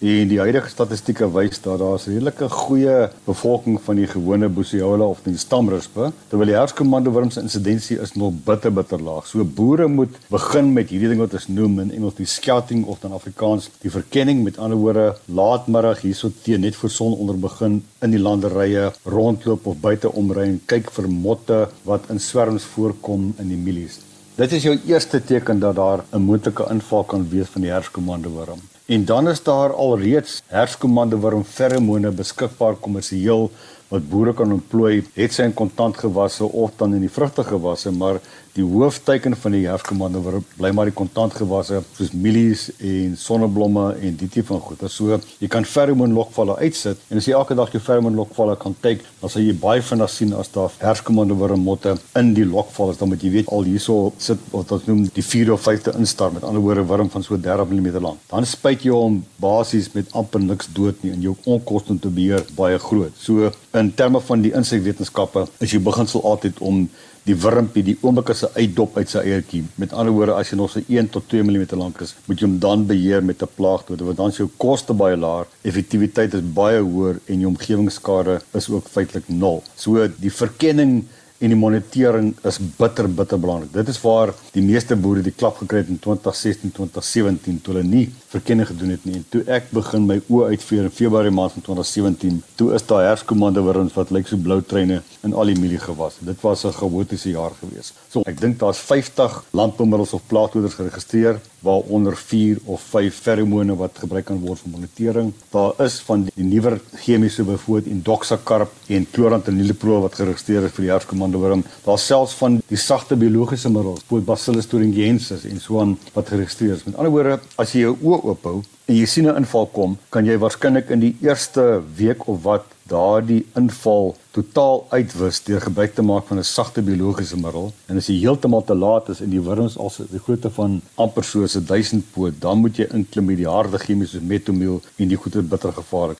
En 0.04 0.28
die 0.28 0.36
huidige 0.36 0.68
statistieke 0.68 1.24
wys 1.32 1.62
dat 1.64 1.78
daar 1.80 1.96
'n 1.96 2.10
redelike 2.12 2.48
goeie 2.48 3.08
bevolking 3.24 3.80
van 3.80 3.96
die 3.96 4.06
gewone 4.06 4.48
Boseola 4.48 5.04
of 5.04 5.20
die 5.24 5.36
stamrispe, 5.36 6.12
terwyl 6.28 6.46
die 6.46 6.54
herfskomando 6.54 7.30
se 7.30 7.40
insidensie 7.40 7.98
is 7.98 8.12
nog 8.12 8.32
bitter 8.44 8.72
bitter 8.72 9.02
laag. 9.02 9.26
So 9.26 9.44
boere 9.44 9.88
moet 9.88 10.10
begin 10.28 10.72
met 10.72 10.90
hierdie 10.90 11.08
ding 11.08 11.20
wat 11.20 11.32
ons 11.32 11.48
noem 11.48 11.80
in 11.80 11.90
Engels 11.90 12.14
die 12.14 12.26
scouting 12.26 12.84
of 12.84 12.98
dan 13.00 13.12
Afrikaans 13.12 13.70
die 13.80 13.90
verkenning 13.90 14.42
met 14.42 14.58
ander 14.58 14.76
woorde 14.76 15.16
laatmiddag 15.24 16.00
hierso 16.00 16.30
teen 16.42 16.60
net 16.60 16.76
voor 16.76 16.90
son 16.90 17.14
onder 17.14 17.38
begin 17.38 17.82
in 18.00 18.10
die 18.10 18.20
landerye 18.20 18.92
rondloop 19.04 19.66
of 19.66 19.80
buite 19.80 20.12
omry 20.12 20.42
en 20.42 20.60
kyk 20.66 20.90
vir 20.90 21.08
motte 21.08 21.68
wat 21.84 22.10
in 22.10 22.20
swerms 22.20 22.64
voorkom 22.64 23.34
in 23.38 23.48
die 23.48 23.56
mielies. 23.56 24.00
Dit 24.36 24.52
is 24.52 24.62
jou 24.62 24.78
eerste 24.86 25.24
teken 25.24 25.58
dat 25.60 25.76
daar 25.76 26.04
'n 26.12 26.22
moontlike 26.22 26.68
inval 26.70 27.04
kan 27.04 27.28
wees 27.30 27.48
van 27.48 27.62
die 27.62 27.70
herfskomando 27.70 28.30
wurm. 28.30 28.73
En 28.86 29.04
dan 29.04 29.28
is 29.28 29.42
daar 29.42 29.72
alreeds 29.72 30.42
herskomande 30.46 31.16
waarom 31.16 31.44
feromone 31.44 32.10
beskikbaar 32.10 32.74
kommersieel 32.76 33.46
wat 33.88 34.08
boere 34.10 34.34
kan 34.36 34.52
ontplooi, 34.52 35.06
het 35.14 35.32
sy 35.32 35.46
in 35.48 35.54
kontant 35.56 35.96
gewasse 35.96 36.44
of 36.44 36.74
dan 36.76 36.92
in 36.96 37.04
die 37.06 37.12
vrugtegewasse, 37.12 37.92
maar 37.96 38.20
die 38.54 38.64
hoofteken 38.64 39.34
van 39.36 39.54
die 39.56 39.64
herfskomande 39.66 40.20
bly 40.58 40.70
maar 40.74 40.88
die 40.90 40.94
kontant 40.94 41.34
gewasse 41.34 41.80
soos 41.96 42.12
mielies 42.14 42.68
en 42.78 43.16
sonneblomme 43.18 43.86
en 43.98 44.16
die 44.20 44.28
tipe 44.28 44.52
van 44.52 44.62
goeder. 44.62 44.90
So 44.92 45.18
jy 45.40 45.48
kan 45.50 45.66
feromoon 45.66 46.14
lokvalle 46.14 46.56
uitsit 46.62 47.00
en 47.10 47.18
as 47.18 47.26
jy 47.28 47.34
elke 47.34 47.56
dag 47.58 47.72
jou 47.74 47.82
feromoon 47.82 48.14
lokvalle 48.18 48.56
kan 48.60 48.76
kyk, 48.84 49.02
dan 49.20 49.32
sal 49.32 49.42
jy 49.42 49.56
baie 49.58 49.82
vinnig 49.82 50.12
sien 50.12 50.34
as 50.38 50.52
daar 50.54 50.74
herfskomande 50.82 51.36
wurmotte 51.40 51.96
in 52.20 52.34
die 52.36 52.46
lokvalle 52.46 52.94
dan 52.98 53.10
moet 53.10 53.24
jy 53.24 53.32
weet 53.38 53.50
al 53.54 53.66
hierso 53.66 54.12
sit 54.22 54.42
wat 54.52 54.70
ons 54.76 54.86
noem 54.88 55.04
die 55.16 55.24
4 55.24 55.54
of 55.54 55.64
5de 55.66 55.96
instar 55.98 56.34
met 56.34 56.46
ander 56.46 56.62
woorde 56.62 56.84
wurm 56.88 57.10
van 57.10 57.26
so 57.26 57.38
30 57.38 57.72
mm 57.72 57.88
lank. 58.04 58.20
Dan 58.30 58.46
spuit 58.46 58.84
jy 58.86 58.94
hom 58.94 59.22
basies 59.42 59.90
met 59.96 60.12
amper 60.14 60.42
niks 60.42 60.70
dood 60.76 61.02
nie 61.02 61.14
en 61.14 61.24
jou 61.24 61.34
onkoste 61.56 61.96
te 61.98 62.12
beheer 62.12 62.44
baie 62.56 62.78
groot. 62.78 63.14
So 63.18 63.50
in 63.74 63.90
terme 63.98 64.22
van 64.22 64.44
die 64.44 64.54
insekwetenskappe 64.54 65.48
is 65.64 65.74
jy 65.74 65.82
beginsel 65.82 66.22
altyd 66.22 66.62
om 66.62 66.84
die 67.24 67.36
wurmpie 67.40 67.84
die 67.86 67.96
oomblik 68.02 68.30
as 68.34 68.44
hy 68.44 68.64
uitdop 68.64 68.98
uit 68.98 69.08
sy 69.08 69.22
eiertjie. 69.24 69.62
Met 69.80 69.94
ander 69.96 70.12
woorde, 70.12 70.36
as 70.36 70.50
jy 70.52 70.58
nog 70.60 70.72
so 70.74 70.82
1 70.84 71.08
tot 71.14 71.26
2 71.32 71.46
mm 71.46 71.64
lank 71.80 72.02
is, 72.04 72.14
moet 72.26 72.40
jy 72.40 72.48
hom 72.48 72.58
dan 72.60 72.86
beheer 72.86 73.24
met 73.24 73.42
'n 73.42 73.48
plaagdood 73.56 74.04
want 74.04 74.16
dan 74.16 74.28
is 74.28 74.40
jou 74.42 74.48
koste 74.58 74.92
baie 74.92 75.16
laag, 75.16 75.46
effektiwiteit 75.62 76.34
is 76.34 76.44
baie 76.60 76.80
hoër 76.80 77.20
en 77.26 77.40
jou 77.40 77.48
omgewingsskade 77.48 78.40
is 78.52 78.68
ook 78.68 78.88
feitelik 78.88 79.28
nul. 79.28 79.62
So 79.76 80.08
die 80.20 80.30
verkenning 80.30 81.04
en 81.38 81.50
die 81.50 81.58
monitering 81.58 82.30
is 82.46 82.58
bitter 82.78 83.08
bitter 83.10 83.40
belangrik. 83.40 83.72
Dit 83.74 83.88
is 83.90 83.98
waar 84.02 84.32
die 84.54 84.62
meeste 84.62 84.96
boere 84.96 85.22
die 85.24 85.34
klap 85.34 85.58
gekry 85.62 85.82
het 85.82 85.90
in 85.90 85.98
2016, 85.98 86.72
2017 86.76 87.60
toe 87.64 87.74
hulle 87.74 87.86
nie 87.86 88.04
verkenning 88.32 88.68
gedoen 88.70 88.94
het 88.94 89.06
nie. 89.08 89.16
En 89.18 89.24
toe 89.32 89.42
ek 89.58 89.70
begin 89.74 90.06
my 90.08 90.20
oë 90.28 90.52
uitveer 90.54 90.86
in 90.88 90.94
Februarie 90.94 91.34
maand 91.34 91.56
van 91.56 91.66
2017, 91.66 92.38
toe 92.60 92.70
is 92.78 92.86
daar 92.86 93.08
herskomande 93.08 93.64
wurms 93.66 93.96
wat 93.98 94.12
lyk 94.14 94.30
so 94.30 94.40
blou 94.40 94.60
treine 94.62 95.00
in 95.26 95.34
al 95.34 95.50
die 95.50 95.58
mieliegewasse. 95.58 96.24
Dit 96.24 96.40
was 96.46 96.64
'n 96.64 96.72
chaotiese 96.72 97.30
jaar 97.30 97.52
gewees. 97.60 97.92
So 98.08 98.22
ek 98.26 98.40
dink 98.40 98.58
daar's 98.58 98.78
50 98.78 99.44
landboumiddels 99.50 100.12
of 100.12 100.22
plaagdoders 100.26 100.74
geregistreer 100.74 101.40
waaronder 101.64 102.16
4 102.16 102.58
of 102.64 102.82
5 102.92 103.20
feromone 103.26 103.76
wat 103.80 103.98
gebruik 104.02 104.26
kan 104.28 104.40
word 104.42 104.60
vir 104.62 104.74
monitering. 104.74 105.32
Daar 105.52 105.72
is 105.84 105.98
van 106.06 106.26
die 106.28 106.44
nuwer 106.44 106.78
chemiese 107.02 107.44
byvoorbeeld 107.44 107.90
indoxacarb 107.94 108.72
en 108.92 109.06
chlorantraniliprol 109.12 110.04
wat 110.04 110.18
geregistreer 110.20 110.68
is 110.68 110.76
vir 110.76 110.86
die 110.86 110.92
herskomandewurm. 110.92 111.64
Daar 111.86 111.98
selfs 111.98 112.36
van 112.40 112.60
die 112.68 112.80
sagte 112.80 113.16
biologiese 113.16 113.72
middels, 113.72 114.04
byvoorbeeld 114.04 114.30
Bacillus 114.34 114.70
thuringiensis 114.70 115.48
en 115.48 115.60
so 115.60 115.80
aan 115.80 115.96
wat 116.14 116.28
geregistreer 116.32 116.76
is. 116.76 116.84
Met 116.84 117.00
ander 117.00 117.14
woorde, 117.14 117.40
as 117.56 117.74
jy 117.74 117.86
jou 117.86 117.96
oë 118.02 118.22
oop 118.30 118.48
hou 118.50 118.60
en 118.84 118.96
jy 118.98 119.06
sien 119.08 119.26
'n 119.28 119.36
inval 119.40 119.66
kom, 119.72 119.96
kan 120.10 120.26
jy 120.26 120.36
waarskynlik 120.38 120.90
in 120.90 121.00
die 121.00 121.16
eerste 121.22 121.82
week 121.96 122.28
of 122.28 122.42
wat 122.42 122.64
daardie 122.88 123.46
inval 123.56 124.16
totaal 124.36 124.86
uitwis 124.90 125.40
deur 125.46 125.60
gebruik 125.60 125.94
te 125.94 126.02
maak 126.02 126.26
van 126.28 126.38
'n 126.38 126.44
sagte 126.44 126.82
biologiese 126.82 127.36
middel 127.36 127.72
en 127.86 127.96
as 127.96 128.06
jy 128.06 128.18
heeltemal 128.20 128.64
te 128.64 128.74
laat 128.74 129.08
is 129.08 129.20
en 129.20 129.30
die 129.30 129.40
wurms 129.40 129.78
al 129.78 129.92
die 130.10 130.18
grootte 130.18 130.50
van 130.50 130.80
amper 130.94 131.24
so 131.24 131.42
'n 131.42 131.64
1000 131.64 132.12
poot, 132.12 132.40
dan 132.40 132.58
moet 132.58 132.76
jy 132.76 132.86
inklim 132.92 133.24
met 133.24 133.36
die 133.36 133.48
harde 133.48 133.78
chemiese 133.78 134.20
metomiel 134.20 134.82
en 134.96 135.08
die 135.08 135.16
goeie 135.16 135.42
bitter 135.42 135.72
gevaarlik. 135.72 136.18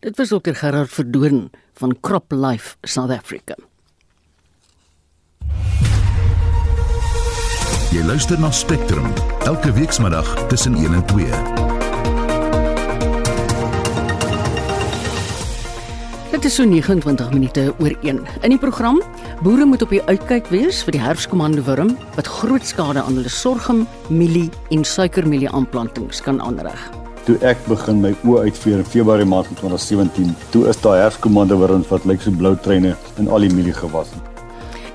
Dit 0.00 0.16
was 0.16 0.28
Dr 0.28 0.54
Gerard 0.54 0.90
Verdoorn 0.90 1.50
van 1.74 1.96
Crop 2.00 2.32
Life 2.32 2.76
South 2.82 3.10
Africa. 3.10 3.54
Jy 7.90 8.04
luister 8.04 8.40
na 8.40 8.50
Spectrum 8.50 9.12
elke 9.44 9.72
weekmiddag 9.72 10.46
tussen 10.48 10.74
1 10.74 10.94
en 10.94 11.06
2. 11.06 11.57
Is 16.48 16.54
so 16.56 16.64
29 16.64 17.32
minute 17.32 17.74
oor 17.78 17.92
1. 18.00 18.20
In 18.40 18.52
die 18.54 18.58
program 18.58 19.02
Boere 19.44 19.66
moet 19.68 19.82
op 19.84 19.90
die 19.92 20.00
uitkyk 20.08 20.46
wees 20.48 20.78
vir 20.86 20.92
die 20.96 21.00
herfskomando 21.02 21.60
wurm 21.66 21.90
wat 22.16 22.28
groot 22.38 22.64
skade 22.64 23.02
aan 23.02 23.18
hulle 23.18 23.28
sorghum, 23.32 23.82
mielie 24.08 24.48
en 24.72 24.84
suikermielie 24.84 25.50
aanplantings 25.52 26.22
kan 26.24 26.40
aanrig. 26.40 26.80
Toe 27.26 27.36
ek 27.44 27.60
begin 27.68 28.00
my 28.00 28.14
oë 28.24 28.48
uitveer 28.48 28.78
in 28.80 28.88
Februarie 28.88 29.28
maand 29.28 29.50
van 29.50 29.58
2017, 29.60 30.30
toe 30.54 30.62
is 30.72 30.80
daar 30.84 31.02
herfskomando 31.02 31.58
wurms 31.60 31.90
wat 31.92 32.06
lyk 32.08 32.20
so 32.24 32.32
blou 32.32 32.54
treine 32.64 32.94
in 33.20 33.28
al 33.28 33.44
die 33.44 33.52
mieliegewasse. 33.52 34.16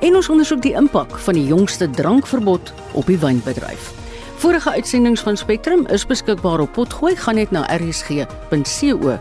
En 0.01 0.17
ons 0.17 0.29
ondersoek 0.33 0.61
die 0.63 0.73
impak 0.79 1.11
van 1.27 1.37
die 1.37 1.45
jongste 1.51 1.85
drankverbod 1.99 2.73
op 2.97 3.05
die 3.11 3.19
wynbedryf. 3.21 3.93
Vorige 4.41 4.73
uitsendings 4.73 5.21
van 5.21 5.37
Spectrum 5.37 5.85
is 5.93 6.09
beskikbaar 6.09 6.65
op 6.65 6.73
Potgooi 6.79 7.13
gaan 7.19 7.37
net 7.37 7.53
na 7.53 7.61
rsg.co.za. 7.77 9.13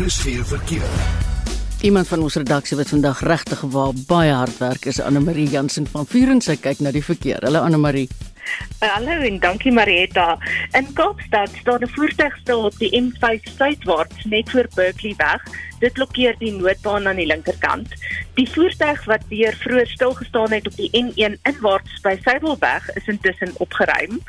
Daar 0.00 0.08
is 0.08 0.18
geen 0.18 0.46
verkeer. 0.46 0.82
Iemand 1.80 2.08
van 2.08 2.20
ons 2.20 2.34
redaksie 2.34 2.76
wat 2.76 2.88
vandag 2.88 3.20
regtig 3.20 3.60
baie 4.06 4.32
hard 4.32 4.58
werk 4.58 4.84
is 4.84 5.00
Anne 5.00 5.20
Marie 5.20 5.48
Jansen 5.48 5.86
van 5.86 6.06
Vuren 6.08 6.40
sy 6.40 6.56
kyk 6.56 6.80
na 6.80 6.88
die 6.90 7.04
verkeer. 7.04 7.44
Hallo 7.44 7.60
Anne 7.60 7.76
Marie. 7.76 8.08
Hallo 8.80 9.20
en 9.20 9.38
dankie 9.38 9.72
Marietta. 9.72 10.38
In 10.72 10.86
Kaapstad 10.92 11.50
staan 11.60 11.82
'n 11.82 11.88
voertuig 11.88 12.36
stil 12.36 12.64
op 12.64 12.76
die 12.78 12.92
M5 13.00 13.42
suidwaarts 13.56 14.24
net 14.24 14.50
voor 14.50 14.66
Berkeley 14.74 15.14
weg. 15.16 15.42
Dit 15.78 15.92
blokkeer 15.92 16.34
die 16.38 16.52
noodbaan 16.52 17.08
aan 17.08 17.16
die 17.16 17.26
linkerkant. 17.26 17.88
Die 18.34 18.50
voertuig 18.50 19.04
wat 19.04 19.24
weer 19.28 19.52
vroeër 19.52 19.86
stil 19.86 20.14
gestaan 20.14 20.52
het 20.52 20.66
op 20.66 20.76
die 20.76 20.90
N1 20.92 21.36
inwaarts 21.42 22.00
by 22.00 22.16
Suidelberg 22.22 22.90
is 22.94 23.06
intussen 23.06 23.52
opgeruim. 23.56 24.20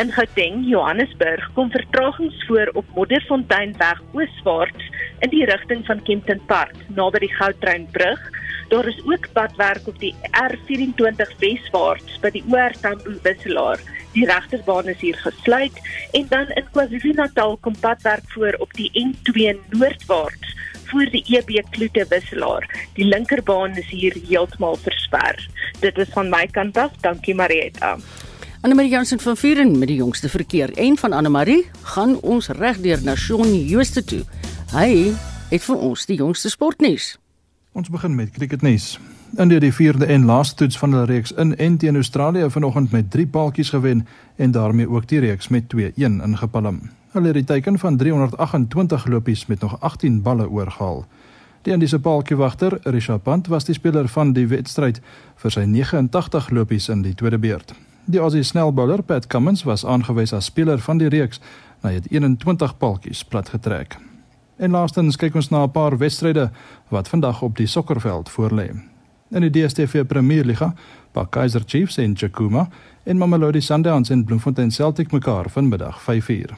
In 0.00 0.12
Gauteng, 0.12 0.68
Johannesburg, 0.68 1.50
kom 1.54 1.70
vertragings 1.70 2.44
voor 2.46 2.70
op 2.72 2.84
Modderfonteinweg 2.94 4.02
ooswaarts 4.12 4.84
in 5.18 5.30
die 5.30 5.44
rigting 5.44 5.86
van 5.86 6.02
Kempton 6.02 6.40
Park 6.46 6.76
naby 6.88 7.18
die 7.18 7.34
Gautrainbrug. 7.34 8.20
Daar 8.68 8.88
is 8.88 9.00
ook 9.04 9.32
padwerk 9.32 9.86
op 9.86 9.98
die 9.98 10.14
R24 10.30 11.30
weswaarts 11.38 12.18
by 12.20 12.30
die 12.30 12.44
OR 12.52 12.74
Tambo 12.80 13.14
wisselaar. 13.22 13.80
Die 14.12 14.26
regterbaan 14.28 14.88
is 14.92 15.00
hier 15.00 15.16
gesluit 15.16 15.72
en 16.12 16.26
dan 16.28 16.50
in 16.52 16.66
KwaZulu-Natal 16.72 17.56
kom 17.64 17.76
padwerk 17.80 18.24
voor 18.34 18.56
op 18.58 18.72
die 18.76 18.90
N2 18.92 19.56
noordwaarts 19.70 20.56
voor 20.88 21.08
die 21.12 21.24
EB 21.36 21.64
Kloete 21.70 22.06
wisselaar. 22.08 22.88
Die 22.94 23.04
linkerbaan 23.04 23.76
is 23.76 23.88
hier 23.88 24.16
heeltemal 24.28 24.76
versper. 24.76 25.48
Dit 25.80 25.98
is 25.98 26.08
van 26.12 26.28
my 26.28 26.46
kant 26.46 26.76
af. 26.76 26.92
Dankie 27.00 27.34
Marietta. 27.34 27.96
Anne-Marie 28.60 28.90
Jansen 28.90 29.20
van 29.20 29.36
Vuren 29.36 29.78
met 29.78 29.88
die 29.88 29.96
jongste 29.96 30.28
verkeer. 30.28 30.72
En 30.76 30.96
van 30.96 31.12
Anne-Marie 31.12 31.70
gaan 31.82 32.20
ons 32.20 32.48
regdeur 32.48 33.02
na 33.02 33.14
Shaun 33.14 33.54
Jooste 33.64 34.04
toe. 34.04 34.24
Hy 34.74 35.14
het 35.48 35.64
vir 35.64 35.76
ons 35.76 36.06
die 36.06 36.18
jongste 36.18 36.50
sportnuus. 36.52 37.16
Ons 37.72 37.90
begin 37.90 38.14
met 38.14 38.30
cricketnuus. 38.30 38.98
India 39.36 39.60
die 39.60 39.72
vierde 39.72 40.06
en 40.06 40.24
laaste 40.24 40.54
toets 40.56 40.78
van 40.78 40.92
hulle 40.92 41.04
reeks 41.06 41.32
in 41.36 41.56
en 41.56 41.76
teen 41.76 41.94
Australië 41.94 42.50
vanoggend 42.50 42.90
met 42.90 43.10
3 43.10 43.26
paaltjies 43.26 43.70
gewen 43.70 44.06
en 44.36 44.50
daarmee 44.50 44.88
ook 44.88 45.08
die 45.08 45.18
reeks 45.20 45.48
met 45.48 45.64
2-1 45.74 45.84
ingepalm. 46.24 46.80
Hulle 47.12 47.26
het 47.26 47.34
die 47.34 47.44
teiken 47.44 47.78
van 47.78 47.96
328 47.96 49.06
lopies 49.06 49.46
met 49.46 49.60
nog 49.60 49.80
18 49.80 50.22
balle 50.22 50.48
oorgehaal. 50.48 51.04
Die 51.62 51.72
Indiese 51.72 52.00
paaltjiewagter, 52.00 52.78
Rishabh 52.82 53.22
Pant, 53.22 53.46
was 53.46 53.64
die 53.64 53.74
speler 53.74 54.08
van 54.08 54.32
die 54.32 54.46
wedstryd 54.46 55.00
vir 55.36 55.50
sy 55.50 55.66
89 55.68 56.50
lopies 56.50 56.88
in 56.88 57.02
die 57.02 57.14
tweede 57.14 57.38
beurt. 57.38 57.74
Die 58.04 58.20
Aussie 58.20 58.42
snelbouler 58.42 59.02
Pat 59.02 59.26
Cummins 59.26 59.62
was 59.68 59.84
aangewys 59.84 60.32
as 60.32 60.48
speler 60.48 60.78
van 60.78 60.98
die 60.98 61.08
reeks, 61.08 61.40
hy 61.84 61.98
het 62.00 62.08
21 62.10 62.78
paaltjies 62.78 63.24
platgetrek. 63.24 63.98
En 64.58 64.70
laastens 64.74 65.16
kyk 65.16 65.34
ons 65.38 65.48
na 65.50 65.62
'n 65.62 65.70
paar 65.70 65.98
wedstryde 65.98 66.50
wat 66.88 67.08
vandag 67.08 67.42
op 67.42 67.56
die 67.56 67.66
sokkerveld 67.66 68.30
voorlê. 68.30 68.70
In 69.30 69.40
die 69.40 69.50
DStv 69.50 70.06
Premierliga, 70.06 70.74
pak 71.12 71.30
Kaizer 71.30 71.62
Chiefs 71.66 71.96
en 71.96 72.16
Chakuma 72.16 72.68
en 73.02 73.18
Mamelodi 73.18 73.60
Sundowns 73.60 74.10
en 74.10 74.24
Bloemfontein 74.24 74.70
Celtic 74.70 75.12
mekaar 75.12 75.50
vanmiddag 75.50 76.00
5:00. 76.00 76.54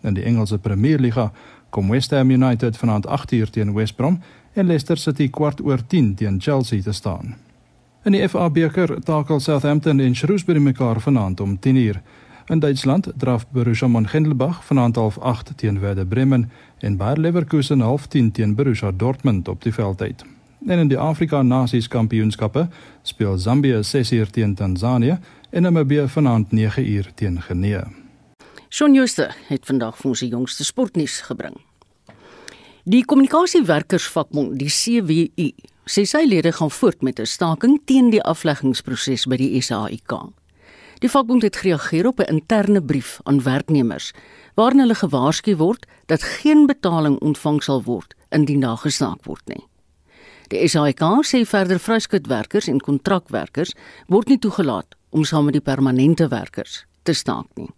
In 0.00 0.14
die 0.14 0.24
Engelse 0.24 0.58
Premierliga 0.58 1.32
kom 1.70 1.90
West 1.90 2.10
Ham 2.10 2.30
United 2.30 2.76
vanaand 2.76 3.06
8:00 3.06 3.50
teen 3.50 3.74
West 3.74 3.96
Brom 3.96 4.20
en 4.52 4.66
Leicester 4.66 4.96
City 4.96 5.30
kwart 5.30 5.60
oor 5.60 5.86
10 5.86 6.14
teen 6.14 6.40
Chelsea 6.40 6.82
te 6.82 6.92
staan. 6.92 7.36
In 8.02 8.12
die 8.12 8.28
FA 8.28 8.50
beker 8.50 9.00
takel 9.00 9.40
Southampton 9.40 10.00
en 10.00 10.14
Shrewsbury 10.14 10.58
mekaar 10.58 11.00
vanaand 11.00 11.40
om 11.40 11.58
10:00. 11.58 12.00
In 12.46 12.58
Duitsland 12.58 13.12
draf 13.16 13.46
Borussia 13.50 13.88
Mönchengladbach 13.88 14.64
vanaand 14.64 14.96
half 14.96 15.18
8 15.18 15.52
teen 15.56 15.80
Werder 15.80 16.06
Bremen 16.06 16.50
en 16.82 16.96
Bayer 16.96 17.18
Leverkusen 17.18 17.80
half 17.80 18.06
10 18.06 18.32
teen 18.32 18.54
Borussia 18.54 18.90
Dortmund 18.90 19.48
op 19.48 19.62
die 19.62 19.72
veld 19.72 20.00
uit. 20.02 20.24
En 20.66 20.78
in 20.78 20.88
die 20.88 20.98
Afrika 20.98 21.42
Nasies 21.42 21.88
Kampioenskappe 21.88 22.68
speel 23.02 23.38
Zambië 23.38 23.82
6:00 23.82 24.30
teen 24.30 24.54
Tansanië 24.54 25.18
en 25.50 25.62
Namibië 25.62 26.08
vanaand 26.08 26.50
9:00 26.50 27.14
teen 27.14 27.42
Guinea. 27.42 27.90
Shaun 28.68 28.94
Jooste 28.94 29.30
het 29.46 29.66
vandag 29.66 29.96
vir 29.96 30.08
ons 30.10 30.20
die 30.20 30.28
jongste 30.28 30.64
sportnuus 30.64 31.20
gebring. 31.20 31.56
Die 32.84 33.04
kommunikasiewerkersvakbond, 33.04 34.58
die 34.58 34.68
CWU, 34.68 35.50
sê 35.84 36.02
sy 36.04 36.24
lede 36.26 36.52
gaan 36.52 36.70
voort 36.70 37.02
met 37.02 37.20
'n 37.20 37.26
staking 37.26 37.80
teen 37.84 38.10
die 38.10 38.22
afleggingsproses 38.22 39.26
by 39.26 39.36
die 39.36 39.60
SAIK. 39.60 40.12
Die 41.02 41.10
vakbond 41.10 41.42
het 41.42 41.56
gereageer 41.58 42.06
op 42.06 42.18
'n 42.20 42.30
interne 42.30 42.82
brief 42.82 43.20
aan 43.22 43.42
werknemers 43.42 44.12
waarin 44.54 44.78
hulle 44.78 44.94
gewaarsku 44.94 45.56
word 45.56 45.86
dat 46.06 46.22
geen 46.22 46.66
betaling 46.66 47.18
ontvang 47.18 47.62
sal 47.62 47.82
word 47.82 48.14
indien 48.28 48.60
daar 48.60 48.76
gestaak 48.76 49.24
word 49.24 49.42
nie. 49.44 49.66
Die 50.48 50.68
SAIK 50.68 51.00
sê 51.26 51.46
verder 51.46 51.78
vryskutwerkers 51.78 52.68
en 52.68 52.80
kontrakwerkers 52.80 53.74
word 54.06 54.28
nie 54.28 54.38
toegelaat 54.38 54.94
om 55.10 55.24
saam 55.24 55.44
met 55.44 55.52
die 55.52 55.60
permanente 55.60 56.28
werkers 56.28 56.86
te 57.02 57.12
staak 57.12 57.46
nie. 57.54 57.70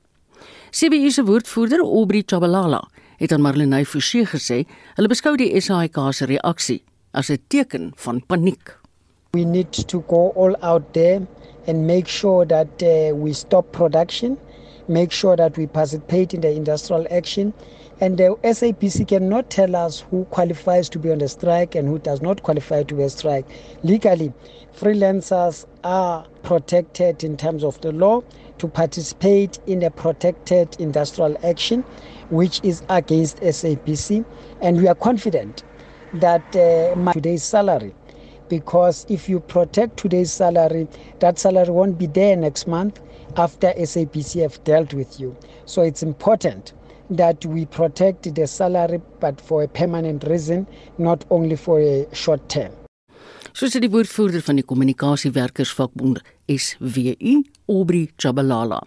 CBU 0.71 1.11
se 1.11 1.25
woordvoerder, 1.25 1.81
Aubrey 1.81 2.23
Chabalala, 2.27 2.89
het 3.17 3.33
aan 3.33 3.41
Marlenae 3.41 3.87
Forsie 3.87 4.27
gesê, 4.27 4.67
hulle 4.95 5.09
beskou 5.09 5.37
die 5.37 5.61
SAIK 5.61 5.97
se 6.11 6.25
reaksie 6.25 6.85
as 7.13 7.31
'n 7.31 7.39
teken 7.49 7.93
van 7.97 8.27
paniek. 8.27 8.79
We 9.31 9.45
need 9.45 9.89
to 9.89 10.05
go 10.09 10.33
all 10.37 10.57
out 10.61 10.93
there 10.93 11.27
and 11.67 11.87
make 11.87 12.09
sure 12.09 12.45
that 12.45 12.83
uh, 12.83 13.15
we 13.15 13.33
stop 13.33 13.71
production, 13.73 14.39
make 14.89 15.13
sure 15.13 15.37
that 15.37 15.57
we 15.57 15.67
participate 15.67 16.35
in 16.35 16.41
the 16.41 16.51
industrial 16.51 17.07
action. 17.11 17.53
And 18.01 18.19
the 18.19 18.37
SAPC 18.43 19.07
cannot 19.07 19.51
tell 19.51 19.77
us 19.77 20.01
who 20.11 20.25
qualifies 20.27 20.89
to 20.91 20.99
be 20.99 21.13
on 21.13 21.19
the 21.19 21.29
strike 21.29 21.75
and 21.77 21.89
who 21.89 21.99
does 22.01 22.21
not 22.21 22.43
qualify 22.43 22.83
to 22.83 22.95
be 22.95 23.05
a 23.05 23.09
strike. 23.09 23.47
Legally, 23.85 24.33
freelancers 24.77 25.65
are 25.85 26.27
protected 26.43 27.23
in 27.23 27.37
terms 27.37 27.63
of 27.63 27.81
the 27.83 27.93
law 27.93 28.21
to 28.59 28.69
participate 28.69 29.59
in 29.67 29.83
a 29.83 29.91
protected 29.91 30.77
industrial 30.81 31.37
action, 31.47 31.83
which 32.31 32.61
is 32.65 32.83
against 32.89 33.39
SAPC. 33.39 34.25
And 34.61 34.79
we 34.79 34.89
are 34.89 34.95
confident 34.97 35.63
that 36.15 36.43
uh, 36.57 37.13
today's 37.13 37.45
salary, 37.45 37.95
because 38.59 39.05
if 39.09 39.29
you 39.29 39.41
protect 39.41 39.97
today's 39.97 40.33
salary, 40.33 40.87
that 41.19 41.41
salary 41.41 41.71
won't 41.71 41.99
be 41.99 42.07
there 42.07 42.37
next 42.37 42.69
month 42.69 43.01
after 43.37 43.73
SAPC 43.73 44.43
have 44.43 44.63
dealt 44.63 44.95
with 44.95 45.19
you. 45.19 45.37
So 45.65 45.83
it's 45.83 46.05
important 46.05 46.73
that 47.11 47.45
we 47.45 47.67
protect 47.67 48.33
the 48.33 48.47
salary, 48.47 49.01
but 49.19 49.41
for 49.41 49.65
a 49.65 49.69
permanent 49.69 50.23
reason, 50.25 50.69
not 50.99 51.25
only 51.31 51.57
for 51.57 51.81
a 51.81 52.07
short 52.15 52.49
term. 52.49 52.84
Soos 53.53 53.75
die 53.77 53.91
woordvoerder 53.91 54.43
van 54.43 54.57
die 54.57 54.65
kommunikasiewerkersvakbond 54.65 56.23
SWU, 56.49 57.43
Aubrey 57.69 58.09
Chabalala. 58.17 58.81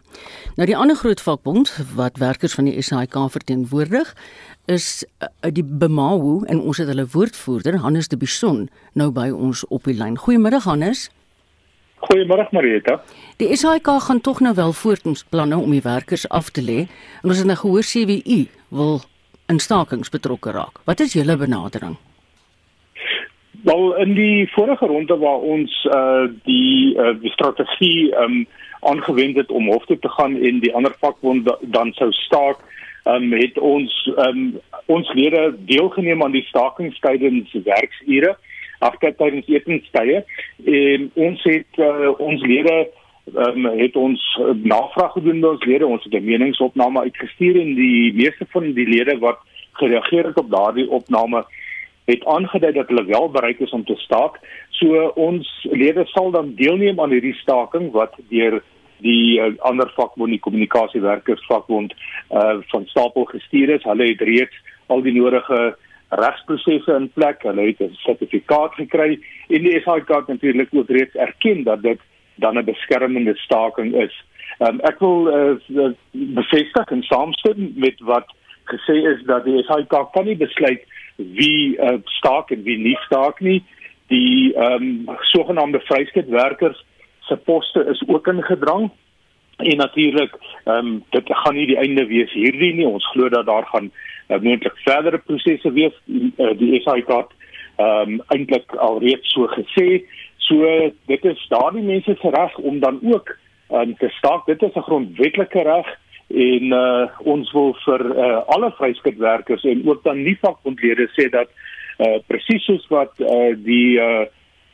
Nou 0.57 0.67
die 0.67 0.77
ander 0.77 0.97
groot 0.97 1.21
vakbond 1.21 1.71
wat 1.95 2.17
werkers 2.17 2.55
van 2.57 2.65
die 2.65 2.81
SAIK 2.81 3.15
verteenwoordig, 3.31 4.13
is 4.65 5.05
uh, 5.21 5.29
die 5.53 5.63
Bemahu 5.63 6.45
en 6.49 6.59
ons 6.59 6.81
het 6.81 6.89
hulle 6.91 7.05
woordvoerder 7.13 7.77
Hannes 7.83 8.09
de 8.11 8.17
Bison 8.17 8.65
nou 8.93 9.11
by 9.11 9.29
ons 9.29 9.63
op 9.67 9.85
die 9.87 9.95
lyn. 9.95 10.17
Goeiemiddag 10.17 10.65
Hannes. 10.67 11.07
Goeiemôre 12.07 12.49
Marieta. 12.51 12.99
Die 13.37 13.53
SAIK 13.55 13.87
gaan 14.07 14.21
tog 14.21 14.41
nou 14.43 14.55
wel 14.57 14.73
voort 14.73 15.05
met 15.05 15.23
planne 15.29 15.57
om 15.57 15.71
die 15.71 15.81
werkers 15.85 16.27
af 16.29 16.49
te 16.49 16.61
lê 16.61 16.79
en 17.21 17.31
ons 17.31 17.37
het 17.37 17.47
nou 17.47 17.57
gehoor 17.57 17.85
CWU 17.85 18.43
wil 18.69 19.01
in 19.47 19.59
stakings 19.59 20.11
betrokke 20.11 20.51
raak. 20.51 20.83
Wat 20.85 20.99
is 20.99 21.15
julle 21.15 21.37
benadering? 21.37 21.97
Wel 23.67 23.95
in 23.95 24.13
die 24.13 24.51
vorige 24.51 24.85
ronde 24.85 25.17
waar 25.17 25.39
ons 25.39 25.73
uh 25.91 26.25
die 26.43 26.95
uh 26.95 27.15
die 27.19 27.31
strategie 27.31 28.15
um 28.15 28.45
aangewend 28.79 29.35
het 29.35 29.51
om 29.51 29.67
hof 29.67 29.85
toe 29.85 29.99
te 29.99 30.09
gaan 30.09 30.37
en 30.39 30.59
die 30.59 30.73
ander 30.75 30.93
vakbond 30.99 31.49
dan 31.61 31.91
sou 31.93 32.11
staak, 32.11 32.61
um 33.03 33.33
het 33.33 33.59
ons 33.59 34.11
um 34.27 34.59
ons 34.85 35.11
lede 35.13 35.55
deelgeneem 35.65 36.23
aan 36.23 36.31
die 36.31 36.45
stakingstydens 36.47 37.51
werksure. 37.63 38.37
agter 38.79 39.15
tydens 39.17 39.47
etenstye 39.49 40.23
en 40.63 41.11
ons 41.13 41.43
het 41.43 41.79
uh, 41.81 42.11
ons 42.21 42.43
lede 42.45 42.75
um, 43.33 43.65
het 43.65 43.95
ons 43.95 44.23
navraag 44.61 45.15
gedoen 45.17 45.41
by 45.41 45.53
ons 45.55 45.65
lede 45.65 45.85
ons 45.85 46.03
het 46.03 46.13
'n 46.13 46.25
meningsopname 46.25 46.99
uitgestuur 47.09 47.61
en 47.61 47.73
die 47.75 48.13
meeste 48.13 48.45
van 48.53 48.73
die 48.73 48.87
lede 48.87 49.17
wat 49.19 49.39
gereageer 49.81 50.25
het 50.25 50.37
op 50.37 50.51
daardie 50.51 50.89
opname 50.89 51.45
het 52.07 52.25
aangedui 52.25 52.71
dat 52.73 52.87
hulle 52.87 53.05
wel 53.05 53.29
bereid 53.31 53.59
is 53.59 53.71
om 53.75 53.83
te 53.85 53.95
staak. 53.95 54.39
So 54.79 55.11
ons 55.19 55.47
lede 55.71 56.05
sal 56.05 56.31
dan 56.31 56.53
deelneem 56.55 56.99
aan 57.03 57.11
hierdie 57.11 57.35
staking 57.41 57.91
wat 57.91 58.15
deur 58.31 58.61
die 59.03 59.39
uh, 59.39 59.51
ander 59.67 59.91
vakbond 59.95 60.31
die 60.33 60.41
kommunikasiewerkers 60.41 61.43
vakbond 61.51 61.93
uh, 62.31 62.57
van 62.71 62.87
stapel 62.93 63.27
gestuur 63.33 63.75
is. 63.75 63.83
Hulle 63.83 64.07
het 64.13 64.23
reeds 64.23 64.63
al 64.87 65.03
die 65.03 65.13
nodige 65.19 65.75
regsprosesse 66.09 66.95
in 66.95 67.09
plek. 67.13 67.43
Hulle 67.43 67.67
het 67.67 67.83
'n 67.83 67.99
sertifikaat 68.05 68.79
gekry 68.79 69.19
en 69.49 69.67
die 69.67 69.81
SAIK 69.81 70.07
het 70.07 70.27
natuurlik 70.27 70.69
ook 70.71 70.89
reeds 70.89 71.15
erken 71.15 71.63
dat 71.63 71.83
dit 71.83 71.99
dan 72.35 72.57
'n 72.57 72.65
beskermende 72.65 73.35
staking 73.35 73.95
is. 73.95 74.15
Um, 74.59 74.79
ek 74.79 74.99
wil 74.99 75.27
uh, 75.27 75.91
bevestig 76.11 76.91
en 76.91 77.03
saamstem 77.03 77.73
met 77.75 77.99
wat 77.99 78.31
gesê 78.63 78.95
is 79.13 79.21
dat 79.25 79.43
die 79.45 79.63
SAIK 79.63 80.11
kan 80.11 80.25
nie 80.25 80.37
besluit 80.37 80.81
wie 81.17 81.77
uh, 81.77 81.97
staak 82.05 82.51
en 82.51 82.63
wie 82.63 82.77
nie 82.77 82.97
staak 83.05 83.39
nie. 83.39 83.63
Die 84.07 84.53
ehm 84.55 84.83
um, 85.07 85.17
sogenaamde 85.33 85.79
vryskutwerkers 85.79 86.85
se 87.27 87.35
poste 87.37 87.85
is 87.89 88.03
ook 88.07 88.27
ingedrang. 88.27 88.91
En 89.57 89.77
natuurlik, 89.77 90.37
ehm 90.63 90.85
um, 90.85 91.03
dit 91.09 91.23
gaan 91.27 91.55
nie 91.55 91.67
die 91.67 91.77
einde 91.77 92.05
wees 92.05 92.31
hierdie 92.31 92.73
nie. 92.73 92.87
Ons 92.87 93.09
glo 93.11 93.29
dat 93.29 93.45
daar 93.45 93.65
gaan 93.65 93.91
uh, 94.27 94.39
moontlik 94.39 94.77
verdere 94.85 95.17
prosesse 95.17 95.71
wees. 95.71 95.93
Uh, 96.07 96.53
die 96.57 96.81
SAIK 96.81 97.07
het 97.07 97.35
ehm 97.75 98.13
um, 98.13 98.21
eintlik 98.27 98.75
alreeds 98.75 99.33
so 99.33 99.47
gesê. 99.47 100.03
So 100.37 100.91
dit 101.05 101.25
is 101.25 101.47
daardie 101.49 101.83
mense 101.83 102.15
se 102.21 102.29
reg 102.29 102.57
om 102.57 102.79
dan 102.79 102.99
ook 103.03 103.35
um, 103.71 103.95
te 103.97 104.09
staak. 104.09 104.45
Dit 104.45 104.61
is 104.61 104.75
'n 104.75 104.87
grondwetlike 104.89 105.61
reg 105.61 105.87
en 106.27 106.73
uh, 106.75 107.07
ons 107.23 107.51
wil 107.55 107.73
vir 107.85 108.03
uh, 108.11 108.41
alle 108.51 108.71
vryskutwerkers 108.77 109.63
en 109.63 109.85
ook 109.87 110.03
dan 110.03 110.23
nie 110.23 110.37
vakbondlede 110.41 111.07
sê 111.15 111.29
dat 111.31 111.47
uh, 111.99 112.17
presies 112.27 112.65
soos 112.67 112.87
wat 112.91 113.13
uh, 113.23 113.53
die 113.55 113.95
uh, 113.99 114.25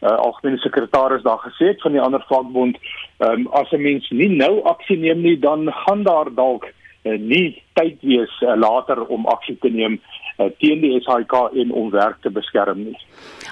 uh, 0.03 0.15
algemene 0.17 0.57
sekretaris 0.57 1.23
daar 1.23 1.41
gesê 1.45 1.73
het 1.73 1.81
van 1.81 1.91
die 1.91 2.01
ander 2.01 2.25
vakbond 2.29 2.79
um, 3.19 3.47
as 3.47 3.71
'n 3.71 3.81
mens 3.81 4.09
nie 4.09 4.29
nou 4.29 4.63
aksie 4.63 4.97
neem 4.97 5.21
nie 5.21 5.37
dan 5.39 5.69
gaan 5.85 6.03
daar 6.03 6.33
dalk 6.33 6.65
uh, 6.65 7.17
nie 7.19 7.61
tyd 7.73 8.01
wees 8.01 8.33
uh, 8.41 8.55
later 8.57 9.05
om 9.05 9.25
aksie 9.25 9.57
te 9.61 9.69
neem 9.69 9.99
uh, 10.39 10.49
teen 10.59 10.81
die 10.81 10.99
SAIK 11.01 11.33
en 11.53 11.71
om 11.71 11.89
werk 11.91 12.21
te 12.21 12.29
beskerm 12.29 12.83
nie. 12.83 12.97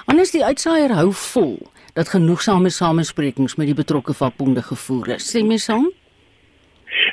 Anders 0.06 0.34
die 0.34 0.44
uitsaaier 0.44 0.94
hou 0.98 1.12
vol 1.12 1.58
dat 1.94 2.08
genoegsame 2.08 2.70
samesprekings 2.70 3.56
met 3.56 3.66
die 3.66 3.78
betrokke 3.78 4.14
vakbonde 4.16 4.62
gevoer 4.62 5.16
is. 5.16 5.28
Sê 5.36 5.44
my 5.44 5.56
saam? 5.56 5.90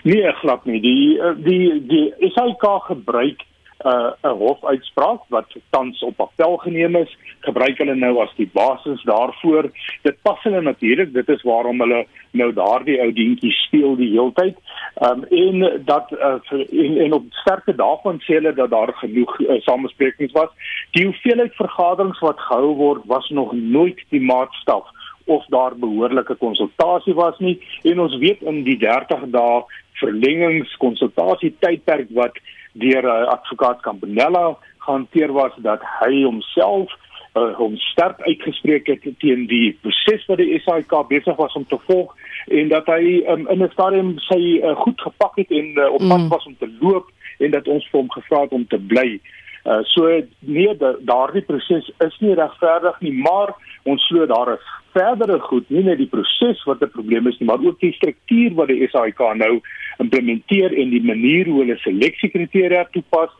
Nee, 0.04 0.32
glad 0.42 0.65
nie. 0.65 0.82
Die 0.82 1.20
die 1.44 1.86
die 1.88 2.32
SAIK 2.34 2.65
gebruik 2.88 3.46
'n 3.80 3.88
uh, 3.88 4.12
'n 4.22 4.38
hofuitspraak 4.38 5.22
wat 5.28 5.56
tans 5.70 6.04
op 6.04 6.20
appel 6.20 6.58
geneem 6.58 6.96
is, 6.96 7.18
gebruik 7.39 7.78
hulle 7.78 7.96
nou 7.96 8.20
as 8.22 8.34
die 8.36 8.50
basis 8.54 9.04
daarvoor. 9.04 9.72
Dit 10.02 10.18
pas 10.22 10.42
hulle 10.44 10.62
natuurlik, 10.62 11.13
dit 11.13 11.30
is 11.30 11.42
waarom 11.42 11.80
hulle 11.80 12.06
nou 12.32 12.54
daardie 12.54 13.00
ou 13.02 13.12
dientjie 13.12 13.52
speel 13.52 13.96
die 13.96 14.12
heeltyd. 14.12 14.58
Ehm 15.00 15.24
um, 15.24 15.63
en 15.63 15.86
dat 15.86 16.12
uh, 16.12 16.36
en, 16.84 16.98
en 17.06 17.13
op 17.13 17.26
sterke 17.30 17.76
daarvan 17.76 18.20
sê 18.20 18.42
hulle 18.42 18.54
dat 18.54 18.70
daar 18.70 18.94
genoeg 18.94 19.39
uh, 19.39 19.62
samesprekings 19.62 20.36
was. 20.36 20.52
Die 20.92 21.06
hoeveelheid 21.06 21.56
vergaderings 21.56 22.20
wat 22.20 22.39
gehou 22.39 22.76
word 22.76 23.02
was 23.06 23.30
nog 23.30 23.54
nooit 23.54 24.04
die 24.10 24.22
maatstaf 24.22 24.92
of 25.36 25.46
daar 25.54 25.76
behoorlike 25.78 26.36
konsultasie 26.42 27.13
was 27.18 27.38
nie 27.39 27.58
en 27.84 28.00
ons 28.06 28.15
weet 28.24 28.42
in 28.52 28.63
die 28.68 28.78
30 28.82 29.28
dae 29.36 29.60
verlengings 30.02 30.74
konsultasie 30.82 31.54
tydperk 31.63 32.10
wat 32.18 32.39
deur 32.80 33.06
uh, 33.06 33.28
advokaat 33.36 33.82
Campanella 33.86 34.58
gehanteer 34.86 35.34
was 35.36 35.54
dat 35.65 35.84
hy 36.00 36.24
homself 36.24 36.94
uh, 37.38 37.54
hom 37.60 37.78
sterk 37.92 38.22
uitgespreek 38.26 38.89
het 38.94 39.06
teen 39.24 39.46
die 39.52 39.78
proses 39.84 40.26
wat 40.32 40.42
die 40.42 40.60
SAIK 40.65 40.96
besig 41.12 41.38
was 41.38 41.54
om 41.60 41.65
te 41.70 41.80
volg 41.88 42.15
en 42.48 42.72
dat 42.74 42.88
hy 42.89 43.22
um, 43.30 43.46
in 43.54 43.63
'n 43.63 43.72
stadium 43.74 44.15
sy 44.30 44.42
uh, 44.58 44.76
goed 44.86 45.02
gepak 45.02 45.36
het 45.42 45.52
en 45.52 45.74
uh, 45.78 45.92
op 45.94 46.02
pad 46.08 46.24
mm. 46.26 46.30
was 46.34 46.46
om 46.46 46.56
te 46.58 46.70
loop 46.82 47.12
en 47.39 47.52
dat 47.52 47.68
ons 47.68 47.86
vir 47.92 48.00
hom 48.00 48.12
gevra 48.12 48.42
het 48.42 48.52
om 48.52 48.68
te 48.68 48.80
bly. 48.80 49.20
Uh, 49.65 49.84
so 49.84 50.08
nee 50.39 50.78
daardie 51.04 51.41
proses 51.41 51.91
is 52.00 52.19
nie 52.19 52.34
regverdig 52.34 53.00
nie 53.02 53.12
maar 53.12 53.54
ons 53.84 54.06
glo 54.08 54.26
daar 54.26 54.54
is 54.54 54.69
verdere 54.95 55.39
goed 55.39 55.69
nie 55.69 55.84
net 55.84 55.98
die 55.98 56.08
proses 56.08 56.63
wat 56.63 56.82
'n 56.82 56.89
probleem 56.95 57.28
is 57.28 57.39
nie 57.39 57.48
maar 57.48 57.65
ook 57.65 57.80
die 57.80 57.91
struktuur 57.93 58.56
wat 58.56 58.67
die 58.67 58.88
SAIK 58.88 59.19
nou 59.36 59.60
implementeer 60.00 60.74
en 60.74 60.91
die 60.93 61.04
manier 61.04 61.48
hoe 61.50 61.62
hulle 61.63 61.78
seleksiekriteria 61.84 62.86
toepas, 62.93 63.32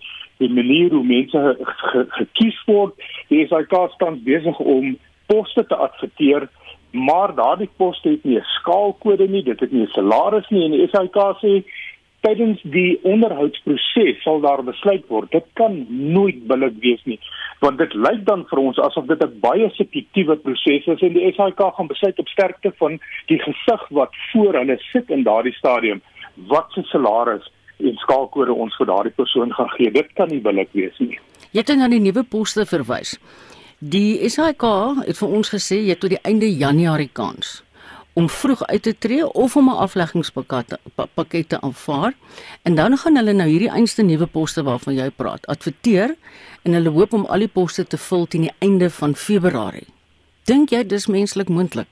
die 0.43 0.51
manier 0.51 0.93
hoe 0.95 1.03
mense 1.08 1.43
gekies 2.17 2.58
word. 2.67 2.95
Die 3.32 3.45
SAIK 3.47 3.75
staan 3.95 4.21
besig 4.25 4.60
om 4.60 4.95
poste 5.32 5.65
te 5.67 5.75
adverteer, 5.75 6.47
maar 6.91 7.36
daardie 7.38 7.69
poste 7.77 8.15
het 8.15 8.23
nie 8.25 8.39
'n 8.39 8.51
skaalkode 8.60 9.27
nie, 9.27 9.43
dit 9.43 9.60
het 9.60 9.71
nie 9.71 9.84
'n 9.84 9.95
salaris 9.95 10.49
nie 10.49 10.65
en 10.65 10.71
die 10.71 10.88
SAIK 10.88 11.17
sê 11.43 11.63
tydens 12.25 12.62
die 12.63 12.99
onderhoudsproses 13.08 14.23
sal 14.23 14.41
daar 14.43 14.63
besluit 14.63 15.05
word. 15.08 15.32
Dit 15.32 15.45
kan 15.60 15.86
nooit 15.89 16.41
billik 16.47 16.75
wees 16.84 17.01
nie, 17.10 17.19
want 17.63 17.79
dit 17.79 17.93
lyk 17.93 18.25
dan 18.27 18.45
vir 18.49 18.62
ons 18.63 18.79
asof 18.79 19.08
dit 19.08 19.23
'n 19.23 19.39
baie 19.39 19.69
subjektiewe 19.77 20.36
proses 20.38 20.88
is 20.88 21.01
en 21.01 21.13
die 21.13 21.32
SAIK 21.34 21.62
gaan 21.75 21.88
besluit 21.88 22.19
op 22.19 22.27
sterkte 22.27 22.71
van 22.77 22.99
die 23.27 23.39
gesig 23.39 23.88
wat 23.89 24.12
voor 24.32 24.53
hulle 24.53 24.77
sit 24.91 25.10
in 25.10 25.23
daardie 25.23 25.53
stadium 25.53 26.01
wat 26.47 26.71
se 26.71 26.84
salaris 26.84 27.51
en 27.79 27.95
skaalkode 27.95 28.53
ons 28.53 28.75
vir 28.75 28.86
daardie 28.86 29.15
persoon 29.15 29.53
gaan 29.53 29.69
gee. 29.69 29.91
Dit 29.91 30.13
kan 30.13 30.27
nie 30.27 30.41
billik 30.41 30.69
wees 30.71 30.97
nie. 30.99 31.19
Jy 31.51 31.60
het 31.60 31.75
nou 31.77 31.89
die 31.89 31.99
nuwe 31.99 32.23
poste 32.23 32.65
verwys. 32.65 33.17
Die 33.79 34.29
SAK 34.29 34.63
het 35.08 35.17
vir 35.17 35.29
ons 35.29 35.49
gesê 35.49 35.79
jy 35.88 35.95
tot 35.95 36.10
die 36.10 36.23
einde 36.23 36.45
Januarie 36.45 37.10
kans 37.13 37.63
om 38.19 38.29
vroeg 38.29 38.65
uit 38.67 38.84
te 38.84 38.93
tree 39.03 39.27
of 39.43 39.55
om 39.55 39.69
'n 39.69 39.82
afleggingspakket 39.86 40.77
pakket 41.13 41.49
te 41.49 41.62
aanvaar. 41.62 42.13
En 42.63 42.75
dan 42.75 42.97
gaan 42.97 43.15
hulle 43.15 43.34
nou 43.34 43.49
hierdie 43.49 43.71
einste 43.71 44.03
nuwe 44.03 44.25
poste 44.25 44.63
waarvan 44.63 44.95
jy 44.95 45.10
praat, 45.10 45.47
adverteer 45.47 46.15
en 46.63 46.73
hulle 46.73 46.89
hoop 46.89 47.13
om 47.13 47.25
al 47.25 47.39
die 47.39 47.53
poste 47.60 47.88
te 47.88 47.97
vul 47.97 48.25
teen 48.25 48.41
die 48.41 48.58
einde 48.60 48.89
van 48.89 49.15
Februarie. 49.15 49.88
Dink 50.43 50.69
jy 50.69 50.84
dis 50.84 51.08
menslik 51.08 51.49
moontlik? 51.49 51.88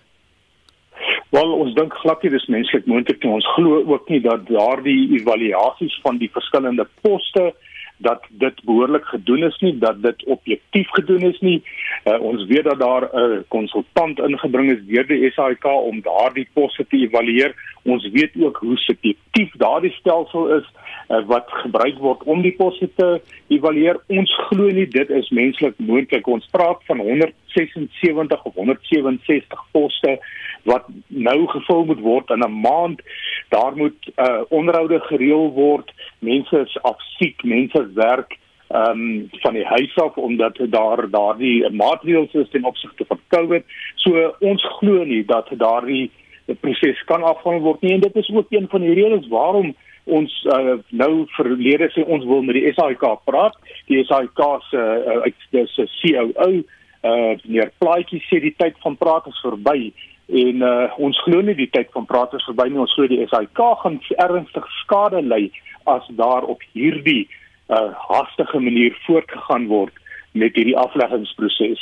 Wel 1.30 1.52
ons 1.52 1.74
dink 1.76 1.94
glad 1.94 2.24
nie 2.24 2.32
dis 2.32 2.48
menslik 2.48 2.86
moontlik 2.86 3.24
nie. 3.24 3.32
Ons 3.32 3.48
glo 3.56 3.84
ook 3.86 4.10
nie 4.10 4.22
dat 4.22 4.48
daardie 4.48 5.20
evaluasies 5.20 6.00
van 6.04 6.18
die 6.18 6.32
verskillende 6.32 6.88
poste 7.02 7.54
dat 7.98 8.24
dit 8.30 8.64
behoorlik 8.64 9.06
gedoen 9.06 9.44
is 9.44 9.58
nie, 9.60 9.78
dat 9.78 10.02
dit 10.02 10.24
objektief 10.24 10.90
gedoen 10.90 11.22
is 11.22 11.40
nie. 11.40 11.64
Uh, 12.06 12.20
ons 12.22 12.46
weet 12.46 12.64
dat 12.64 12.80
daar 12.80 13.10
'n 13.14 13.46
konsultant 13.48 14.20
ingebring 14.20 14.72
is 14.72 14.86
deur 14.86 15.08
die 15.08 15.32
SAIK 15.32 15.66
om 15.66 16.02
daardie 16.02 16.48
poste 16.54 16.86
te 16.88 16.98
evalueer. 16.98 17.56
Ons 17.84 18.10
weet 18.12 18.32
ook 18.40 18.58
hoe 18.58 18.78
subjektief 18.78 19.52
daardie 19.58 19.92
stelsel 19.92 20.56
is 20.56 20.66
uh, 21.10 21.26
wat 21.26 21.46
gebruik 21.48 21.98
word 21.98 22.24
om 22.24 22.42
die 22.42 22.56
poste 22.56 22.90
te 22.96 23.22
evalueer. 23.48 24.00
Ons 24.08 24.36
glo 24.48 24.70
nie 24.72 24.88
dit 24.88 25.10
is 25.10 25.30
menslik 25.30 25.74
moontlik. 25.78 26.28
Ons 26.28 26.48
praat 26.52 26.84
van 26.86 27.00
176 27.00 28.44
of 28.44 28.54
167 28.54 29.66
poste 29.72 30.20
wat 30.68 30.90
nou 31.08 31.48
gevul 31.48 31.86
moet 31.86 32.00
word 32.00 32.30
in 32.36 32.44
'n 32.44 32.60
maand. 32.62 33.02
Daar 33.50 33.76
moet 33.76 34.00
uh, 34.16 34.42
onderhoude 34.50 35.00
gereël 35.00 35.52
word. 35.52 35.92
Mense 36.20 36.60
is 36.60 36.82
afsiek, 36.82 37.44
mense 37.44 37.92
werk 37.94 38.38
ehm 38.68 39.02
um, 39.02 39.30
van 39.32 39.54
die 39.54 39.66
huis 39.66 39.96
af 39.96 40.18
omdat 40.18 40.58
daar 40.70 41.10
daardie 41.10 41.70
maatreëls 41.72 42.34
is 42.34 42.50
ten 42.50 42.66
opsigte 42.66 43.06
van 43.08 43.20
COVID. 43.28 43.64
So 43.96 44.36
ons 44.40 44.64
glo 44.80 45.04
nie 45.04 45.26
dat 45.26 45.48
daardie 45.52 46.12
proses 46.60 47.04
kan 47.04 47.24
afhandel 47.24 47.64
word 47.64 47.82
nie 47.82 47.94
en 47.94 48.00
dit 48.00 48.16
is 48.16 48.32
ook 48.34 48.46
een 48.50 48.68
van 48.70 48.82
die 48.82 48.94
redes 48.94 49.28
waarom 49.28 49.76
ons 50.04 50.34
uh, 50.44 50.76
nou 50.90 51.26
verlede 51.36 51.90
sê 51.92 52.04
ons 52.04 52.26
wil 52.26 52.42
met 52.42 52.56
die 52.56 52.74
SAIK 52.74 53.06
praat. 53.24 53.56
Die 53.88 54.04
SAIK 54.04 54.44
se 54.70 54.84
uh, 55.16 55.32
dis 55.50 55.78
'n 55.78 55.88
COO 56.02 56.64
uh 57.04 57.36
meneer 57.46 57.72
Plaatjie 57.78 58.20
sê 58.28 58.40
die 58.42 58.56
tyd 58.58 58.76
van 58.84 58.98
praat 58.98 59.28
is 59.28 59.40
verby 59.46 59.94
en 60.28 60.62
uh, 60.62 61.00
ons 61.00 61.20
glo 61.24 61.42
nie 61.42 61.56
die 61.56 61.70
tyd 61.72 61.92
van 61.96 62.06
praat 62.06 62.34
is 62.36 62.46
verby 62.50 62.68
nie 62.70 62.82
ons 62.84 62.94
glo 62.98 63.08
die 63.08 63.24
SAIK 63.32 63.62
gaan 63.84 64.00
ernstig 64.20 64.66
skade 64.84 65.22
ly 65.24 65.48
as 65.88 66.08
daar 66.20 66.44
op 66.44 66.64
hierdie 66.74 67.28
uh, 67.72 67.94
hastige 68.10 68.60
manier 68.60 68.96
voortgegaan 69.06 69.68
word 69.72 69.94
met 70.32 70.56
hierdie 70.56 70.78
afleggingsproses. 70.78 71.80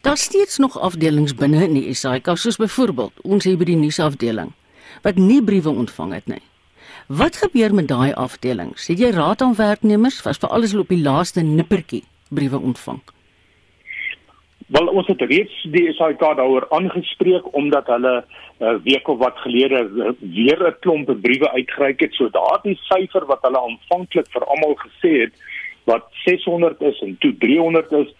Daar 0.00 0.16
steeds 0.16 0.58
nog 0.58 0.78
afdelings 0.80 1.34
binne 1.34 1.64
in 1.64 1.76
die 1.76 1.94
SAIK 1.94 2.32
soos 2.40 2.56
byvoorbeeld 2.56 3.20
ons 3.22 3.44
hier 3.44 3.58
by 3.60 3.68
die 3.68 3.80
nuusafdeling 3.80 4.54
wat 5.04 5.20
nie 5.20 5.42
briewe 5.44 5.70
ontvang 5.70 6.14
het 6.16 6.30
nie. 6.30 6.42
Wat 7.06 7.36
gebeur 7.36 7.74
met 7.74 7.88
daai 7.88 8.14
afdelings? 8.14 8.88
Het 8.88 8.98
jy 8.98 9.10
raad 9.14 9.42
aan 9.44 9.54
werknemers 9.54 10.22
was 10.24 10.40
vir 10.42 10.50
alles 10.50 10.74
op 10.74 10.88
die 10.88 11.02
laaste 11.02 11.44
nippertjie 11.44 12.02
briewe 12.34 12.58
ontvang? 12.58 13.02
Wel 14.66 14.88
ons 14.90 15.06
het 15.06 15.20
reeds 15.22 15.54
die 15.70 15.92
SAIK 15.94 16.18
daaroor 16.20 16.66
aangespreek 16.74 17.52
omdat 17.54 17.86
hulle 17.86 18.14
'n 18.58 18.64
uh, 18.64 18.74
week 18.82 19.08
of 19.08 19.18
wat 19.18 19.38
gelede 19.38 19.80
uh, 19.94 20.10
weer 20.18 20.58
'n 20.68 20.76
klomp 20.80 21.10
briewe 21.22 21.50
uitgereik 21.50 22.00
het. 22.00 22.14
So 22.14 22.28
daardie 22.28 22.78
syfer 22.82 23.26
wat 23.26 23.42
hulle 23.42 23.60
aanvanklik 23.60 24.26
vir 24.30 24.44
almal 24.44 24.74
gesê 24.74 25.12
het 25.20 25.34
wat 25.84 26.04
600 26.24 26.82
is 26.82 27.00
en 27.00 27.16
toe 27.18 27.34
300 27.38 27.92
is, 27.92 28.14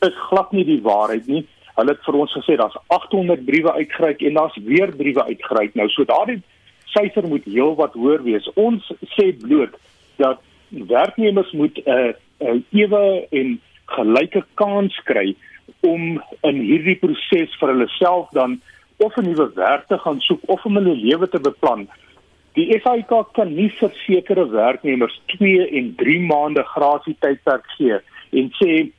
is 0.00 0.16
glad 0.28 0.52
nie 0.52 0.64
die 0.64 0.82
waarheid 0.82 1.26
nie. 1.26 1.46
Hulle 1.74 1.90
het 1.90 2.04
vir 2.04 2.14
ons 2.14 2.32
gesê 2.32 2.56
daar's 2.56 2.76
800 2.86 3.44
briewe 3.44 3.72
uitgereik 3.72 4.22
en 4.22 4.34
daar's 4.34 4.58
weer 4.64 4.96
briewe 4.96 5.24
uitgereik. 5.24 5.74
Nou 5.74 5.88
so 5.88 6.04
daardie 6.04 6.42
syfer 6.84 7.28
moet 7.28 7.44
heelwat 7.44 7.92
hoër 7.92 8.22
wees. 8.22 8.50
Ons 8.54 8.92
sê 9.14 9.30
bloot 9.46 9.78
dat 10.16 10.40
werknemers 10.68 11.52
moet 11.52 11.78
'n 11.78 11.90
uh, 11.90 12.12
'n 12.40 12.56
uh, 12.56 12.82
ewe 12.82 13.26
en 13.30 13.60
gelyke 13.86 14.44
kans 14.54 15.00
kry 15.04 15.36
om 15.80 16.22
in 16.42 16.60
hierdie 16.60 16.96
proses 17.00 17.52
vir 17.60 17.72
hulle 17.72 17.88
self 17.98 18.30
dan 18.32 18.60
of 18.96 19.16
'n 19.16 19.26
nuwe 19.28 19.50
werk 19.54 19.86
te 19.88 19.98
gaan 19.98 20.20
soek 20.20 20.40
of 20.46 20.64
om 20.64 20.76
hulle 20.76 20.96
lewe 20.96 21.28
te 21.28 21.40
beplan. 21.40 21.88
Die 22.54 22.80
SAIK 22.80 23.12
kan 23.34 23.54
nie 23.54 23.70
vir 23.80 23.90
sekere 24.06 24.46
werknemers 24.50 25.20
2 25.26 25.66
en 25.78 25.94
3 25.98 26.20
maande 26.20 26.62
grasie 26.62 27.16
tydperk 27.20 27.66
gee 27.76 27.98
en 28.30 28.52
sê 28.60 28.90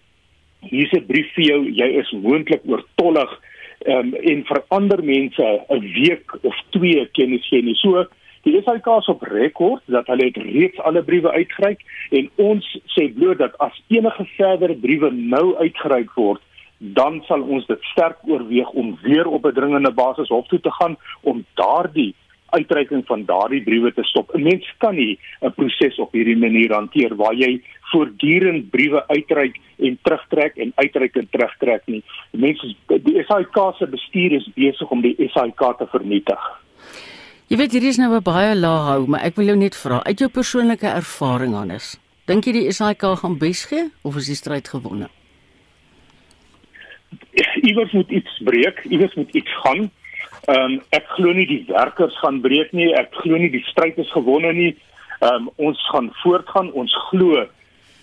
hier's 0.60 0.94
'n 0.94 1.06
brief 1.08 1.30
vir 1.36 1.46
jou, 1.46 1.62
jy 1.70 1.90
is 2.02 2.12
moontlik 2.12 2.62
oortollig 2.66 3.32
um, 3.88 4.14
en 4.14 4.44
vir 4.44 4.64
ander 4.70 5.04
mense 5.04 5.44
'n 5.70 5.80
week 5.80 6.36
of 6.44 6.56
2 6.72 7.08
kennis 7.14 7.48
gee 7.48 7.62
nie. 7.62 7.76
So 7.76 8.06
die 8.44 8.62
SAIK 8.62 8.88
is 8.98 9.08
op 9.08 9.22
rekord 9.22 9.82
dat 9.88 10.08
hulle 10.08 10.26
het 10.26 10.38
reeds 10.38 10.80
alle 10.80 11.04
briewe 11.04 11.32
uitgereik 11.32 11.80
en 12.12 12.30
ons 12.36 12.66
sê 12.94 13.08
bloot 13.14 13.38
dat 13.38 13.58
as 13.58 13.82
enige 13.88 14.26
verdere 14.38 14.76
briewe 14.76 15.12
nou 15.12 15.56
uitgereik 15.56 16.12
word 16.16 16.42
dan 16.94 17.22
sal 17.28 17.42
ons 17.42 17.66
dit 17.66 17.82
sterk 17.82 18.18
oorweeg 18.28 18.70
om 18.70 18.98
weer 19.02 19.28
op 19.28 19.46
'n 19.46 19.54
dringende 19.54 19.92
basis 19.92 20.30
hof 20.30 20.48
toe 20.48 20.60
te 20.60 20.72
gaan 20.72 20.98
om 21.22 21.46
daardie 21.54 22.16
uitreiking 22.50 23.04
van 23.06 23.26
daardie 23.26 23.64
briewe 23.64 23.94
te 23.94 24.04
stop. 24.04 24.34
'n 24.34 24.44
Mens 24.44 24.66
kan 24.78 24.96
nie 24.96 25.20
'n 25.42 25.54
proses 25.54 26.00
op 26.00 26.12
hierdie 26.12 26.38
manier 26.38 26.74
hanteer 26.74 27.16
waar 27.16 27.34
jy 27.34 27.62
voortdurend 27.92 28.70
briewe 28.70 29.08
uitreik 29.08 29.60
en 29.78 29.98
terugtrek 30.02 30.58
en 30.58 30.72
uitreik 30.76 31.16
en 31.16 31.28
terugtrek 31.30 31.82
nie. 31.86 32.04
Mense 32.32 32.76
die 32.88 33.24
SAIK 33.24 33.58
se 33.78 33.88
bestuur 33.88 34.32
is 34.32 34.50
besig 34.56 34.90
om 34.90 35.02
die 35.02 35.16
SAIK 35.34 35.78
te 35.78 35.88
vernietig. 35.88 36.42
Jy 37.48 37.58
weet 37.58 37.72
hier 37.72 37.84
is 37.84 37.98
nou 37.98 38.16
'n 38.16 38.24
baie 38.24 38.56
laag 38.56 38.86
hou, 38.88 39.08
maar 39.08 39.24
ek 39.24 39.36
wil 39.36 39.46
jou 39.46 39.58
net 39.58 39.76
vra 39.76 40.04
uit 40.04 40.20
jou 40.20 40.30
persoonlike 40.30 40.88
ervaring 40.88 41.54
Hannes. 41.54 42.00
Dink 42.26 42.46
jy 42.46 42.52
die 42.52 42.72
SAIK 42.72 43.02
gaan 43.22 43.38
besgee 43.38 43.92
of 44.02 44.16
is 44.16 44.26
die 44.26 44.36
stryd 44.36 44.68
gewonne? 44.68 45.10
Iewers 47.62 47.92
moet 47.92 48.10
iets 48.10 48.42
breek, 48.44 48.84
iewers 48.90 49.14
moet 49.14 49.32
iets 49.36 49.54
gaan. 49.64 49.90
Ehm 50.46 50.62
um, 50.62 50.82
ek 50.90 51.08
glo 51.18 51.34
nie 51.34 51.48
die 51.50 51.64
werkers 51.68 52.18
gaan 52.22 52.42
breek 52.42 52.72
nie. 52.72 52.92
Ek 52.94 53.14
glo 53.24 53.38
nie 53.38 53.50
die 53.50 53.64
stryd 53.66 53.98
is 53.98 54.12
gewonne 54.12 54.54
nie. 54.54 54.76
Ehm 55.20 55.48
um, 55.48 55.50
ons 55.56 55.82
gaan 55.90 56.12
voortgaan. 56.22 56.72
Ons 56.72 56.94
glo 57.10 57.46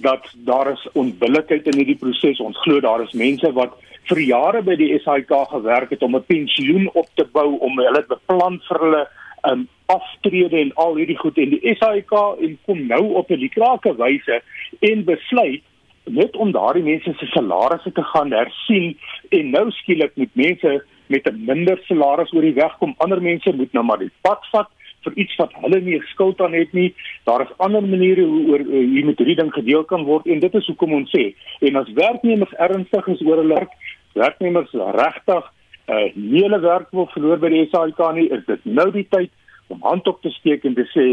dat 0.03 0.27
daar 0.35 0.72
is 0.72 0.88
onbillikheid 0.92 1.66
in 1.70 1.79
hierdie 1.79 1.98
proses. 2.01 2.40
Ons 2.40 2.59
glo 2.64 2.81
daar 2.81 3.03
is 3.03 3.12
mense 3.12 3.53
wat 3.55 3.79
vir 4.11 4.20
jare 4.27 4.62
by 4.66 4.75
die 4.77 4.90
SAIK 5.05 5.31
gewerk 5.53 5.90
het 5.94 6.03
om 6.03 6.16
'n 6.16 6.25
pensioen 6.27 6.90
op 6.94 7.09
te 7.14 7.25
bou, 7.25 7.59
om 7.59 7.79
hulle 7.79 8.05
beplan 8.09 8.61
vir 8.68 8.79
hulle 8.85 9.03
um 9.51 9.68
aftrede 9.87 10.59
en 10.59 10.72
al 10.75 10.96
hierdie 10.96 11.18
goed 11.18 11.38
en 11.38 11.51
die 11.51 11.75
SAIK 11.79 12.12
en 12.46 12.59
kom 12.66 12.87
nou 12.87 13.14
op 13.20 13.31
'n 13.31 13.42
likrake 13.44 13.94
wyse 13.96 14.42
en 14.81 15.05
besluit 15.05 15.62
net 16.11 16.37
om 16.37 16.53
daardie 16.53 16.83
mense 16.83 17.15
se 17.19 17.27
salarisse 17.27 17.93
te 17.93 18.03
gaan 18.03 18.33
hersien 18.33 18.97
en 19.31 19.51
nou 19.51 19.71
skielik 19.71 20.17
moet 20.17 20.35
mense 20.35 20.83
met 21.07 21.27
'n 21.27 21.45
minder 21.45 21.79
salaris 21.87 22.33
oor 22.33 22.43
die 22.43 22.55
weg 22.55 22.77
kom. 22.79 22.95
Ander 22.99 23.23
mense 23.23 23.53
moet 23.55 23.73
nou 23.73 23.85
maar 23.85 23.99
die 23.99 24.11
pad 24.21 24.47
vat 24.53 24.69
vir 25.05 25.12
iets 25.15 25.37
wat 25.37 25.53
hulle 25.62 25.81
nie 25.81 26.01
skuld 26.12 26.41
aan 26.41 26.53
het 26.53 26.73
nie. 26.73 26.95
Daar 27.25 27.43
is 27.43 27.57
ander 27.59 27.83
maniere 27.83 28.25
hoe 28.25 28.47
oor 28.51 28.61
uh, 28.61 28.85
hier 28.95 29.05
met 29.05 29.19
hierdie 29.19 29.37
ding 29.37 29.53
gedeel 29.53 29.85
kan 29.85 30.05
word 30.05 30.27
en 30.27 30.41
dit 30.41 30.55
is 30.55 30.67
hoekom 30.67 30.93
ons 30.93 31.11
sê 31.11 31.35
en 31.61 31.77
as 31.77 31.93
werknemers 31.99 32.55
ernstig 32.59 33.09
is 33.09 33.25
oor 33.27 33.43
hulle 33.43 33.55
werk, 33.55 33.75
werknemers 34.15 34.73
regtig 34.73 35.45
uh, 35.88 36.09
hele 36.15 36.61
werk 36.61 36.91
wil 36.91 37.09
verloor 37.15 37.38
by 37.43 37.49
die 37.49 37.69
SAIK 37.73 38.01
nie, 38.15 38.29
is 38.31 38.45
dit 38.47 38.65
nou 38.65 38.91
die 38.95 39.07
tyd 39.11 39.31
om 39.69 39.83
hand 39.83 40.07
op 40.07 40.23
te 40.23 40.31
steek 40.31 40.65
en 40.65 40.75
te 40.75 40.87
sê 40.93 41.07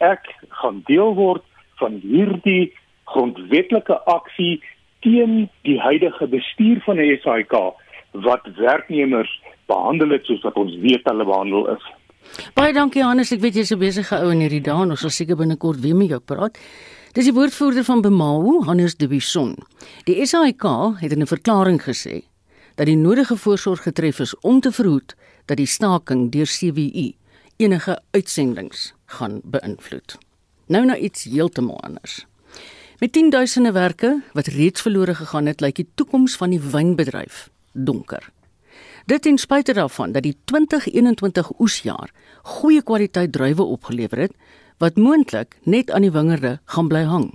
ek 0.00 0.26
gaan 0.62 0.82
deel 0.88 1.14
word 1.14 1.44
van 1.80 2.00
hierdie 2.02 2.72
grondwetlike 3.12 3.96
aksie 4.10 4.60
teen 5.04 5.48
die 5.66 5.78
huidige 5.80 6.26
bestuur 6.26 6.82
van 6.84 7.00
die 7.00 7.16
SAIK 7.22 7.54
wat 8.26 8.46
werknemers 8.58 9.30
behandel 9.70 10.16
het 10.16 10.26
soos 10.28 10.42
wat 10.46 10.58
ons 10.60 10.76
weet 10.82 11.06
hulle 11.08 11.24
behandel 11.24 11.68
is. 11.76 11.84
Baie 12.54 12.72
dankie 12.76 13.02
Hannes, 13.02 13.32
ek 13.32 13.40
weet 13.40 13.56
jy's 13.60 13.72
'n 13.72 13.80
besige 13.80 14.16
ou 14.16 14.30
in 14.30 14.42
hierdie 14.44 14.62
dae 14.62 14.82
en 14.82 14.90
ons 14.90 15.00
sal 15.00 15.10
seker 15.10 15.36
binnekort 15.36 15.80
weer 15.80 15.96
met 15.96 16.10
jou 16.10 16.20
praat. 16.20 16.58
Dis 17.12 17.24
die 17.24 17.34
woordvoerder 17.34 17.84
van 17.84 18.02
Bemao, 18.02 18.62
Hannes 18.64 18.94
de 18.96 19.08
Bison. 19.08 19.56
Die 20.04 20.26
SAIK 20.26 20.64
het 21.00 21.12
in 21.12 21.22
'n 21.22 21.26
verklaring 21.26 21.80
gesê 21.82 22.24
dat 22.76 22.86
die 22.86 22.96
nodige 22.96 23.36
voorsorg 23.36 23.82
getref 23.82 24.20
is 24.20 24.34
om 24.40 24.60
te 24.60 24.72
verhoed 24.72 25.16
dat 25.46 25.56
die 25.56 25.66
staking 25.66 26.30
deur 26.30 26.46
CWU 26.46 27.12
enige 27.56 27.98
uitsendings 28.10 28.94
gaan 29.06 29.40
beïnvloed. 29.44 30.18
Nou 30.66 30.84
nou 30.84 30.98
iets 30.98 31.24
heeltemal 31.24 31.80
anders. 31.80 32.26
Met 33.00 33.16
10000e 33.16 33.72
werke 33.72 34.22
wat 34.32 34.46
reeds 34.46 34.82
verlore 34.82 35.14
gegaan 35.14 35.46
het, 35.46 35.62
lyk 35.64 35.78
die 35.78 35.88
toekoms 35.94 36.34
van 36.36 36.52
die 36.52 36.60
wynbedryf 36.60 37.46
donker. 37.72 38.26
Dit 39.08 39.22
ten 39.22 39.38
spyte 39.40 39.72
daarvan 39.72 40.12
dat 40.12 40.22
die 40.22 40.36
2021 40.44 41.48
oesjaar 41.58 42.10
goeie 42.42 42.82
kwaliteit 42.82 43.32
druiwe 43.32 43.62
opgelewer 43.62 44.18
het 44.26 44.36
wat 44.84 45.00
moontlik 45.00 45.56
net 45.64 45.90
aan 45.90 46.04
die 46.04 46.12
wingerde 46.12 46.58
gaan 46.64 46.92
bly 46.92 47.02
hang. 47.08 47.30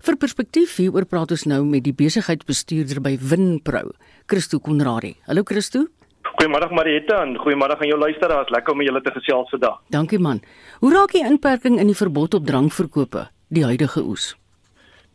Vir 0.00 0.16
perspektief 0.16 0.78
hieroor 0.80 1.04
praat 1.04 1.36
ons 1.36 1.44
nou 1.44 1.60
met 1.68 1.84
die 1.84 1.92
besigheidsbestuurder 1.92 3.04
by 3.04 3.18
Winpro, 3.20 3.92
Christo 4.26 4.56
Konradi. 4.58 5.18
Hallo 5.28 5.44
Christo. 5.44 5.84
Goeiemôre 6.32 6.72
Marietta 6.72 7.20
en 7.26 7.36
goeiemôre 7.36 7.76
aan 7.76 7.92
jou 7.92 8.00
luisteraars. 8.00 8.48
Lekker 8.56 8.72
om 8.72 8.88
julle 8.88 9.04
te 9.04 9.12
gesels 9.20 9.52
vandag. 9.52 9.82
Dankie 9.92 10.18
man. 10.18 10.40
Hoe 10.80 10.96
raak 10.96 11.12
die 11.12 11.26
inperking 11.28 11.76
in 11.76 11.92
die 11.92 12.00
verbod 12.04 12.40
op 12.40 12.46
drankverkope 12.48 13.28
die 13.52 13.68
huidige 13.68 14.00
oes? 14.00 14.32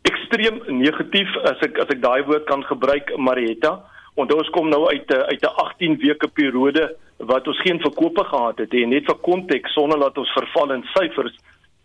Ekstreem 0.04 0.60
negatief 0.68 1.30
as 1.48 1.60
ek 1.64 1.78
as 1.78 1.88
ek 1.94 2.02
daai 2.02 2.22
woord 2.28 2.44
kan 2.50 2.64
gebruik 2.68 3.12
Marietta. 3.16 3.78
Onthou 4.14 4.38
ons 4.38 4.52
kom 4.54 4.68
nou 4.68 4.86
uit 4.90 5.10
'n 5.10 5.24
uit 5.30 5.42
'n 5.42 5.56
18 5.64 5.96
weke 5.98 6.28
periode 6.28 6.96
wat 7.18 7.48
ons 7.48 7.60
geen 7.60 7.80
verkope 7.80 8.24
gehad 8.24 8.58
het 8.58 8.74
en 8.74 8.88
net 8.88 9.04
vir 9.06 9.18
konteks 9.22 9.72
sonder 9.72 9.98
dat 9.98 10.18
ons 10.18 10.32
verval 10.32 10.72
in 10.72 10.84
syfers 10.94 11.36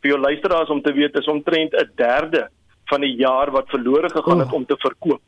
vir 0.02 0.12
jou 0.12 0.20
luisteraars 0.20 0.70
om 0.70 0.82
te 0.82 0.94
weet 0.94 1.16
is 1.16 1.28
omtrent 1.28 1.74
'n 1.74 1.92
derde 1.96 2.50
van 2.90 3.02
die 3.02 3.16
jaar 3.16 3.52
wat 3.52 3.70
verlore 3.70 4.10
gegaan 4.10 4.40
het 4.40 4.52
oh. 4.52 4.54
om 4.54 4.66
te 4.66 4.78
verkoop. 4.78 5.22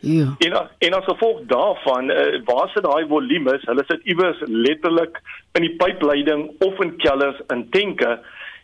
Ja. 0.00 0.34
En 0.38 0.52
en 0.78 0.92
as 0.94 1.04
gevolg 1.04 1.40
daarvan, 1.50 2.10
uh, 2.10 2.40
waar 2.44 2.68
sit 2.68 2.82
daai 2.82 3.06
volumes? 3.06 3.64
Hulle 3.66 3.84
sit 3.86 4.04
iewers 4.04 4.42
letterlik 4.46 5.20
in 5.52 5.62
die 5.62 5.76
pypleiding 5.76 6.50
of 6.58 6.80
in 6.80 6.96
kellers 6.96 7.40
in 7.48 7.66
tenke 7.70 8.20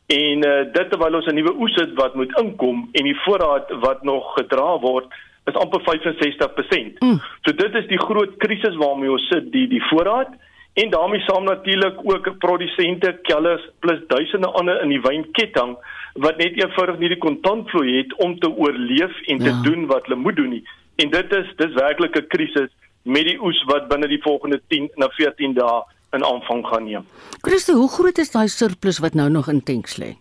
en 0.06 0.46
uh, 0.46 0.72
dit 0.72 0.90
terwyl 0.90 1.14
ons 1.14 1.26
'n 1.26 1.34
nuwe 1.34 1.54
oes 1.58 1.74
het 1.80 1.94
wat 1.94 2.14
moet 2.14 2.32
inkom 2.40 2.88
en 2.92 3.04
die 3.04 3.20
voorraad 3.24 3.70
wat 3.80 4.02
nog 4.02 4.34
gedra 4.34 4.78
word 4.78 5.06
is 5.44 5.54
amper 5.54 5.80
65%. 5.80 6.98
Mm. 6.98 7.20
So 7.44 7.52
dit 7.52 7.74
is 7.74 7.86
die 7.86 8.00
groot 8.00 8.36
krisis 8.36 8.76
waarmee 8.76 9.10
ons 9.10 9.28
sit, 9.28 9.52
die 9.52 9.66
die 9.68 9.82
voorraad 9.90 10.28
en 10.74 10.90
daarmee 10.90 11.20
saam 11.20 11.44
natuurlik 11.44 12.00
ook 12.02 12.38
produsente, 12.38 13.18
kellers 13.22 13.68
plus 13.78 14.00
duisende 14.08 14.48
ander 14.48 14.82
in 14.82 14.88
die 14.88 15.00
wynketting 15.00 15.76
wat 16.14 16.36
net 16.38 16.56
eenvoudig 16.58 16.98
nie 16.98 17.08
die 17.08 17.18
kontantvloei 17.18 17.96
het 17.96 18.14
om 18.24 18.38
te 18.38 18.50
oorleef 18.50 19.20
en 19.26 19.38
te 19.38 19.52
ja. 19.52 19.62
doen 19.62 19.86
wat 19.86 20.06
hulle 20.06 20.20
moet 20.20 20.36
doen 20.36 20.48
nie. 20.48 20.64
En 20.96 21.10
dit 21.10 21.32
is 21.34 21.52
dis 21.56 21.74
werklik 21.74 22.16
'n 22.16 22.26
krisis 22.26 22.70
met 23.02 23.24
die 23.24 23.40
oes 23.40 23.64
wat 23.70 23.88
binne 23.88 24.08
die 24.08 24.22
volgende 24.22 24.60
10 24.68 24.90
na 24.96 25.08
14 25.08 25.54
dae 25.54 25.82
in 26.14 26.24
aanvang 26.24 26.66
gaan 26.66 26.84
neem. 26.84 27.06
Christo, 27.42 27.74
hoe 27.74 27.88
groot 27.88 28.18
is 28.18 28.30
daai 28.30 28.48
surplus 28.48 28.98
wat 29.04 29.14
nou 29.14 29.28
nog 29.30 29.48
in 29.48 29.62
tanks 29.62 29.98
lê? 29.98 30.14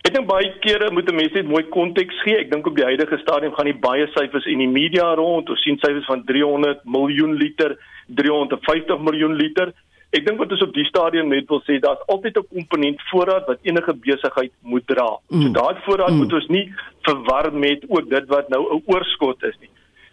Ek 0.00 0.14
dink 0.14 0.26
baie 0.28 0.48
kere 0.64 0.90
moet 0.90 1.10
'n 1.10 1.16
mens 1.16 1.32
net 1.32 1.46
mooi 1.46 1.62
konteks 1.68 2.22
gee. 2.24 2.38
Ek 2.38 2.50
dink 2.50 2.66
op 2.66 2.76
die 2.76 2.84
huidige 2.84 3.18
stadium 3.18 3.52
gaan 3.52 3.66
nie 3.66 3.80
baie 3.88 4.06
syfers 4.16 4.46
in 4.46 4.58
die 4.58 4.68
media 4.68 5.14
rond. 5.14 5.50
Ons 5.50 5.62
sien 5.62 5.78
syfers 5.78 6.06
van 6.06 6.24
300 6.24 6.80
miljoen 6.84 7.34
liter, 7.36 7.76
350 8.08 8.98
miljoen 8.98 9.34
liter. 9.36 9.74
Ek 10.10 10.24
dink 10.26 10.38
wat 10.38 10.50
ons 10.50 10.62
op 10.62 10.72
die 10.74 10.86
stadium 10.88 11.28
net 11.28 11.46
wil 11.48 11.60
sê, 11.66 11.78
daar's 11.78 12.00
altyd 12.08 12.38
'n 12.38 12.48
komponent 12.54 13.02
voorraad 13.10 13.46
wat 13.46 13.60
enige 13.62 13.92
besigheid 13.94 14.52
moet 14.62 14.86
dra. 14.86 15.18
Mm. 15.28 15.42
So 15.42 15.48
daai 15.52 15.76
voorraad 15.84 16.10
mm. 16.10 16.18
moet 16.18 16.32
ons 16.32 16.48
nie 16.48 16.72
verwar 17.02 17.52
met 17.52 17.84
ook 17.88 18.10
dit 18.10 18.26
wat 18.28 18.48
nou 18.48 18.62
'n 18.74 18.82
oorskot 18.86 19.42
is 19.44 19.56
nie. 19.60 19.70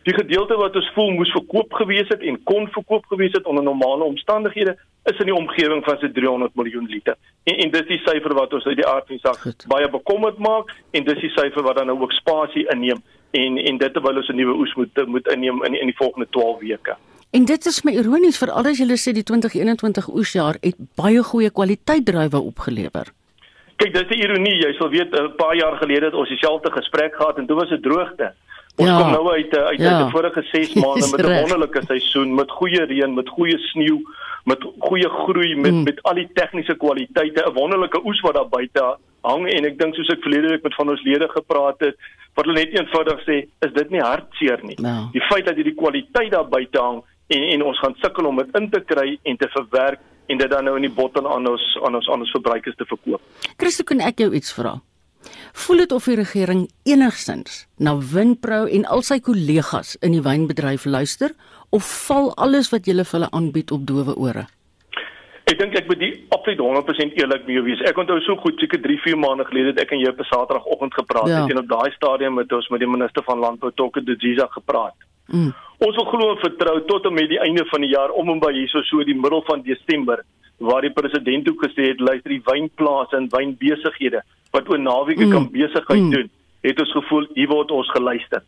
Die 0.07 0.15
gedeelte 0.15 0.55
wat 0.55 0.75
ons 0.79 0.87
voel 0.95 1.09
moes 1.17 1.31
verkoop 1.35 1.73
gewees 1.75 2.07
het 2.07 2.21
en 2.23 2.37
kon 2.47 2.69
verkoop 2.71 3.05
gewees 3.11 3.33
het 3.35 3.47
onder 3.51 3.63
normale 3.63 4.05
omstandighede 4.07 4.77
is 5.11 5.19
in 5.19 5.27
die 5.27 5.35
omgewing 5.35 5.83
van 5.83 5.97
so 5.99 6.11
300 6.11 6.55
miljoen 6.55 6.87
liter. 6.87 7.17
En, 7.43 7.57
en 7.57 7.73
dis 7.73 7.89
die 7.89 7.99
syfer 8.05 8.35
wat 8.37 8.55
ons 8.55 8.67
uit 8.69 8.79
die 8.79 8.87
aard 8.87 9.09
van 9.09 9.19
die 9.19 9.25
saak 9.25 9.67
baie 9.73 9.89
bekommerd 9.91 10.39
maak 10.39 10.71
en 10.95 11.03
dis 11.09 11.19
die 11.25 11.33
syfer 11.35 11.65
wat 11.67 11.75
dan 11.81 11.91
nou 11.91 11.97
ook 12.05 12.15
spasie 12.15 12.63
inneem 12.71 13.03
en 13.35 13.59
en 13.59 13.83
dit 13.83 13.93
terwyl 13.97 14.23
ons 14.23 14.31
'n 14.31 14.39
nuwe 14.39 14.55
oes 14.63 14.73
moet 14.79 15.03
moet 15.17 15.27
inneem 15.35 15.59
in 15.67 15.75
in 15.81 15.91
die 15.91 15.99
volgende 15.99 16.27
12 16.29 16.59
weke. 16.63 16.95
En 17.35 17.45
dit 17.45 17.65
is 17.65 17.83
my 17.83 17.91
ironies 17.91 18.39
vir 18.39 18.51
alles 18.51 18.79
julle 18.79 18.95
sê 18.95 19.11
die 19.11 19.27
2021 19.27 20.07
oesjaar 20.07 20.55
het 20.61 20.79
baie 20.95 21.23
goeie 21.23 21.51
kwaliteit 21.51 22.05
druiwe 22.05 22.39
opgelewer. 22.39 23.11
Kyk, 23.75 23.93
dis 23.93 24.09
'n 24.09 24.23
ironie. 24.23 24.55
Jy 24.63 24.73
sal 24.73 24.89
weet 24.89 25.11
'n 25.11 25.35
paar 25.35 25.55
jaar 25.55 25.75
gelede 25.77 26.05
het 26.05 26.13
ons 26.13 26.29
dieselfde 26.29 26.71
gesprek 26.71 27.15
gehad 27.15 27.37
en 27.37 27.45
toe 27.45 27.55
was 27.55 27.69
dit 27.69 27.83
droogte. 27.83 28.33
Ons 28.77 28.89
ja. 28.89 28.97
kom 29.01 29.11
nou 29.11 29.31
uit 29.33 29.53
eh, 29.57 29.63
uit 29.73 29.79
ja. 29.81 29.97
die 30.03 30.11
vorige 30.13 30.43
6 30.51 30.73
maande 30.83 31.07
met 31.11 31.25
'n 31.25 31.33
wonderlike 31.39 31.81
seisoen 31.87 32.35
met 32.35 32.51
goeie 32.51 32.83
reën, 32.85 33.13
met 33.13 33.29
goeie 33.29 33.57
sneeu, 33.57 33.97
met 34.45 34.61
goeie 34.79 35.09
groei, 35.09 35.55
met 35.55 35.71
mm. 35.71 35.83
met 35.83 36.01
al 36.03 36.13
die 36.13 36.29
tegniese 36.33 36.75
kwaliteite, 36.77 37.43
'n 37.45 37.53
wonderlike 37.53 38.01
oes 38.05 38.21
wat 38.21 38.33
daar 38.33 38.49
buite 38.49 38.97
hang 39.21 39.49
en 39.49 39.65
ek 39.65 39.79
dink 39.79 39.95
soos 39.95 40.09
ek 40.13 40.21
verlede 40.21 40.47
week 40.53 40.63
met 40.63 40.75
van 40.75 40.89
ons 40.89 41.03
lede 41.03 41.27
gepraat 41.29 41.79
het, 41.79 41.95
wat 42.35 42.45
hulle 42.45 42.59
net 42.59 42.75
eenvoudig 42.77 43.23
sê, 43.25 43.37
is 43.65 43.73
dit 43.73 43.89
nie 43.89 44.01
hartseer 44.01 44.59
nie. 44.63 44.77
No. 44.81 45.09
Die 45.11 45.25
feit 45.31 45.45
dat 45.45 45.57
jy 45.57 45.63
die 45.63 45.79
kwaliteit 45.81 46.31
daar 46.31 46.47
buite 46.49 46.79
hang 46.79 47.01
en 47.27 47.43
en 47.53 47.63
ons 47.63 47.79
gaan 47.79 47.95
sukkel 48.01 48.29
om 48.29 48.37
dit 48.37 48.59
in 48.59 48.69
te 48.69 48.81
kry 48.85 49.17
en 49.23 49.37
te 49.37 49.49
verwerk 49.55 49.99
en 50.27 50.37
dit 50.37 50.49
dan 50.49 50.63
nou 50.63 50.75
in 50.75 50.85
die 50.85 50.93
botten 50.93 51.27
aan 51.27 51.47
ons 51.47 51.65
aan 51.83 51.95
ons 51.95 52.09
aan 52.09 52.23
ons 52.23 52.35
verbruikers 52.35 52.75
te 52.75 52.85
verkoop. 52.85 53.21
Christo, 53.57 53.83
kan 53.83 54.03
ek 54.05 54.23
jou 54.23 54.33
iets 54.35 54.53
vra? 54.53 54.77
Voel 55.65 55.77
dit 55.77 55.91
of 55.91 56.05
die 56.05 56.15
regering 56.15 56.67
enigsins 56.85 57.65
na 57.77 57.97
Winpro 58.13 58.65
en 58.65 58.85
al 58.85 59.01
sy 59.01 59.19
kollegas 59.19 59.95
in 60.01 60.11
die 60.15 60.21
wynbedryf 60.21 60.85
luister 60.85 61.33
of 61.69 61.87
val 62.07 62.33
alles 62.37 62.71
wat 62.71 62.85
julle 62.85 63.05
vir 63.05 63.19
hulle 63.19 63.31
aanbied 63.31 63.71
op 63.71 63.87
dowe 63.87 64.15
ore? 64.15 64.47
Ek 65.47 65.55
dink 65.61 65.77
ek 65.79 65.87
moet 65.87 65.99
die 66.01 66.11
absoluut 66.35 66.59
100% 66.59 67.13
eerlik 67.21 67.45
mee 67.47 67.61
wees. 67.63 67.81
Ek 67.87 67.97
onthou 67.97 68.17
so 68.25 68.35
goed 68.43 68.59
seker 68.59 68.81
3, 68.83 68.97
4 69.05 69.19
maande 69.19 69.45
gelede 69.47 69.71
het 69.71 69.85
ek 69.85 69.93
en 69.95 70.01
jy 70.01 70.11
op 70.11 70.19
'n 70.19 70.27
Saterdagoggend 70.27 70.93
gepraat 70.93 71.31
ja. 71.31 71.45
en 71.47 71.61
op 71.63 71.69
daai 71.69 71.91
stadium 71.95 72.37
het 72.37 72.51
ons 72.51 72.67
met 72.67 72.83
die 72.83 72.89
minister 72.95 73.23
van 73.23 73.39
landbou 73.39 73.71
Tokke 73.71 74.03
de 74.03 74.15
Ziza 74.19 74.47
gepraat. 74.51 74.95
Mm. 75.27 75.53
Ons 75.77 75.93
wil 75.93 76.07
glo 76.09 76.31
en 76.33 76.39
vertrou 76.41 76.79
tot 76.89 77.05
en 77.05 77.13
met 77.13 77.27
die 77.29 77.37
einde 77.37 77.61
van 77.69 77.83
die 77.85 77.91
jaar 77.91 78.09
om 78.17 78.31
en 78.33 78.39
by 78.41 78.49
hierso 78.55 78.81
so 78.87 79.03
die 79.05 79.15
middel 79.15 79.43
van 79.45 79.61
Desember 79.61 80.23
waar 80.57 80.81
die 80.81 80.93
president 80.93 81.49
ook 81.51 81.67
gesê 81.67 81.91
het 81.91 81.99
luister 82.01 82.33
die 82.33 82.41
wynplase 82.47 83.13
en 83.17 83.27
wynbesighede 83.29 84.23
wat 84.55 84.71
oor 84.71 84.81
naweke 84.81 85.27
mm. 85.27 85.35
kan 85.35 85.45
besigheid 85.53 86.01
mm. 86.01 86.15
doen, 86.15 86.31
het 86.65 86.81
ons 86.81 86.95
gevoel 86.97 87.27
hier 87.35 87.51
word 87.51 87.73
ons 87.75 87.91
geluister. 87.93 88.41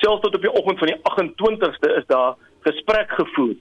Selfs 0.00 0.24
tot 0.24 0.38
op 0.38 0.46
die 0.46 0.54
oggend 0.62 0.80
van 0.80 0.92
die 0.94 0.96
28ste 1.10 1.92
is 1.98 2.08
daar 2.08 2.40
gesprek 2.64 3.12
gevoer. 3.18 3.52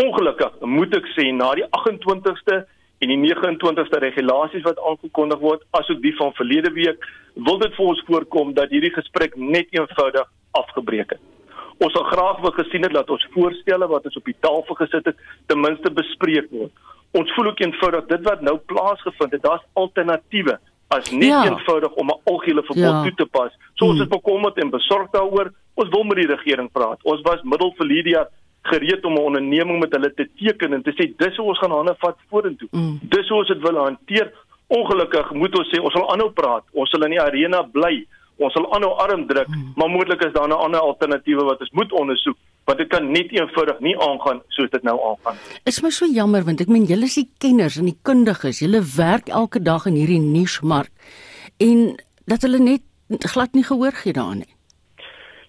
Ongelukkig 0.00 0.56
moet 0.64 0.96
ek 0.96 1.10
sê 1.12 1.28
na 1.36 1.50
die 1.58 1.68
28ste 1.68 2.62
en 3.04 3.12
die 3.12 3.20
29ste 3.26 4.00
regulasies 4.06 4.64
wat 4.64 4.80
aangekondig 4.80 5.44
word, 5.44 5.68
asook 5.76 6.00
die 6.00 6.16
van 6.16 6.32
verlede 6.40 6.72
week, 6.72 7.04
wil 7.36 7.60
dit 7.60 7.76
vir 7.76 7.92
ons 7.92 8.02
voorkom 8.08 8.56
dat 8.56 8.72
hierdie 8.72 8.94
gesprek 8.94 9.36
net 9.36 9.68
eenvoudig 9.76 10.32
afgebreek 10.56 11.18
het. 11.18 11.33
Ons 11.78 11.92
sal 11.92 12.04
graag 12.04 12.40
wil 12.40 12.54
gesien 12.58 12.82
het 12.82 12.92
dat 12.92 13.10
ons 13.10 13.26
voorstelle 13.34 13.86
wat 13.86 14.04
ons 14.04 14.16
op 14.16 14.24
die 14.24 14.36
tafel 14.40 14.74
gesit 14.74 15.04
het, 15.04 15.16
ten 15.46 15.60
minste 15.60 15.90
bespreek 15.90 16.50
word. 16.50 16.72
Ons 17.14 17.32
voel 17.34 17.46
ook 17.46 17.60
eenvoudig 17.60 18.06
dit 18.06 18.22
wat 18.22 18.40
nou 18.42 18.56
plaasgevind 18.58 19.32
het, 19.32 19.42
daar's 19.42 19.66
alternatiewe 19.72 20.58
as 20.88 21.10
nie 21.10 21.30
ja. 21.30 21.44
eenvoudig 21.44 21.92
om 21.92 22.06
'n 22.06 22.20
algehele 22.24 22.62
verbod 22.62 22.84
ja. 22.84 23.02
toe 23.02 23.14
te 23.14 23.26
pas. 23.26 23.52
So 23.74 23.84
ons 23.86 24.00
is 24.00 24.06
hmm. 24.06 24.16
bekommerd 24.16 24.56
en 24.58 24.70
besorgd 24.70 25.12
daaroor. 25.12 25.52
Ons 25.74 25.88
wil 25.88 26.04
met 26.04 26.16
die 26.16 26.26
regering 26.26 26.72
praat. 26.72 27.02
Ons 27.02 27.20
was 27.22 27.42
middel 27.42 27.74
vir 27.78 27.86
Lydia 27.86 28.28
gereed 28.62 29.04
om 29.04 29.14
'n 29.14 29.26
onderneming 29.28 29.80
met 29.80 29.92
hulle 29.92 30.14
te 30.14 30.28
teken 30.36 30.72
en 30.72 30.82
te 30.82 30.92
sê 30.92 31.12
dis 31.16 31.36
hoe 31.36 31.46
ons 31.46 31.58
gaan 31.58 31.70
hande 31.70 31.94
vat 31.98 32.16
vorentoe. 32.30 32.68
Mm. 32.70 32.98
Dis 33.02 33.28
hoe 33.28 33.38
ons 33.38 33.48
dit 33.48 33.62
wil 33.62 33.76
hanteer. 33.76 34.32
Ongelukkig 34.66 35.32
moet 35.32 35.58
ons 35.58 35.68
sê 35.68 35.80
ons 35.80 35.92
sal 35.92 36.10
aanhou 36.12 36.30
praat. 36.30 36.64
Ons 36.72 36.90
sal 36.90 37.04
in 37.04 37.10
die 37.10 37.20
arena 37.20 37.62
bly 37.62 38.06
ons 38.38 38.52
sal 38.52 38.66
aanhou 38.74 38.92
arm 39.04 39.26
druk, 39.26 39.46
hmm. 39.46 39.72
maar 39.76 39.90
moontlik 39.90 40.24
is 40.26 40.32
daar 40.32 40.48
'n 40.48 40.52
ander 40.52 40.80
alternatiewe 40.80 41.44
wat 41.44 41.60
ons 41.60 41.70
moet 41.72 41.92
ondersoek, 41.92 42.36
want 42.64 42.78
dit 42.78 42.88
kan 42.88 43.10
net 43.10 43.30
eenvoudig 43.30 43.80
nie 43.80 43.96
aangaan 43.98 44.42
soos 44.48 44.70
dit 44.70 44.82
nou 44.82 44.98
aangaan. 45.00 45.36
Is 45.64 45.82
my 45.82 45.90
so 45.90 46.06
jammer 46.06 46.44
want 46.44 46.60
ek 46.60 46.68
meen 46.68 46.84
julle 46.84 47.04
is 47.04 47.14
die 47.14 47.30
kenners 47.38 47.76
en 47.76 47.84
die 47.84 47.98
kundiges, 48.02 48.60
julle 48.60 48.82
werk 48.96 49.28
elke 49.28 49.62
dag 49.62 49.86
in 49.86 49.94
hierdie 49.94 50.20
nuusmark 50.20 50.90
en 51.58 51.96
dat 52.26 52.42
hulle 52.42 52.58
net 52.58 52.82
glad 53.20 53.52
nie 53.52 53.64
gehoor 53.64 53.92
gee 53.92 54.12
daaraan 54.12 54.38
nie. 54.38 54.54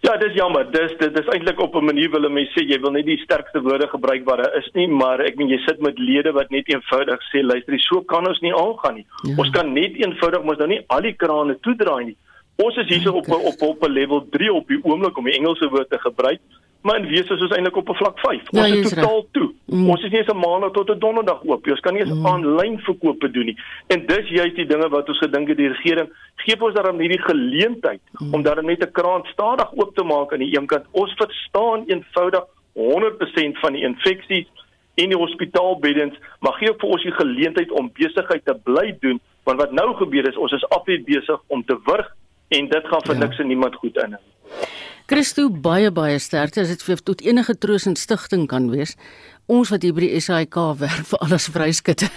Ja, 0.05 0.13
dis 0.21 0.35
jammer. 0.37 0.67
Dis 0.69 0.91
dit 0.99 1.15
is 1.17 1.29
eintlik 1.33 1.59
op 1.59 1.75
'n 1.75 1.85
manier 1.85 2.09
wil 2.11 2.29
mense 2.29 2.51
sê 2.53 2.61
jy 2.69 2.79
wil 2.79 2.91
net 2.91 3.05
die 3.05 3.17
sterkste 3.17 3.61
woorde 3.61 3.87
gebruik 3.87 4.25
wat 4.25 4.37
daar 4.37 4.57
is 4.57 4.69
nie, 4.73 4.87
maar 4.87 5.19
ek 5.19 5.35
meen 5.35 5.49
jy 5.49 5.57
sit 5.65 5.81
met 5.81 5.97
lede 5.97 6.31
wat 6.31 6.51
net 6.51 6.67
eenvoudig 6.67 7.19
sê 7.31 7.41
luister, 7.41 7.79
so 7.79 8.01
kan 8.01 8.27
ons 8.27 8.39
nie 8.41 8.53
aangaan 8.53 8.95
nie. 8.95 9.05
Ja. 9.23 9.35
Ons 9.37 9.49
kan 9.49 9.73
net 9.73 9.95
eenvoudig 9.95 10.43
mos 10.43 10.57
nou 10.57 10.67
nie 10.67 10.81
al 10.87 11.01
die 11.01 11.13
krane 11.13 11.57
toedraai 11.61 12.05
nie. 12.05 12.17
Ons 12.55 12.77
is 12.77 12.87
hier 12.87 13.13
op 13.13 13.27
op 13.29 13.61
op 13.61 13.83
'n 13.83 13.91
level 13.91 14.27
3 14.29 14.53
op 14.53 14.67
die 14.67 14.79
oomblik 14.83 15.17
om 15.17 15.23
die 15.23 15.37
Engelse 15.37 15.69
woord 15.69 15.89
te 15.89 15.99
gebruik, 15.99 16.39
maar 16.81 16.99
in 16.99 17.07
wese 17.07 17.33
is 17.33 17.41
ons 17.41 17.51
eintlik 17.51 17.75
op 17.75 17.89
'n 17.89 17.95
vlak 17.95 18.19
5. 18.19 18.41
Ja, 18.49 18.61
ons 18.61 18.69
ja, 18.69 18.75
is 18.75 18.89
totaal 18.89 19.15
recht. 19.15 19.33
toe. 19.33 19.51
Mm. 19.65 19.89
Ons 19.89 20.03
is 20.03 20.11
nie 20.11 20.19
eens 20.19 20.33
'n 20.33 20.37
maandag 20.37 20.71
tot 20.71 20.89
'n 20.89 20.99
donderdag 20.99 21.43
oop. 21.43 21.67
Ons 21.67 21.79
kan 21.79 21.93
nie 21.93 22.01
eens 22.01 22.13
mm. 22.13 22.25
aanlyn 22.25 22.79
verkope 22.79 23.31
doen 23.31 23.45
nie. 23.45 23.57
En 23.87 24.05
dis 24.05 24.27
juist 24.27 24.55
die 24.55 24.65
dinge 24.65 24.89
wat 24.89 25.09
ons 25.09 25.17
gedink 25.17 25.47
het 25.47 25.57
die 25.57 25.67
regering 25.67 26.09
gee 26.35 26.61
ons 26.61 26.73
daarom 26.73 26.99
hierdie 26.99 27.21
geleentheid 27.21 28.01
mm. 28.11 28.33
om 28.33 28.43
daarom 28.43 28.65
net 28.65 28.83
'n 28.83 28.91
kraan 28.91 29.23
stadig 29.25 29.71
oop 29.75 29.95
te 29.95 30.03
maak 30.03 30.33
aan 30.33 30.39
die 30.39 30.57
een 30.57 30.65
kant. 30.65 30.85
Ons 30.91 31.13
verstaan 31.13 31.83
eenvoudig 31.87 32.43
100% 32.73 33.59
van 33.59 33.73
die 33.73 33.83
infeksies 33.83 34.47
in 34.93 35.09
die 35.09 35.17
hospitaalbeddens, 35.17 36.15
maar 36.39 36.53
gee 36.53 36.73
vir 36.77 36.89
ons 36.89 37.03
die 37.03 37.11
geleentheid 37.11 37.71
om 37.71 37.91
besigheid 37.93 38.45
te 38.45 38.55
bly 38.63 38.97
doen, 38.99 39.19
want 39.43 39.59
wat 39.59 39.71
nou 39.71 39.95
gebeur 39.95 40.27
is 40.27 40.37
ons 40.37 40.51
is 40.51 40.69
afweet 40.69 41.05
besig 41.05 41.41
om 41.47 41.65
te 41.65 41.77
wurg 41.83 42.15
en 42.49 42.69
dit 42.69 42.87
gaan 42.91 43.05
vir 43.05 43.15
ja. 43.15 43.21
niks 43.25 43.39
en 43.39 43.47
niemand 43.47 43.75
goed 43.75 43.97
in. 44.03 44.17
Christo 45.05 45.51
baie 45.53 45.91
baie 45.93 46.17
sterkte 46.17 46.63
as 46.63 46.71
dit 46.73 46.81
vir 46.81 47.01
tot 47.05 47.19
enige 47.21 47.53
troos 47.61 47.85
en 47.85 47.93
stigting 47.93 48.47
kan 48.49 48.71
wees. 48.71 48.95
Ons 49.45 49.69
wat 49.69 49.83
hier 49.85 49.93
by 49.93 50.01
die 50.01 50.17
SAIK 50.17 50.55
werk 50.79 51.03
vir 51.05 51.19
alles 51.21 51.45
vryskitte. 51.53 52.07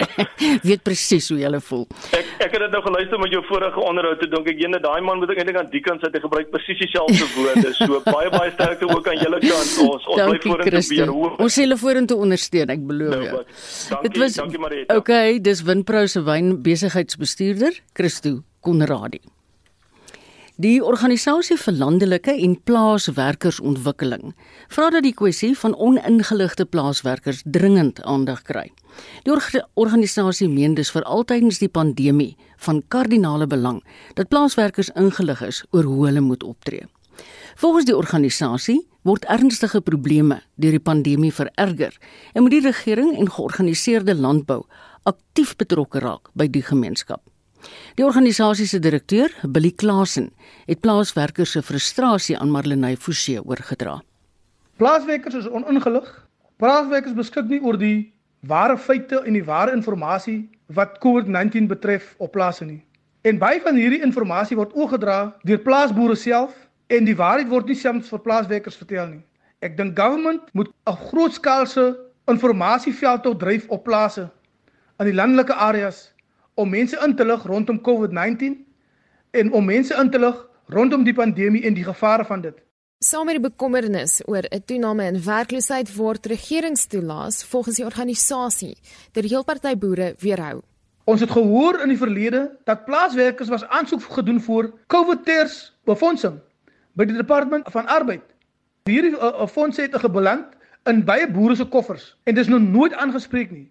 weet 0.68 0.80
presies 0.86 1.28
hoe 1.28 1.36
jy 1.42 1.50
voel. 1.60 1.84
Ek 2.16 2.30
ek 2.46 2.54
het 2.56 2.62
dit 2.64 2.72
nou 2.72 2.80
geluister 2.86 3.20
met 3.20 3.34
jou 3.36 3.42
vorige 3.50 3.84
onderhoud 3.84 4.22
te 4.24 4.30
dink 4.32 4.48
ek 4.48 4.62
jene 4.64 4.80
daai 4.80 5.04
man 5.04 5.20
moet 5.20 5.34
ek 5.34 5.42
eintlik 5.42 5.58
aan 5.60 5.68
die 5.74 5.82
kant 5.84 6.00
sit 6.00 6.16
hy 6.16 6.22
gebruik 6.24 6.48
presies 6.54 6.80
dieselfde 6.80 7.28
woorde. 7.34 7.74
So 7.76 8.00
baie 8.16 8.32
baie 8.32 8.54
sterkte 8.56 8.88
ook 8.88 9.12
aan 9.12 9.20
julle 9.20 9.42
kant. 9.44 9.76
Ons 9.84 10.08
ons 10.08 10.24
bly 10.24 10.40
vorentoe 10.46 10.82
weer 10.88 11.12
hoor. 11.12 11.36
Ons 11.36 11.58
sê 11.58 11.66
hulle 11.66 11.80
vorentoe 11.84 12.18
ondersteun, 12.24 12.72
ek 12.78 12.88
belowe 12.88 13.20
nou, 13.20 13.28
jou. 13.28 14.00
Dit 14.08 14.18
was 14.24 14.40
dankie 14.40 14.64
Marita. 14.64 14.96
Okay, 14.96 15.36
dis 15.44 15.60
Winpro 15.68 16.06
se 16.08 16.24
wyn 16.24 16.56
besigheidsbestuurder 16.64 17.76
Christo 17.92 18.38
Konradi. 18.64 19.20
Die 20.62 20.78
organisasie 20.84 21.56
vir 21.58 21.74
landelike 21.74 22.32
en 22.44 22.52
plaaswerkersontwikkeling 22.68 24.34
vra 24.70 24.90
dat 24.94 25.02
die 25.02 25.14
kwessie 25.16 25.56
van 25.58 25.72
oningeligte 25.74 26.66
plaaswerkers 26.68 27.40
dringend 27.56 27.98
aandag 28.06 28.44
kry. 28.46 28.68
Die 29.24 29.32
organisasie 29.74 30.46
meen 30.52 30.76
dus 30.78 30.92
vir 30.94 31.08
altydens 31.16 31.58
die 31.58 31.70
pandemie 31.72 32.36
van 32.66 32.82
kardinale 32.94 33.48
belang 33.50 33.80
dat 34.20 34.30
plaaswerkers 34.30 34.92
ingelig 34.94 35.42
is 35.48 35.64
oor 35.72 35.88
hoe 35.88 36.06
hulle 36.06 36.22
moet 36.22 36.46
optree. 36.46 36.86
Volgens 37.56 37.88
die 37.90 37.96
organisasie 37.96 38.78
word 39.02 39.26
ernstige 39.32 39.80
probleme 39.80 40.42
deur 40.54 40.78
die 40.78 40.86
pandemie 40.92 41.32
vererger 41.34 41.98
en 42.34 42.46
moet 42.46 42.54
die 42.54 42.64
regering 42.68 43.16
en 43.16 43.34
georganiseerde 43.34 44.14
landbou 44.14 44.62
aktief 45.10 45.56
betrokke 45.56 46.06
raak 46.06 46.30
by 46.38 46.46
die 46.46 46.62
gemeenskap. 46.62 47.31
Die 47.94 48.04
organisasie 48.04 48.66
se 48.66 48.78
direkteur, 48.78 49.32
Billy 49.42 49.70
Klasen, 49.70 50.30
het 50.66 50.80
plaaswerkers 50.80 51.50
se 51.50 51.62
frustrasie 51.62 52.38
aan 52.38 52.50
Marlenae 52.50 52.96
Forsie 52.96 53.40
oorgedra. 53.44 54.00
Plaaswerkers 54.76 55.34
is 55.34 55.48
oningelig. 55.48 56.08
Plaaswerkers 56.56 57.14
beskik 57.14 57.48
nie 57.50 57.60
oor 57.60 57.78
die 57.78 58.12
ware 58.46 58.78
feite 58.78 59.22
en 59.26 59.36
die 59.36 59.44
ware 59.44 59.72
inligting 59.72 60.48
wat 60.74 60.98
COVID-19 61.04 61.68
betref 61.68 62.14
op 62.18 62.32
plase 62.32 62.64
nie. 62.64 62.82
En 63.22 63.38
baie 63.38 63.60
van 63.62 63.76
hierdie 63.76 64.02
inligting 64.02 64.58
word 64.58 64.74
oorgedra 64.74 65.34
deur 65.42 65.58
plaasboere 65.58 66.16
self 66.16 66.54
en 66.88 67.04
die 67.04 67.16
waarheid 67.16 67.48
word 67.48 67.66
nie 67.66 67.78
soms 67.78 68.08
vir 68.08 68.18
plaaswerkers 68.18 68.76
vertel 68.76 69.06
nie. 69.06 69.22
Ek 69.62 69.76
dink 69.76 69.96
government 69.98 70.42
moet 70.52 70.72
'n 70.86 70.96
grootskaalse 71.08 71.96
informasieveld 72.26 73.22
tot 73.22 73.38
dryf 73.38 73.68
op 73.68 73.84
plase 73.84 74.30
in 74.98 75.06
die 75.06 75.14
landelike 75.14 75.54
areas 75.54 76.11
om 76.54 76.68
mense 76.68 76.98
in 77.04 77.16
te 77.16 77.24
lig 77.24 77.44
rondom 77.48 77.80
COVID-19 77.80 78.58
en 79.30 79.52
om 79.52 79.64
mense 79.64 79.94
in 79.94 80.10
te 80.10 80.18
lig 80.18 80.46
rondom 80.66 81.04
die 81.04 81.14
pandemie 81.14 81.64
en 81.64 81.74
die 81.74 81.84
gevare 81.84 82.24
van 82.24 82.40
dit. 82.40 82.56
Saam 83.02 83.26
met 83.26 83.34
die 83.34 83.48
bekommernis 83.48 84.20
oor 84.30 84.44
'n 84.50 84.62
toename 84.64 85.04
in 85.04 85.22
werkloosheid 85.24 85.96
word 85.96 86.26
regeringstoelaas 86.26 87.44
volgens 87.44 87.76
die 87.76 87.84
organisasie 87.84 88.76
deur 89.12 89.24
heel 89.24 89.44
party 89.44 89.76
boere 89.76 90.14
weerhou. 90.18 90.62
Ons 91.04 91.20
het 91.20 91.30
gehoor 91.30 91.80
in 91.82 91.88
die 91.88 91.98
verlede 91.98 92.58
dat 92.64 92.84
plaaswerkers 92.84 93.48
was 93.48 93.64
aansoek 93.64 94.02
gedoen 94.02 94.40
vir 94.40 94.72
COVID-ters 94.86 95.72
befondsing 95.84 96.38
by 96.92 97.04
die 97.04 97.16
departement 97.16 97.66
van 97.70 97.86
arbeid. 97.86 98.22
Hierdie 98.84 99.16
uh, 99.16 99.24
uh, 99.24 99.46
fonds 99.46 99.76
het 99.76 99.96
gebeland 99.96 100.46
in 100.90 101.04
baie 101.04 101.26
boere 101.30 101.56
se 101.56 101.64
koffers 101.64 102.16
en 102.22 102.34
dis 102.34 102.48
nog 102.48 102.62
nooit 102.62 102.94
aangespreek 102.94 103.50
nie. 103.50 103.70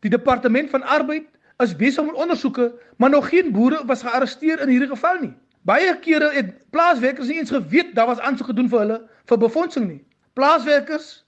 Die 0.00 0.10
departement 0.10 0.70
van 0.70 0.82
arbeid 0.82 1.26
is 1.58 1.76
besig 1.76 2.04
met 2.04 2.14
ondersoeke, 2.14 2.72
maar 2.96 3.10
nog 3.10 3.28
geen 3.28 3.52
boere 3.52 3.82
was 3.86 4.02
gearresteer 4.02 4.60
in 4.60 4.68
hierdie 4.68 4.88
geval 4.88 5.20
nie. 5.20 5.34
Baie 5.62 5.98
kere 6.02 6.32
het 6.34 6.70
plaaswerkers 6.70 7.28
nie 7.28 7.38
eens 7.38 7.50
geweet 7.50 7.94
daar 7.94 8.06
was 8.06 8.18
aansoek 8.18 8.46
gedoen 8.50 8.68
vir 8.68 8.78
hulle 8.78 8.98
vir 9.30 9.38
befondsing 9.38 9.86
nie. 9.88 10.00
Plaaswerkers 10.34 11.24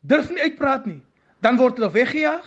durf 0.00 0.30
nie 0.30 0.42
uitpraat 0.42 0.86
nie. 0.86 1.00
Dan 1.40 1.56
word 1.60 1.78
hulle 1.78 1.90
weggejaag, 1.94 2.46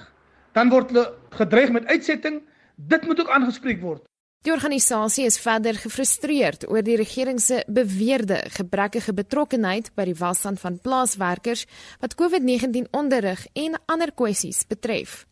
dan 0.57 0.69
word 0.69 0.91
hulle 0.91 1.05
gedreig 1.29 1.71
met 1.71 1.85
uitsetting. 1.85 2.41
Dit 2.75 3.05
moet 3.05 3.19
ook 3.19 3.29
aangespreek 3.29 3.81
word. 3.81 4.03
Die 4.47 4.53
organisasie 4.55 5.25
is 5.27 5.35
verder 5.43 5.75
gefrustreerd 5.75 6.63
oor 6.71 6.83
die 6.83 6.95
regering 6.95 7.41
se 7.43 7.59
beweerde 7.67 8.37
gebrekkige 8.55 9.11
betrokkenheid 9.13 9.91
by 9.99 10.05
die 10.07 10.15
welstand 10.15 10.61
van 10.63 10.79
plaaswerkers 10.79 11.65
wat 11.99 12.15
COVID-19 12.15 12.87
onderrig 12.95 13.43
en 13.53 13.75
ander 13.91 14.15
kwessies 14.15 14.63
betref. 14.67 15.25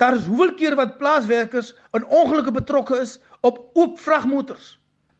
Daar 0.00 0.14
is 0.16 0.24
hoeveel 0.24 0.54
keer 0.54 0.74
wat 0.74 0.96
plaaswerkers 0.98 1.74
in 1.92 2.06
ongelukke 2.06 2.52
betrokke 2.52 2.96
is 3.00 3.18
op 3.40 3.58
oop 3.72 3.98
vragmotors. 4.00 4.78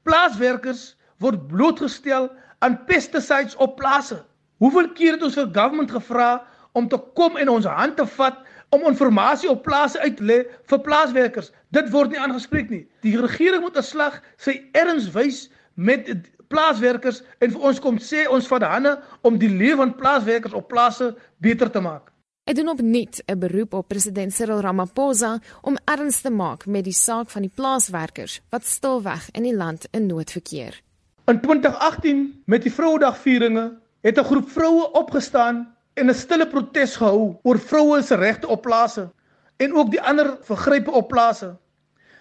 Plaaswerkers 0.09 0.97
word 1.21 1.43
blootgestel 1.51 2.31
aan 2.65 2.79
pesticides 2.89 3.57
op 3.57 3.77
plase. 3.77 4.23
Hoeveel 4.57 4.89
keer 4.97 5.19
het 5.19 5.27
ons 5.27 5.37
vir 5.37 5.51
government 5.53 5.93
gevra 5.93 6.31
om 6.73 6.89
te 6.89 6.97
kom 7.19 7.37
en 7.37 7.53
ons 7.53 7.69
hand 7.69 7.99
te 8.01 8.07
vat 8.17 8.39
om 8.73 8.87
inligting 8.89 9.53
op 9.53 9.63
plase 9.67 10.01
uit 10.01 10.17
te 10.17 10.25
lê 10.25 10.39
vir 10.73 10.81
plaaswerkers. 10.89 11.53
Dit 11.77 11.91
word 11.93 12.15
nie 12.15 12.21
aangespreek 12.21 12.73
nie. 12.73 12.87
Die 13.05 13.19
regering 13.21 13.61
moet 13.61 13.77
'n 13.77 13.85
slag 13.85 14.23
sy 14.39 14.63
erns 14.73 15.11
wys 15.13 15.51
met 15.75 16.09
plaaswerkers 16.49 17.21
en 17.41 17.51
vir 17.51 17.61
ons 17.61 17.81
kom 17.81 17.99
sê 17.99 18.25
ons 18.29 18.49
vat 18.49 18.63
hande 18.63 18.97
om 19.23 19.37
die 19.39 19.53
lewe 19.53 19.77
van 19.85 19.95
plaaswerkers 19.97 20.57
op 20.57 20.69
plase 20.69 21.15
beter 21.39 21.71
te 21.71 21.81
maak. 21.81 22.11
Hy 22.49 22.55
doen 22.57 22.69
opnuut 22.69 23.23
'n 23.27 23.39
beroep 23.39 23.75
op 23.75 23.89
president 23.89 24.33
Cyril 24.33 24.61
Ramaphosa 24.61 25.39
om 25.63 25.77
erns 25.85 26.21
te 26.21 26.31
maak 26.31 26.67
met 26.67 26.85
die 26.85 26.93
saak 26.93 27.31
van 27.31 27.43
die 27.43 27.53
plaaswerkers 27.55 28.41
wat 28.51 28.67
stilweg 28.67 29.29
in 29.31 29.43
die 29.43 29.57
land 29.57 29.87
in 29.91 30.07
nood 30.07 30.31
verkeer. 30.31 30.81
In 31.27 31.41
2018 31.41 32.43
met 32.47 32.63
die 32.63 32.73
Vrouedagvieringe 32.73 33.79
het 34.01 34.19
'n 34.19 34.25
groep 34.25 34.51
vroue 34.51 34.93
opgestaan 34.93 35.77
en 35.95 36.09
'n 36.09 36.15
stille 36.15 36.47
protes 36.47 36.97
gehou 36.97 37.37
oor 37.43 37.59
vroue 37.59 38.03
se 38.03 38.15
regte 38.15 38.49
op 38.49 38.63
plase 38.63 39.13
en 39.57 39.73
ook 39.73 39.91
die 39.91 40.03
ander 40.03 40.39
vergrype 40.41 40.91
op 40.91 41.09
plase. 41.09 41.57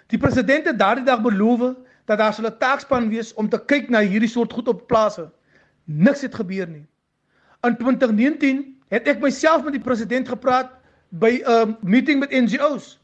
Die 0.08 0.20
president 0.20 0.66
het 0.66 0.80
daardie 0.80 1.06
dag 1.06 1.22
beloof 1.22 1.74
dat 2.06 2.18
daar 2.18 2.42
'n 2.42 2.58
taakspan 2.58 3.10
wees 3.10 3.34
om 3.34 3.50
te 3.50 3.66
kyk 3.66 3.90
na 3.90 4.00
hierdie 4.00 4.30
soort 4.30 4.54
goed 4.54 4.68
op 4.68 4.88
plase. 4.88 5.32
Niks 5.86 6.22
het 6.22 6.36
gebeur 6.36 6.68
nie. 6.68 6.88
In 7.62 7.78
2019 7.78 8.79
het 8.90 9.08
ek 9.08 9.22
myself 9.22 9.64
met 9.64 9.78
die 9.78 9.84
president 9.84 10.30
gepraat 10.30 10.72
by 11.10 11.42
'n 11.42 11.52
um, 11.52 11.78
meeting 11.82 12.20
met 12.20 12.32
NGO's. 12.32 13.00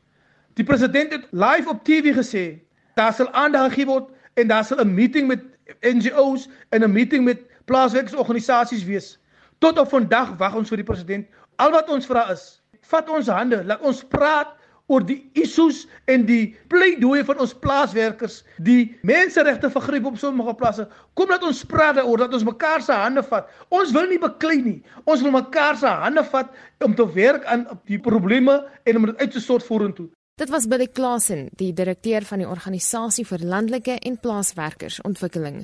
Die 0.54 0.66
president 0.66 1.12
het 1.12 1.28
live 1.32 1.70
op 1.70 1.84
TV 1.84 2.14
gesê 2.16 2.60
daar 2.96 3.14
sal 3.14 3.32
aandag 3.32 3.74
gegee 3.74 3.86
word 3.86 4.10
en 4.34 4.48
daar 4.48 4.64
sal 4.64 4.80
'n 4.82 4.94
meeting 4.94 5.28
met 5.28 5.44
NGO's 5.82 6.50
en 6.70 6.84
'n 6.84 6.92
meeting 6.92 7.24
met 7.24 7.40
plaaswerkersorganisasies 7.66 8.84
wees. 8.84 9.20
Tot 9.60 9.80
op 9.80 9.90
vandag 9.90 10.38
wag 10.38 10.56
ons 10.56 10.70
vir 10.70 10.78
die 10.78 10.86
president. 10.86 11.28
Al 11.56 11.72
wat 11.72 11.90
ons 11.90 12.06
vra 12.06 12.32
is, 12.32 12.62
vat 12.82 13.10
ons 13.10 13.28
hande, 13.28 13.64
laat 13.64 13.82
ons 13.82 14.04
praat 14.04 14.48
oor 14.88 15.06
die 15.06 15.18
issues 15.34 15.86
en 16.12 16.26
die 16.28 16.56
pleidooie 16.70 17.24
van 17.26 17.40
ons 17.42 17.56
plaaswerkers, 17.58 18.42
die 18.58 18.96
menseregte 19.08 19.72
vergryp 19.74 20.06
op 20.12 20.20
sommige 20.22 20.54
plase. 20.60 20.86
Kom 21.18 21.32
laat 21.34 21.46
ons 21.48 21.64
praat 21.70 21.98
daaroor 22.00 22.26
dat 22.26 22.36
ons 22.38 22.46
mekaar 22.46 22.84
se 22.86 22.94
hande 22.94 23.24
vat. 23.26 23.50
Ons 23.74 23.94
wil 23.96 24.10
nie 24.12 24.22
beklei 24.22 24.60
nie. 24.62 24.78
Ons 25.06 25.26
wil 25.26 25.34
mekaar 25.36 25.80
se 25.82 25.90
hande 25.90 26.26
vat 26.30 26.54
om 26.86 26.94
te 26.96 27.08
werk 27.16 27.48
aan 27.50 27.66
die 27.90 28.00
probleme 28.00 28.62
en 28.86 29.02
om 29.02 29.10
dit 29.10 29.24
uit 29.24 29.34
te 29.34 29.42
sort 29.42 29.66
vorentoe. 29.66 30.10
Dit 30.36 30.52
was 30.52 30.68
Billy 30.68 30.90
Klasen, 30.92 31.48
die 31.56 31.72
direkteur 31.74 32.26
van 32.28 32.44
die 32.44 32.50
organisasie 32.50 33.24
vir 33.26 33.46
landelike 33.48 33.96
en 34.04 34.20
plaaswerkers 34.20 35.00
ontwikkeling. 35.08 35.64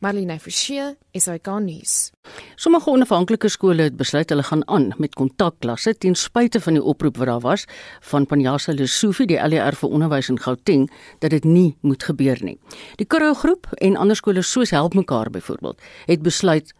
Marlene 0.00 0.38
Forsie, 0.40 0.96
SAK 1.12 1.48
nuus. 1.60 2.10
Sommige 2.56 2.88
onafhanklike 2.88 3.50
skole 3.52 3.84
het 3.84 3.98
besluit 4.00 4.30
hulle 4.32 4.44
gaan 4.48 4.62
aan 4.64 4.86
met 4.96 5.12
kontakklasse 5.14 5.92
ten 6.00 6.14
spyte 6.16 6.60
van 6.64 6.78
die 6.78 6.82
oproep 6.92 7.18
wat 7.20 7.28
daar 7.28 7.42
was 7.44 7.66
van 8.08 8.24
Panjasa 8.26 8.72
Lesofie, 8.72 9.26
die 9.28 9.36
LER 9.36 9.76
vir 9.76 9.92
onderwys 9.92 10.30
in 10.32 10.40
Gauteng, 10.40 10.86
dat 11.20 11.36
dit 11.36 11.44
nie 11.44 11.76
moet 11.84 12.08
gebeur 12.08 12.40
nie. 12.40 12.56
Die 12.96 13.04
Kurro 13.04 13.34
groep 13.36 13.68
en 13.76 14.00
ander 14.00 14.16
skole 14.16 14.40
soos 14.40 14.72
Help 14.72 14.96
mekaar 14.96 15.28
byvoorbeeld, 15.30 15.76
het 16.08 16.24
besluit 16.24 16.72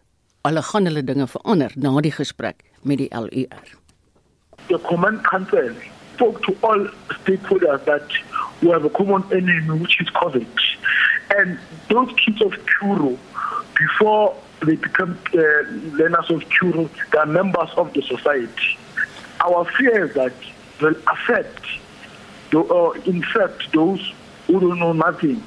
hulle 0.49 0.64
gaan 0.73 0.89
hulle 0.89 1.05
dinge 1.05 1.29
verander 1.29 1.77
na 1.77 1.93
die 2.01 2.16
gesprek 2.16 2.64
met 2.89 3.05
die 3.05 3.11
LER. 3.12 3.77
The 4.73 4.81
command 4.89 5.21
council 5.29 5.75
spoke 6.14 6.41
to 6.49 6.57
all 6.64 6.89
stakeholders 7.21 7.85
that 7.85 8.09
we 8.62 8.73
have 8.73 8.85
a 8.85 8.91
common 8.97 9.25
enemy 9.31 9.77
which 9.77 10.01
is 10.01 10.09
COVID. 10.16 10.49
And 11.39 11.59
those 11.89 12.12
kids 12.16 12.43
of 12.43 12.53
Kuro, 12.66 13.18
before 13.76 14.37
they 14.66 14.76
become 14.76 15.18
uh, 15.35 15.39
learners 15.99 16.31
of 16.31 16.43
Kuro, 16.51 16.91
they 17.12 17.18
are 17.18 17.26
members 17.26 17.70
of 17.76 17.93
the 17.93 18.03
society. 18.03 18.78
Our 19.41 19.64
fear 19.76 20.07
is 20.07 20.14
that 20.14 20.33
will 20.81 20.97
affect, 21.07 21.62
the, 22.51 22.61
uh, 22.61 22.93
in 23.07 23.22
fact, 23.22 23.72
those 23.72 24.12
who 24.47 24.61
don't 24.61 24.78
know 24.78 24.93
nothing. 24.93 25.43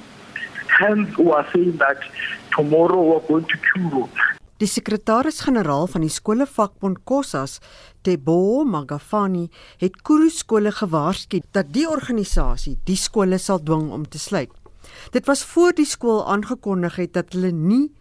Hence, 0.80 1.18
we 1.18 1.32
are 1.32 1.48
saying 1.54 1.78
that 1.78 2.00
tomorrow 2.56 3.02
we 3.02 3.16
are 3.16 3.28
going 3.28 3.46
to 3.46 3.58
Kuro. 3.58 4.10
Die 4.62 4.70
sekretaris-generaal 4.70 5.88
van 5.92 6.06
die 6.06 6.14
skolevakbond 6.14 7.02
Kossas, 7.04 7.58
Tebo 8.02 8.64
Magafani, 8.64 9.50
het 9.82 10.02
Kuru 10.06 10.30
skole 10.32 10.72
gewaarsku 10.72 11.42
dat 11.52 11.74
die 11.76 11.88
organisasie 11.90 12.78
die 12.88 12.98
skole 12.98 13.38
sal 13.42 13.60
dwing 13.60 13.90
om 13.92 14.06
te 14.08 14.22
sluit. 14.22 14.54
Dit 15.12 15.26
was 15.26 15.44
voor 15.44 15.74
die 15.76 15.86
skool 15.86 16.24
aangekondig 16.28 16.96
het 16.96 17.14
dat 17.14 17.34
hulle 17.34 17.52
nie 17.52 17.92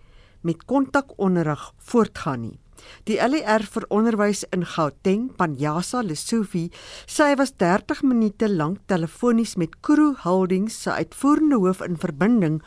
met 0.42 0.64
kontakonderrig 0.64 1.72
voortgaan 1.78 2.40
nie. 2.40 2.58
Die 3.06 3.18
LER 3.22 3.62
vir 3.62 3.84
onderwys 3.94 4.42
in 4.54 4.64
Gauteng, 4.66 5.28
Panjasa 5.38 6.02
Lesofie, 6.02 6.70
sê 7.06 7.30
hy 7.30 7.36
was 7.38 7.54
30 7.62 8.02
minute 8.06 8.48
lank 8.50 8.80
telefonies 8.90 9.54
met 9.60 9.78
Kuru 9.86 10.12
Holdings 10.24 10.80
se 10.82 10.90
uitvoerende 10.90 11.60
hoof 11.62 11.82
in 11.86 11.98
verbinding 11.98 12.60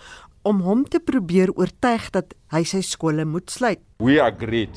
om 0.46 0.62
hom 0.62 0.86
te 0.86 1.02
probeer 1.02 1.52
oortuig 1.56 2.12
dat 2.16 2.36
hy 2.54 2.64
sy 2.64 2.84
skole 2.86 3.26
moet 3.26 3.52
sluit. 3.52 3.82
We 4.00 4.22
agreed 4.22 4.76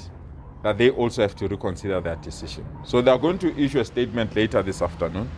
that 0.63 0.79
they 0.79 0.91
also 0.91 1.23
have 1.23 1.37
to 1.37 1.47
reconsider 1.47 2.01
that 2.03 2.23
decision. 2.25 2.65
So 2.85 3.03
they 3.03 3.13
are 3.13 3.21
going 3.21 3.39
to 3.39 3.53
issue 3.57 3.81
a 3.81 3.85
statement 3.85 4.35
later 4.35 4.63
this 4.63 4.83
afternoon. 4.83 5.29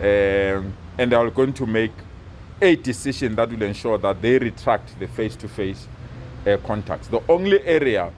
Um, 0.00 0.72
and 0.98 1.10
they 1.10 1.16
are 1.16 1.30
going 1.30 1.52
to 1.54 1.66
make 1.66 1.92
a 2.60 2.76
decision 2.76 3.34
that 3.36 3.50
will 3.50 3.62
ensure 3.62 3.98
that 3.98 4.20
they 4.20 4.38
retract 4.38 4.98
the 4.98 5.06
face-to-face 5.06 5.86
uh, 6.46 6.56
contacts. 6.66 7.08
The 7.08 7.22
only 7.28 7.60
area 7.64 8.12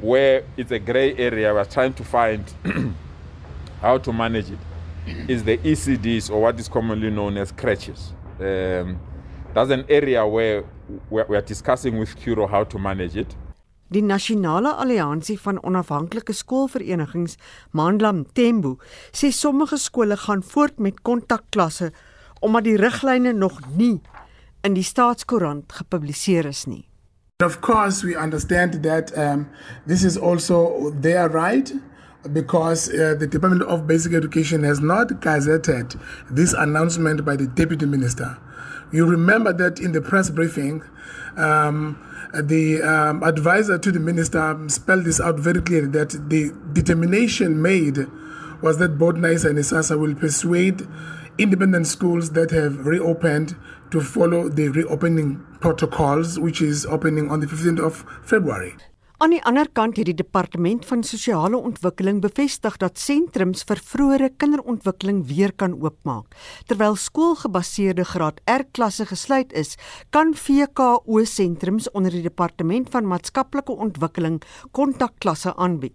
where 0.00 0.44
it's 0.56 0.70
a 0.70 0.78
gray 0.78 1.16
area 1.16 1.52
we're 1.54 1.64
trying 1.64 1.94
to 1.94 2.04
find 2.04 2.44
how 3.80 3.98
to 3.98 4.12
manage 4.12 4.50
it 4.50 4.58
is 5.28 5.44
the 5.44 5.58
ECDs 5.58 6.30
or 6.30 6.42
what 6.42 6.58
is 6.58 6.68
commonly 6.68 7.10
known 7.10 7.36
as 7.36 7.52
crutches. 7.52 8.12
Um, 8.38 8.98
that's 9.54 9.70
an 9.70 9.84
area 9.88 10.26
where 10.26 10.64
we 11.10 11.20
are 11.20 11.42
discussing 11.42 11.98
with 11.98 12.16
Curo 12.16 12.48
how 12.48 12.64
to 12.64 12.78
manage 12.78 13.16
it. 13.16 13.36
Die 13.90 14.00
Nasionale 14.00 14.72
Alliansie 14.78 15.36
van 15.36 15.58
Onafhanklike 15.62 16.32
Skoolverenigings, 16.32 17.36
Mandlam 17.74 18.24
Tembo, 18.32 18.78
sê 19.12 19.30
sommige 19.30 19.76
skole 19.76 20.16
gaan 20.16 20.42
voort 20.42 20.78
met 20.78 21.02
kontakklasse 21.02 21.90
omdat 22.42 22.66
die 22.66 22.76
riglyne 22.76 23.32
nog 23.32 23.60
nie 23.76 24.00
in 24.62 24.74
die 24.74 24.86
staatskoerant 24.86 25.72
gepubliseer 25.72 26.46
is 26.50 26.64
nie. 26.66 26.84
Of 27.42 27.60
course 27.60 28.06
we 28.06 28.14
understand 28.18 28.82
that 28.82 29.12
um 29.18 29.46
this 29.86 30.04
is 30.04 30.18
also 30.18 30.92
their 31.00 31.28
right 31.30 31.72
because 32.32 32.88
uh, 32.88 33.18
the 33.18 33.26
Department 33.26 33.64
of 33.64 33.86
Basic 33.86 34.12
Education 34.12 34.62
has 34.62 34.78
not 34.78 35.20
gazetted 35.20 35.96
this 36.30 36.54
announcement 36.54 37.24
by 37.24 37.34
the 37.36 37.46
deputy 37.46 37.86
minister. 37.86 38.38
You 38.92 39.06
remember 39.10 39.52
that 39.52 39.80
in 39.80 39.92
the 39.92 40.00
press 40.00 40.30
briefing 40.30 40.82
um 41.36 41.98
the 42.32 42.82
um, 42.82 43.22
advisor 43.22 43.78
to 43.78 43.92
the 43.92 44.00
minister 44.00 44.56
spelled 44.68 45.04
this 45.04 45.20
out 45.20 45.38
very 45.38 45.60
clearly 45.60 45.88
that 45.88 46.10
the 46.30 46.52
determination 46.72 47.60
made 47.60 48.06
was 48.62 48.78
that 48.78 48.96
both 48.96 49.16
NICE 49.16 49.44
and 49.44 49.58
ISASA 49.58 49.98
will 49.98 50.14
persuade 50.14 50.86
independent 51.38 51.86
schools 51.86 52.30
that 52.30 52.50
have 52.50 52.86
reopened 52.86 53.56
to 53.90 54.00
follow 54.00 54.48
the 54.48 54.68
reopening 54.68 55.40
protocols, 55.60 56.38
which 56.38 56.60
is 56.60 56.86
opening 56.86 57.30
on 57.30 57.40
the 57.40 57.46
15th 57.46 57.80
of 57.80 58.04
February. 58.24 58.74
Aan 59.22 59.30
die 59.30 59.42
ander 59.46 59.68
kant 59.70 60.00
het 60.00 60.08
die 60.08 60.16
departement 60.18 60.82
van 60.88 61.04
sosiale 61.06 61.54
ontwikkeling 61.54 62.18
bevestig 62.24 62.74
dat 62.82 62.98
sentrums 62.98 63.62
vir 63.68 63.78
vroeëre 63.78 64.32
kinderontwikkeling 64.42 65.20
weer 65.28 65.54
kan 65.54 65.76
oopmaak. 65.78 66.34
Terwyl 66.66 66.98
skoolgebaseerde 66.98 68.02
graad 68.02 68.42
R 68.50 68.66
klasse 68.74 69.06
gesluit 69.06 69.54
is, 69.54 69.76
kan 70.10 70.34
VKO 70.34 71.22
sentrums 71.22 71.86
onder 71.94 72.10
die 72.10 72.26
departement 72.26 72.90
van 72.90 73.06
maatskaplike 73.06 73.78
ontwikkeling 73.86 74.42
kontakklasse 74.74 75.54
aanbied. 75.54 75.94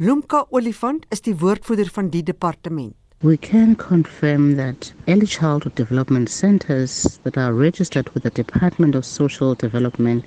Lumka 0.00 0.46
Olifant 0.48 1.04
is 1.12 1.20
die 1.20 1.36
woordvoerder 1.36 1.92
van 1.92 2.08
die 2.08 2.24
departement. 2.24 2.96
We 3.24 3.38
can 3.38 3.74
confirm 3.74 4.56
that 4.56 4.92
early 5.08 5.24
childhood 5.24 5.76
development 5.76 6.28
centers 6.28 7.18
that 7.22 7.38
are 7.38 7.54
registered 7.54 8.10
with 8.10 8.24
the 8.24 8.28
Department 8.28 8.94
of 8.94 9.06
Social 9.06 9.54
Development 9.54 10.22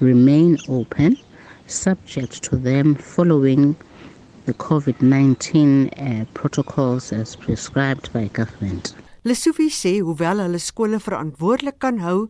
remain 0.00 0.58
open, 0.68 1.16
subject 1.66 2.42
to 2.42 2.56
them 2.56 2.94
following 2.94 3.74
the 4.44 4.52
COVID 4.52 5.00
19 5.00 5.88
uh, 5.88 6.26
protocols 6.34 7.10
as 7.10 7.36
prescribed 7.36 8.12
by 8.12 8.26
government. 8.26 8.94
Lesofie 9.24 9.72
sê 9.72 10.02
hoewel 10.02 10.44
hulle 10.44 10.60
skole 10.60 11.00
verantwoordelik 11.00 11.80
kan 11.80 12.04
hou 12.04 12.28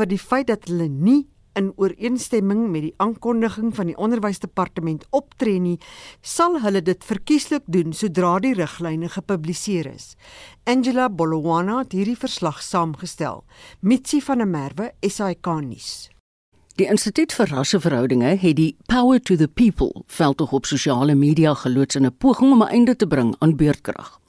vir 0.00 0.10
die 0.10 0.18
feit 0.18 0.50
dat 0.50 0.66
hulle 0.66 0.90
nie 0.90 1.28
in 1.60 1.72
ooreenstemming 1.76 2.68
met 2.72 2.86
die 2.88 2.94
aankondiging 3.02 3.74
van 3.76 3.90
die 3.90 3.96
onderwysdepartement 4.00 5.04
optree 5.16 5.60
nie, 5.60 5.76
sal 6.22 6.60
hulle 6.64 6.82
dit 6.84 7.04
verkieslik 7.04 7.66
doen 7.66 7.92
sodra 7.96 8.38
die 8.42 8.54
riglyne 8.56 9.10
gepubliseer 9.12 9.90
is. 9.92 10.14
Angela 10.64 11.08
Bolwana 11.08 11.82
het 11.82 11.96
hierdie 11.96 12.18
verslag 12.18 12.62
saamgestel. 12.64 13.44
Mitsi 13.80 14.22
van 14.24 14.44
der 14.44 14.48
Merwe, 14.48 14.92
SAK 15.04 15.52
nuus. 15.66 16.08
Die 16.80 16.86
Instituut 16.88 17.34
vir 17.36 17.50
Rasseverhoudinge 17.52 18.36
het 18.40 18.56
die 18.56 18.70
Power 18.88 19.20
to 19.20 19.36
the 19.36 19.48
People 19.48 20.04
veldtog 20.08 20.54
op 20.56 20.68
sosiale 20.70 21.14
media 21.14 21.52
geloods 21.54 21.96
in 21.96 22.06
'n 22.06 22.16
poging 22.16 22.52
om 22.52 22.62
'n 22.62 22.72
einde 22.72 22.96
te 22.96 23.06
bring 23.06 23.34
aan 23.38 23.56
beurtkrag. 23.56 24.20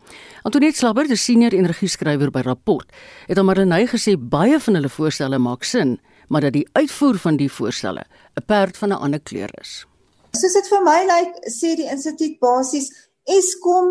Antoinette 0.44 0.78
Slabber, 0.78 1.08
die 1.08 1.16
senior 1.16 1.54
energieskrywer 1.54 2.32
by 2.32 2.42
Rapport, 2.42 2.90
het 3.28 3.38
aan 3.38 3.46
Marlenae 3.46 3.88
gesê 3.88 4.16
baie 4.18 4.60
van 4.60 4.74
hulle 4.74 4.90
voorstelle 4.90 5.38
maak 5.38 5.64
sin, 5.64 6.00
maar 6.32 6.42
dat 6.42 6.56
die 6.56 6.70
uitvoer 6.72 7.18
van 7.20 7.36
die 7.36 7.52
voorstelle 7.52 8.04
'n 8.40 8.46
perd 8.46 8.78
van 8.78 8.90
'n 8.90 9.02
ander 9.06 9.22
kleur 9.22 9.52
is. 9.62 9.86
Soos 10.32 10.54
dit 10.54 10.68
vir 10.68 10.84
my 10.84 11.00
lyk, 11.14 11.34
sê 11.60 11.76
die 11.76 11.92
instituut 11.96 12.40
basies 12.40 12.88
Eskom 13.24 13.88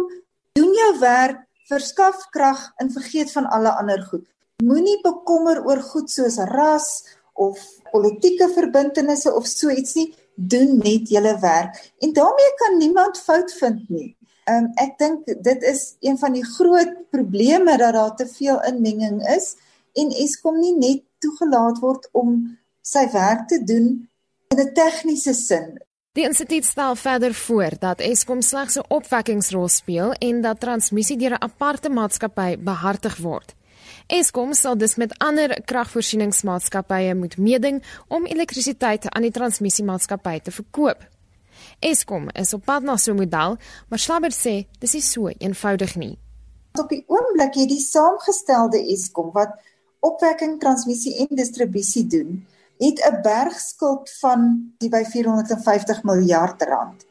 doen 0.53 0.72
jou 0.74 0.99
werk, 0.99 1.38
verskaf 1.68 2.28
krag 2.30 2.72
en 2.76 2.93
vergeet 2.93 3.32
van 3.32 3.47
alle 3.47 3.72
ander 3.80 4.03
goed. 4.03 4.26
Moenie 4.64 5.01
bekommer 5.03 5.66
oor 5.66 5.82
goed 5.82 6.11
soos 6.11 6.36
ras 6.36 7.05
of 7.32 7.59
politieke 7.93 8.49
verbintenisse 8.55 9.34
of 9.34 9.47
so 9.47 9.68
iets 9.70 9.95
nie, 9.95 10.14
doen 10.34 10.78
net 10.78 11.09
julle 11.09 11.38
werk. 11.41 11.93
En 11.99 12.12
daarmee 12.12 12.55
kan 12.57 12.78
niemand 12.78 13.18
fout 13.18 13.53
vind 13.53 13.88
nie. 13.88 14.16
Um, 14.49 14.72
ek 14.74 14.99
dink 14.99 15.26
dit 15.26 15.62
is 15.62 15.97
een 16.01 16.18
van 16.18 16.32
die 16.32 16.45
groot 16.45 17.11
probleme 17.11 17.76
dat 17.76 17.93
daar 17.93 18.16
te 18.16 18.26
veel 18.26 18.62
inmenging 18.62 19.28
is 19.36 19.57
en 19.93 20.11
Eskom 20.11 20.59
nie 20.61 20.76
net 20.76 21.03
toegelaat 21.21 21.79
word 21.85 22.09
om 22.12 22.59
sy 22.83 23.07
werk 23.12 23.47
te 23.49 23.61
doen 23.64 24.09
in 24.51 24.59
'n 24.59 24.73
tegniese 24.75 25.35
sin. 25.35 25.79
Die 26.12 26.25
instituut 26.27 26.64
stel 26.64 26.97
verder 26.97 27.35
voor 27.35 27.71
dat 27.79 28.01
Eskom 28.01 28.43
slegs 28.43 28.77
'n 28.77 28.89
opwekkingsrol 28.89 29.68
speel 29.68 30.12
en 30.12 30.41
dat 30.41 30.61
transmissie 30.61 31.16
deur 31.16 31.35
'n 31.35 31.43
aparte 31.43 31.89
maatskappy 31.89 32.59
behartig 32.59 33.16
word. 33.16 33.55
Eskom 34.07 34.55
sal 34.55 34.79
dus 34.79 34.97
met 34.97 35.18
ander 35.18 35.62
kragvoorsieningsmaatskappye 35.64 37.14
moet 37.14 37.37
meeding 37.37 37.83
om 38.09 38.27
elektrisiteit 38.27 39.09
aan 39.09 39.23
die 39.23 39.31
transmissiemaatskappy 39.31 40.41
te 40.41 40.51
verkoop. 40.51 41.09
Eskom 41.79 42.29
is 42.33 42.53
op 42.53 42.64
pad 42.64 42.83
na 42.83 42.97
so 42.97 43.12
'n 43.12 43.16
model, 43.16 43.57
maar 43.89 43.99
Slabber 43.99 44.33
sê 44.33 44.66
dis 44.79 44.93
nie 44.93 45.03
so 45.03 45.29
eenvoudig 45.29 45.97
nie. 45.97 46.18
Op 46.79 46.89
die 46.89 47.05
oomblik 47.07 47.55
het 47.55 47.68
die 47.68 47.81
saamgestelde 47.81 48.79
Eskom 48.93 49.31
wat 49.33 49.51
opwekking, 50.01 50.59
transmissie 50.61 51.17
en 51.25 51.37
distribusie 51.37 52.07
doen, 52.07 52.47
het 52.81 53.01
'n 53.05 53.23
bergskuld 53.23 54.11
van 54.21 54.73
die 54.79 54.89
by 54.89 55.05
450 55.05 56.03
miljard 56.03 56.63
rand. 56.63 57.05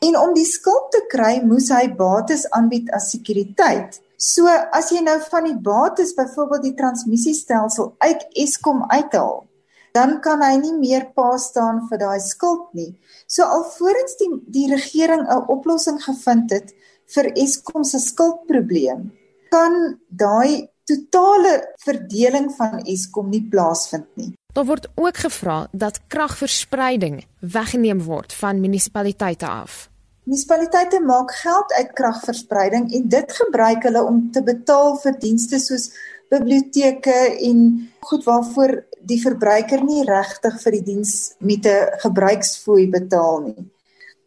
En 0.00 0.18
om 0.18 0.34
die 0.34 0.44
skuld 0.44 0.90
te 0.90 1.04
kry, 1.08 1.42
moes 1.44 1.68
hy 1.68 1.94
bates 1.94 2.46
aanbied 2.50 2.90
as 2.90 3.10
sekuriteit. 3.10 4.00
So 4.16 4.48
as 4.48 4.90
jy 4.90 5.00
nou 5.00 5.18
van 5.30 5.44
die 5.44 5.58
bates 5.58 6.14
byvoorbeeld 6.14 6.62
die 6.62 6.74
transmissiestelsel 6.74 7.94
uit 7.98 8.26
Eskom 8.32 8.84
uithaal, 8.88 9.46
dan 9.92 10.20
kan 10.20 10.42
hy 10.44 10.56
nie 10.56 10.74
meer 10.78 11.06
pa 11.16 11.36
staan 11.36 11.82
vir 11.88 11.98
daai 11.98 12.20
skuld 12.20 12.68
nie. 12.72 12.92
So 13.26 13.44
alvorens 13.44 14.16
die 14.20 14.30
die 14.46 14.68
regering 14.72 15.26
'n 15.26 15.48
oplossing 15.48 16.00
gevind 16.02 16.50
het 16.50 16.72
vir 17.14 17.32
Eskom 17.34 17.84
se 17.84 17.98
skuldprobleem, 17.98 19.10
kan 19.50 19.98
daai 20.08 20.68
totale 20.90 21.54
verdeling 21.84 22.50
van 22.58 22.82
Eskom 22.84 23.30
nie 23.30 23.42
plaasvind 23.50 24.08
nie. 24.20 24.32
Daar 24.52 24.66
word 24.66 24.88
ook 24.94 25.16
gevra 25.16 25.68
dat 25.72 26.00
kragverspreiding 26.10 27.22
weggeneem 27.40 28.02
word 28.02 28.34
van 28.34 28.60
munisipaliteite 28.60 29.46
af. 29.46 29.86
Munisipaliteite 30.26 31.00
maak 31.00 31.32
geld 31.34 31.72
uit 31.72 31.92
kragverspreiding 31.92 32.92
en 32.94 33.08
dit 33.08 33.32
gebruik 33.32 33.82
hulle 33.82 34.02
om 34.04 34.22
te 34.34 34.42
betaal 34.42 34.96
vir 35.02 35.18
dienste 35.22 35.58
soos 35.62 35.90
biblioteke 36.30 37.16
en 37.48 37.64
goed 38.06 38.24
waarvoor 38.24 38.76
die 39.10 39.18
verbruiker 39.22 39.82
nie 39.84 40.04
regtig 40.06 40.60
vir 40.62 40.76
die 40.78 40.84
diens 40.92 41.12
met 41.38 41.66
'n 41.66 41.98
gebruiksfooi 42.04 42.90
betaal 42.90 43.40
nie. 43.48 43.70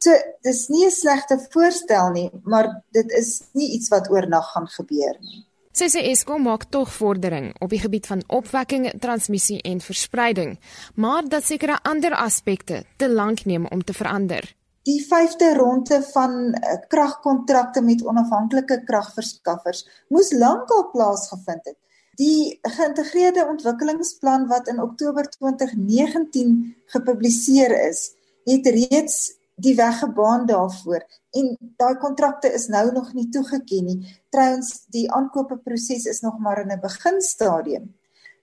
So 0.04 0.12
dis 0.44 0.68
nie 0.70 0.86
'n 0.86 0.92
slegte 0.92 1.38
voorstel 1.52 2.12
nie, 2.12 2.30
maar 2.44 2.84
dit 2.92 3.12
is 3.12 3.42
nie 3.54 3.72
iets 3.72 3.90
wat 3.90 4.10
oornag 4.10 4.52
gaan 4.52 4.68
gebeur 4.68 5.16
nie. 5.20 5.46
Sê 5.74 5.88
Eskom 5.90 6.44
maak 6.46 6.68
tog 6.70 6.92
vordering 6.94 7.48
op 7.58 7.72
die 7.74 7.80
gebied 7.82 8.06
van 8.06 8.20
opwekking, 8.30 8.84
transmissie 9.02 9.58
en 9.66 9.80
verspreiding, 9.82 10.60
maar 11.02 11.26
dat 11.26 11.48
sekere 11.48 11.80
ander 11.82 12.14
aspekte 12.14 12.84
te 13.02 13.10
lank 13.10 13.42
neem 13.50 13.66
om 13.66 13.82
te 13.84 13.94
verander. 13.98 14.46
Die 14.86 15.00
5de 15.02 15.50
ronde 15.58 15.98
van 16.12 16.54
eh, 16.54 16.78
kragkontrakte 16.88 17.82
met 17.82 18.06
onafhanklike 18.06 18.84
kragverskaffers 18.86 19.88
moes 20.14 20.30
lankal 20.38 20.92
plaasgevind 20.92 21.66
het. 21.66 21.80
Die 22.22 22.60
geïntegreerde 22.62 23.48
ontwikkelingsplan 23.50 24.46
wat 24.48 24.70
in 24.70 24.82
Oktober 24.82 25.30
2019 25.30 26.76
gepubliseer 26.86 27.74
is, 27.90 28.12
het 28.46 28.68
reeds 28.68 29.34
die 29.56 29.76
weg 29.76 30.00
gebaan 30.00 30.46
daarvoor 30.46 31.04
en 31.32 31.58
daai 31.78 31.96
kontrakte 32.02 32.52
is 32.54 32.68
nou 32.68 32.92
nog 32.92 33.14
nie 33.14 33.30
toegeken 33.30 33.86
nie. 33.86 34.00
Trouens 34.30 34.86
die 34.94 35.12
aankope 35.12 35.58
proses 35.58 36.06
is 36.06 36.22
nog 36.22 36.40
maar 36.40 36.62
in 36.62 36.72
'n 36.72 36.80
beginstadium. 36.82 37.94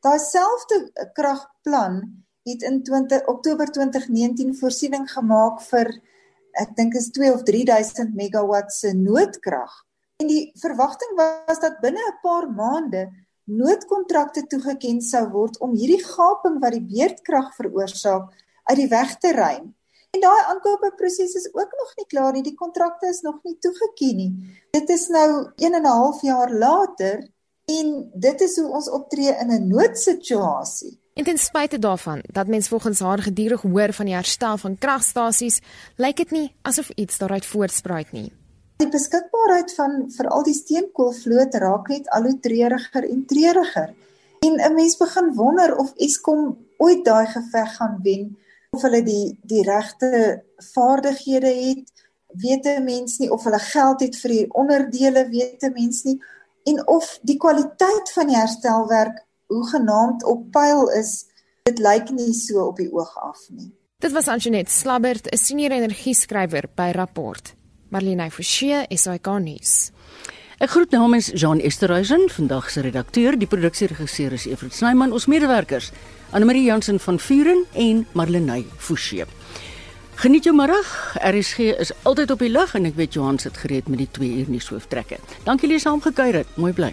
Daai 0.01 0.19
selfde 0.19 0.91
kragplan 1.13 2.25
het 2.43 2.63
in 2.63 2.83
20 2.83 3.27
Oktober 3.27 3.67
2019 3.67 4.57
voorsiening 4.57 5.11
gemaak 5.11 5.61
vir 5.61 6.01
ek 6.53 6.77
dink 6.77 6.95
is 6.95 7.11
2 7.11 7.33
of 7.33 7.43
3000 7.43 8.15
megawatt 8.15 8.73
se 8.73 8.93
noodkrag. 8.93 9.85
En 10.17 10.27
die 10.27 10.53
verwagting 10.55 11.17
was 11.17 11.61
dat 11.61 11.81
binne 11.81 12.01
'n 12.01 12.19
paar 12.23 12.51
maande 12.51 13.11
noodkontrakte 13.45 14.47
toegeken 14.47 15.01
sou 15.01 15.29
word 15.29 15.59
om 15.59 15.75
hierdie 15.75 16.05
gaping 16.05 16.61
wat 16.61 16.73
die 16.73 16.87
beurtkrag 16.87 17.55
veroorsaak 17.55 18.31
uit 18.65 18.77
die 18.77 18.89
weg 18.89 19.17
te 19.19 19.33
ruim. 19.33 19.75
En 20.11 20.21
daai 20.21 20.41
aankopeproses 20.53 21.35
is 21.35 21.49
ook 21.53 21.73
nog 21.83 21.93
nie 21.97 22.07
klaar 22.07 22.33
nie. 22.33 22.43
Die 22.43 22.55
kontrakte 22.55 23.09
is 23.09 23.21
nog 23.21 23.39
nie 23.43 23.57
toegeken 23.59 24.17
nie. 24.17 24.31
Dit 24.71 24.89
is 24.89 25.07
nou 25.09 25.51
1 25.57 25.75
en 25.75 25.83
'n 25.83 25.87
half 25.87 26.23
jaar 26.23 26.51
later 26.53 27.29
en 27.65 28.11
dit 28.15 28.41
is 28.41 28.57
hoe 28.57 28.71
ons 28.71 28.91
optree 28.91 29.37
in 29.41 29.51
'n 29.51 29.69
noodsituasie. 29.69 30.99
En 31.15 31.25
ten 31.25 31.39
spyte 31.39 31.79
daarvan 31.79 32.23
dat 32.33 32.47
mens 32.47 32.69
volgens 32.69 33.01
haar 33.01 33.19
gedurig 33.19 33.63
hoor 33.63 33.93
van 33.93 34.05
die 34.05 34.15
herstel 34.15 34.57
van 34.57 34.79
kragstasies, 34.79 35.61
lyk 35.97 36.17
dit 36.17 36.31
nie 36.31 36.55
asof 36.63 36.91
iets 36.91 37.19
daaruit 37.19 37.47
voortspruit 37.47 38.13
nie. 38.13 38.33
Die 38.77 38.89
beskikbaarheid 38.89 39.75
van 39.75 40.05
veral 40.09 40.43
die 40.43 40.55
steenkoolvloot 40.55 41.55
raak 41.55 41.89
net 41.89 42.09
al 42.09 42.23
hoe 42.23 42.39
treuriger 42.41 43.09
en 43.11 43.27
treuriger. 43.27 43.95
En 44.41 44.53
'n 44.53 44.75
mens 44.75 44.97
begin 44.97 45.35
wonder 45.35 45.77
of 45.77 45.93
Eskom 45.97 46.67
ooit 46.77 47.05
daai 47.05 47.27
geveg 47.27 47.77
gaan 47.77 48.01
wen 48.03 48.39
of 48.71 48.83
hulle 48.87 49.03
die 49.03 49.39
die 49.51 49.63
regte 49.67 50.43
vaardighede 50.73 51.53
het, 51.55 51.91
weet 52.43 52.65
'n 52.67 52.85
mens 52.85 53.19
nie 53.19 53.31
of 53.31 53.45
hulle 53.45 53.59
geld 53.59 54.01
het 54.01 54.17
vir 54.17 54.31
die 54.31 54.47
onderdele, 54.63 55.29
weet 55.29 55.63
'n 55.63 55.73
mens 55.73 56.05
nie 56.05 56.21
en 56.65 56.87
of 56.87 57.19
die 57.23 57.37
kwaliteit 57.37 58.13
van 58.15 58.27
die 58.27 58.37
herstelwerk 58.37 59.27
hoe 59.47 59.67
genaamd 59.69 60.25
op 60.25 60.51
pyl 60.53 60.89
is, 60.89 61.27
dit 61.63 61.79
lyk 61.79 62.11
nie 62.11 62.33
so 62.33 62.67
op 62.67 62.77
die 62.77 62.93
oog 62.93 63.17
af 63.19 63.39
nie. 63.49 63.73
Dit 63.99 64.13
was 64.13 64.29
Antoinette 64.29 64.73
Slabbert, 64.73 65.27
'n 65.33 65.37
senior 65.37 65.71
energieskrywer 65.71 66.65
by 66.75 66.91
Rapport. 66.95 67.55
Marlene 67.89 68.31
Forsie, 68.31 68.87
SAK 68.89 69.27
nuus. 69.27 69.91
Ek 70.61 70.75
groet 70.75 70.93
namens 70.93 71.31
Jean 71.41 71.57
Esterhuizen, 71.65 72.27
vandag 72.29 72.67
se 72.69 72.83
redakteur, 72.85 73.33
die 73.41 73.49
produksieregisseur 73.49 74.35
is 74.37 74.45
Evert 74.45 74.75
Snyman, 74.77 75.15
ons 75.17 75.25
medewerkers 75.25 75.89
Anne 76.37 76.45
Marie 76.45 76.67
Jansen 76.67 77.01
van 77.01 77.17
Vuren 77.17 77.63
en 77.73 78.03
Marlenae 78.13 78.67
Forsie. 78.77 79.25
Geniet 80.21 80.45
jou 80.45 80.53
middag. 80.53 81.17
RSG 81.17 81.73
is 81.81 81.95
altyd 82.05 82.37
op 82.37 82.45
die 82.45 82.53
lug 82.53 82.77
en 82.77 82.91
ek 82.93 82.99
weet 83.01 83.17
Johan 83.17 83.41
sit 83.41 83.57
gereed 83.57 83.89
met 83.89 84.05
die 84.05 84.11
2 84.21 84.43
uur 84.43 84.53
nuus 84.53 84.69
hooftrekke. 84.69 85.17
Dankie 85.49 85.71
dat 85.71 85.79
jy 85.79 85.87
saam 85.87 86.05
gekuier 86.05 86.43
het. 86.43 86.59
Mooi 86.61 86.77
bly. 86.77 86.93